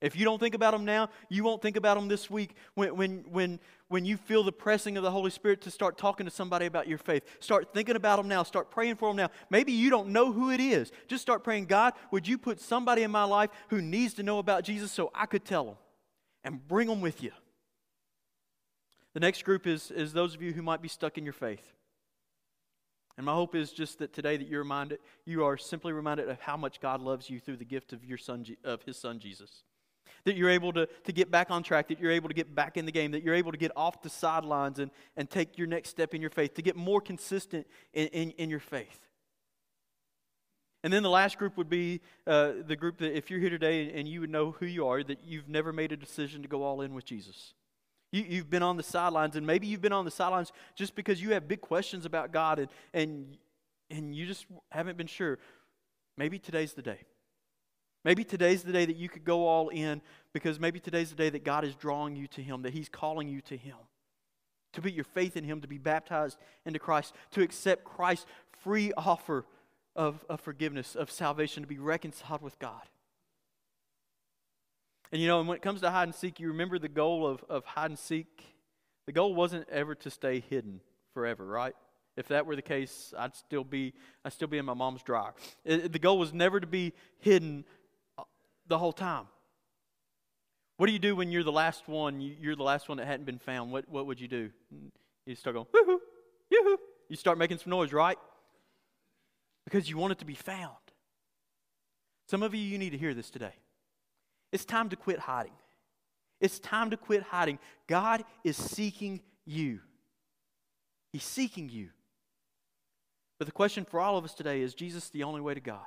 If 0.00 0.14
you 0.14 0.26
don't 0.26 0.38
think 0.38 0.54
about 0.54 0.72
them 0.72 0.84
now, 0.84 1.08
you 1.30 1.42
won't 1.42 1.62
think 1.62 1.76
about 1.76 1.96
them 1.96 2.06
this 2.06 2.28
week 2.28 2.54
when, 2.74 2.94
when, 2.96 3.24
when, 3.30 3.60
when 3.88 4.04
you 4.04 4.18
feel 4.18 4.42
the 4.42 4.52
pressing 4.52 4.98
of 4.98 5.02
the 5.02 5.10
Holy 5.10 5.30
Spirit 5.30 5.62
to 5.62 5.70
start 5.70 5.96
talking 5.96 6.26
to 6.26 6.30
somebody 6.30 6.66
about 6.66 6.86
your 6.86 6.98
faith. 6.98 7.24
Start 7.40 7.72
thinking 7.72 7.96
about 7.96 8.16
them 8.16 8.28
now. 8.28 8.42
Start 8.42 8.70
praying 8.70 8.96
for 8.96 9.08
them 9.08 9.16
now. 9.16 9.30
Maybe 9.48 9.72
you 9.72 9.88
don't 9.88 10.08
know 10.08 10.32
who 10.32 10.50
it 10.50 10.60
is. 10.60 10.92
Just 11.08 11.22
start 11.22 11.42
praying, 11.42 11.66
God, 11.66 11.94
would 12.10 12.28
you 12.28 12.36
put 12.36 12.60
somebody 12.60 13.04
in 13.04 13.10
my 13.10 13.24
life 13.24 13.48
who 13.68 13.80
needs 13.80 14.12
to 14.14 14.22
know 14.22 14.38
about 14.38 14.64
Jesus 14.64 14.92
so 14.92 15.10
I 15.14 15.24
could 15.24 15.46
tell 15.46 15.64
them 15.64 15.76
and 16.44 16.68
bring 16.68 16.88
them 16.88 17.00
with 17.00 17.22
you? 17.22 17.32
The 19.14 19.20
next 19.20 19.46
group 19.46 19.66
is, 19.66 19.90
is 19.90 20.12
those 20.12 20.34
of 20.34 20.42
you 20.42 20.52
who 20.52 20.60
might 20.60 20.82
be 20.82 20.88
stuck 20.88 21.16
in 21.16 21.24
your 21.24 21.32
faith. 21.32 21.72
And 23.16 23.24
my 23.24 23.32
hope 23.32 23.54
is 23.54 23.72
just 23.72 24.00
that 24.00 24.12
today 24.12 24.36
that 24.36 24.46
you're 24.46 24.60
reminded, 24.60 24.98
you 25.24 25.42
are 25.42 25.56
simply 25.56 25.94
reminded 25.94 26.28
of 26.28 26.38
how 26.38 26.58
much 26.58 26.82
God 26.82 27.00
loves 27.00 27.30
you 27.30 27.40
through 27.40 27.56
the 27.56 27.64
gift 27.64 27.94
of 27.94 28.04
your 28.04 28.18
son, 28.18 28.44
of 28.62 28.82
his 28.82 28.98
son 28.98 29.18
Jesus 29.18 29.62
that 30.26 30.36
you're 30.36 30.50
able 30.50 30.72
to, 30.72 30.86
to 31.04 31.12
get 31.12 31.30
back 31.30 31.50
on 31.50 31.62
track, 31.62 31.88
that 31.88 31.98
you're 31.98 32.10
able 32.10 32.28
to 32.28 32.34
get 32.34 32.54
back 32.54 32.76
in 32.76 32.84
the 32.84 32.92
game, 32.92 33.12
that 33.12 33.22
you're 33.22 33.34
able 33.34 33.52
to 33.52 33.58
get 33.58 33.70
off 33.74 34.02
the 34.02 34.10
sidelines 34.10 34.78
and, 34.78 34.90
and 35.16 35.30
take 35.30 35.56
your 35.56 35.66
next 35.66 35.88
step 35.88 36.14
in 36.14 36.20
your 36.20 36.30
faith, 36.30 36.52
to 36.54 36.62
get 36.62 36.76
more 36.76 37.00
consistent 37.00 37.66
in, 37.94 38.08
in, 38.08 38.30
in 38.32 38.50
your 38.50 38.60
faith. 38.60 39.00
And 40.84 40.92
then 40.92 41.02
the 41.02 41.10
last 41.10 41.38
group 41.38 41.56
would 41.56 41.68
be 41.68 42.00
uh, 42.26 42.52
the 42.66 42.76
group 42.76 42.98
that 42.98 43.16
if 43.16 43.30
you're 43.30 43.40
here 43.40 43.50
today 43.50 43.92
and 43.94 44.06
you 44.06 44.20
would 44.20 44.30
know 44.30 44.50
who 44.52 44.66
you 44.66 44.86
are, 44.86 45.02
that 45.02 45.20
you've 45.24 45.48
never 45.48 45.72
made 45.72 45.92
a 45.92 45.96
decision 45.96 46.42
to 46.42 46.48
go 46.48 46.62
all 46.62 46.80
in 46.80 46.92
with 46.92 47.04
Jesus. 47.04 47.54
You, 48.12 48.24
you've 48.28 48.50
been 48.50 48.62
on 48.62 48.76
the 48.76 48.82
sidelines, 48.82 49.36
and 49.36 49.46
maybe 49.46 49.66
you've 49.66 49.80
been 49.80 49.92
on 49.92 50.04
the 50.04 50.10
sidelines 50.10 50.52
just 50.74 50.94
because 50.94 51.22
you 51.22 51.32
have 51.32 51.48
big 51.48 51.60
questions 51.60 52.04
about 52.04 52.32
God 52.32 52.58
and, 52.58 52.68
and, 52.92 53.36
and 53.90 54.14
you 54.14 54.26
just 54.26 54.46
haven't 54.70 54.96
been 54.96 55.06
sure. 55.06 55.38
Maybe 56.18 56.38
today's 56.38 56.74
the 56.74 56.82
day. 56.82 57.00
Maybe 58.06 58.22
today's 58.22 58.62
the 58.62 58.70
day 58.70 58.84
that 58.84 58.94
you 58.94 59.08
could 59.08 59.24
go 59.24 59.48
all 59.48 59.68
in 59.68 60.00
because 60.32 60.60
maybe 60.60 60.78
today's 60.78 61.10
the 61.10 61.16
day 61.16 61.28
that 61.28 61.42
God 61.42 61.64
is 61.64 61.74
drawing 61.74 62.14
you 62.14 62.28
to 62.28 62.40
Him, 62.40 62.62
that 62.62 62.72
He's 62.72 62.88
calling 62.88 63.28
you 63.28 63.40
to 63.40 63.56
Him. 63.56 63.74
To 64.74 64.80
put 64.80 64.92
your 64.92 65.02
faith 65.02 65.36
in 65.36 65.42
Him, 65.42 65.60
to 65.60 65.66
be 65.66 65.78
baptized 65.78 66.38
into 66.64 66.78
Christ, 66.78 67.14
to 67.32 67.42
accept 67.42 67.82
Christ's 67.82 68.26
free 68.62 68.92
offer 68.96 69.44
of, 69.96 70.24
of 70.28 70.40
forgiveness, 70.40 70.94
of 70.94 71.10
salvation, 71.10 71.64
to 71.64 71.66
be 71.66 71.78
reconciled 71.78 72.42
with 72.42 72.56
God. 72.60 72.82
And 75.10 75.20
you 75.20 75.26
know, 75.26 75.42
when 75.42 75.56
it 75.56 75.62
comes 75.62 75.80
to 75.80 75.90
hide 75.90 76.04
and 76.04 76.14
seek, 76.14 76.38
you 76.38 76.46
remember 76.46 76.78
the 76.78 76.88
goal 76.88 77.26
of, 77.26 77.44
of 77.48 77.64
hide 77.64 77.90
and 77.90 77.98
seek? 77.98 78.28
The 79.06 79.12
goal 79.12 79.34
wasn't 79.34 79.68
ever 79.68 79.96
to 79.96 80.10
stay 80.10 80.44
hidden 80.48 80.80
forever, 81.12 81.44
right? 81.44 81.74
If 82.16 82.28
that 82.28 82.46
were 82.46 82.56
the 82.56 82.62
case, 82.62 83.12
I'd 83.18 83.34
still 83.34 83.64
be 83.64 83.92
I'd 84.24 84.32
still 84.32 84.48
be 84.48 84.58
in 84.58 84.64
my 84.64 84.74
mom's 84.74 85.02
dryer. 85.02 85.34
It, 85.64 85.92
the 85.92 85.98
goal 85.98 86.18
was 86.18 86.32
never 86.32 86.60
to 86.60 86.66
be 86.66 86.94
hidden 87.18 87.64
the 88.68 88.78
whole 88.78 88.92
time. 88.92 89.26
What 90.76 90.86
do 90.86 90.92
you 90.92 90.98
do 90.98 91.16
when 91.16 91.30
you're 91.30 91.44
the 91.44 91.52
last 91.52 91.88
one? 91.88 92.20
You're 92.20 92.56
the 92.56 92.62
last 92.62 92.88
one 92.88 92.98
that 92.98 93.06
hadn't 93.06 93.24
been 93.24 93.38
found. 93.38 93.72
What, 93.72 93.88
what 93.88 94.06
would 94.06 94.20
you 94.20 94.28
do? 94.28 94.50
You 95.24 95.34
start 95.34 95.54
going, 95.54 95.66
woohoo, 95.66 95.98
yoo-hoo. 96.50 96.78
You 97.08 97.16
start 97.16 97.38
making 97.38 97.58
some 97.58 97.70
noise, 97.70 97.92
right? 97.92 98.18
because 99.66 99.90
you 99.90 99.98
want 99.98 100.12
it 100.12 100.18
to 100.20 100.24
be 100.24 100.34
found. 100.34 100.72
Some 102.28 102.42
of 102.42 102.54
you, 102.54 102.60
you 102.60 102.78
need 102.78 102.90
to 102.90 102.98
hear 102.98 103.12
this 103.12 103.30
today. 103.30 103.52
It's 104.52 104.64
time 104.64 104.88
to 104.88 104.96
quit 104.96 105.18
hiding. 105.18 105.52
It's 106.40 106.58
time 106.58 106.90
to 106.90 106.96
quit 106.96 107.22
hiding. 107.22 107.58
God 107.86 108.24
is 108.44 108.56
seeking 108.56 109.20
you. 109.44 109.80
He's 111.12 111.24
seeking 111.24 111.68
you. 111.68 111.88
But 113.38 113.46
the 113.46 113.52
question 113.52 113.84
for 113.84 114.00
all 114.00 114.16
of 114.16 114.24
us 114.24 114.34
today 114.34 114.62
is 114.62 114.74
Jesus 114.74 115.10
the 115.10 115.24
only 115.24 115.40
way 115.40 115.52
to 115.52 115.60
God? 115.60 115.86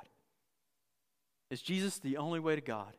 Is 1.50 1.62
Jesus 1.62 1.98
the 1.98 2.16
only 2.16 2.40
way 2.40 2.54
to 2.54 2.60
God? 2.60 2.96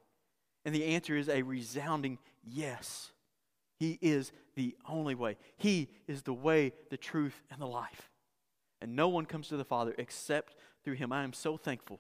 And 0.66 0.76
the 0.76 0.86
answer 0.86 1.16
is 1.16 1.30
a 1.30 1.42
resounding 1.42 2.20
yes. 2.44 3.12
He 3.80 3.98
is 4.02 4.32
the 4.56 4.76
only 4.88 5.16
way. 5.16 5.38
He 5.58 5.90
is 6.08 6.22
the 6.22 6.34
way, 6.34 6.74
the 6.90 6.98
truth, 6.98 7.42
and 7.50 7.62
the 7.62 7.66
life. 7.66 8.10
And 8.82 8.96
no 8.96 9.10
one 9.10 9.26
comes 9.26 9.48
to 9.48 9.58
the 9.58 9.64
Father 9.64 9.96
except 9.98 10.56
through 10.84 10.96
Him. 10.96 11.12
I 11.12 11.24
am 11.24 11.34
so 11.34 11.58
thankful 11.58 12.00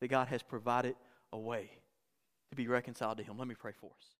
that 0.00 0.08
God 0.08 0.28
has 0.28 0.42
provided 0.42 0.96
a 1.32 1.38
way 1.38 1.70
to 2.50 2.56
be 2.56 2.68
reconciled 2.68 3.18
to 3.18 3.24
Him. 3.24 3.38
Let 3.38 3.48
me 3.48 3.54
pray 3.54 3.72
for 3.72 3.86
us. 3.86 4.13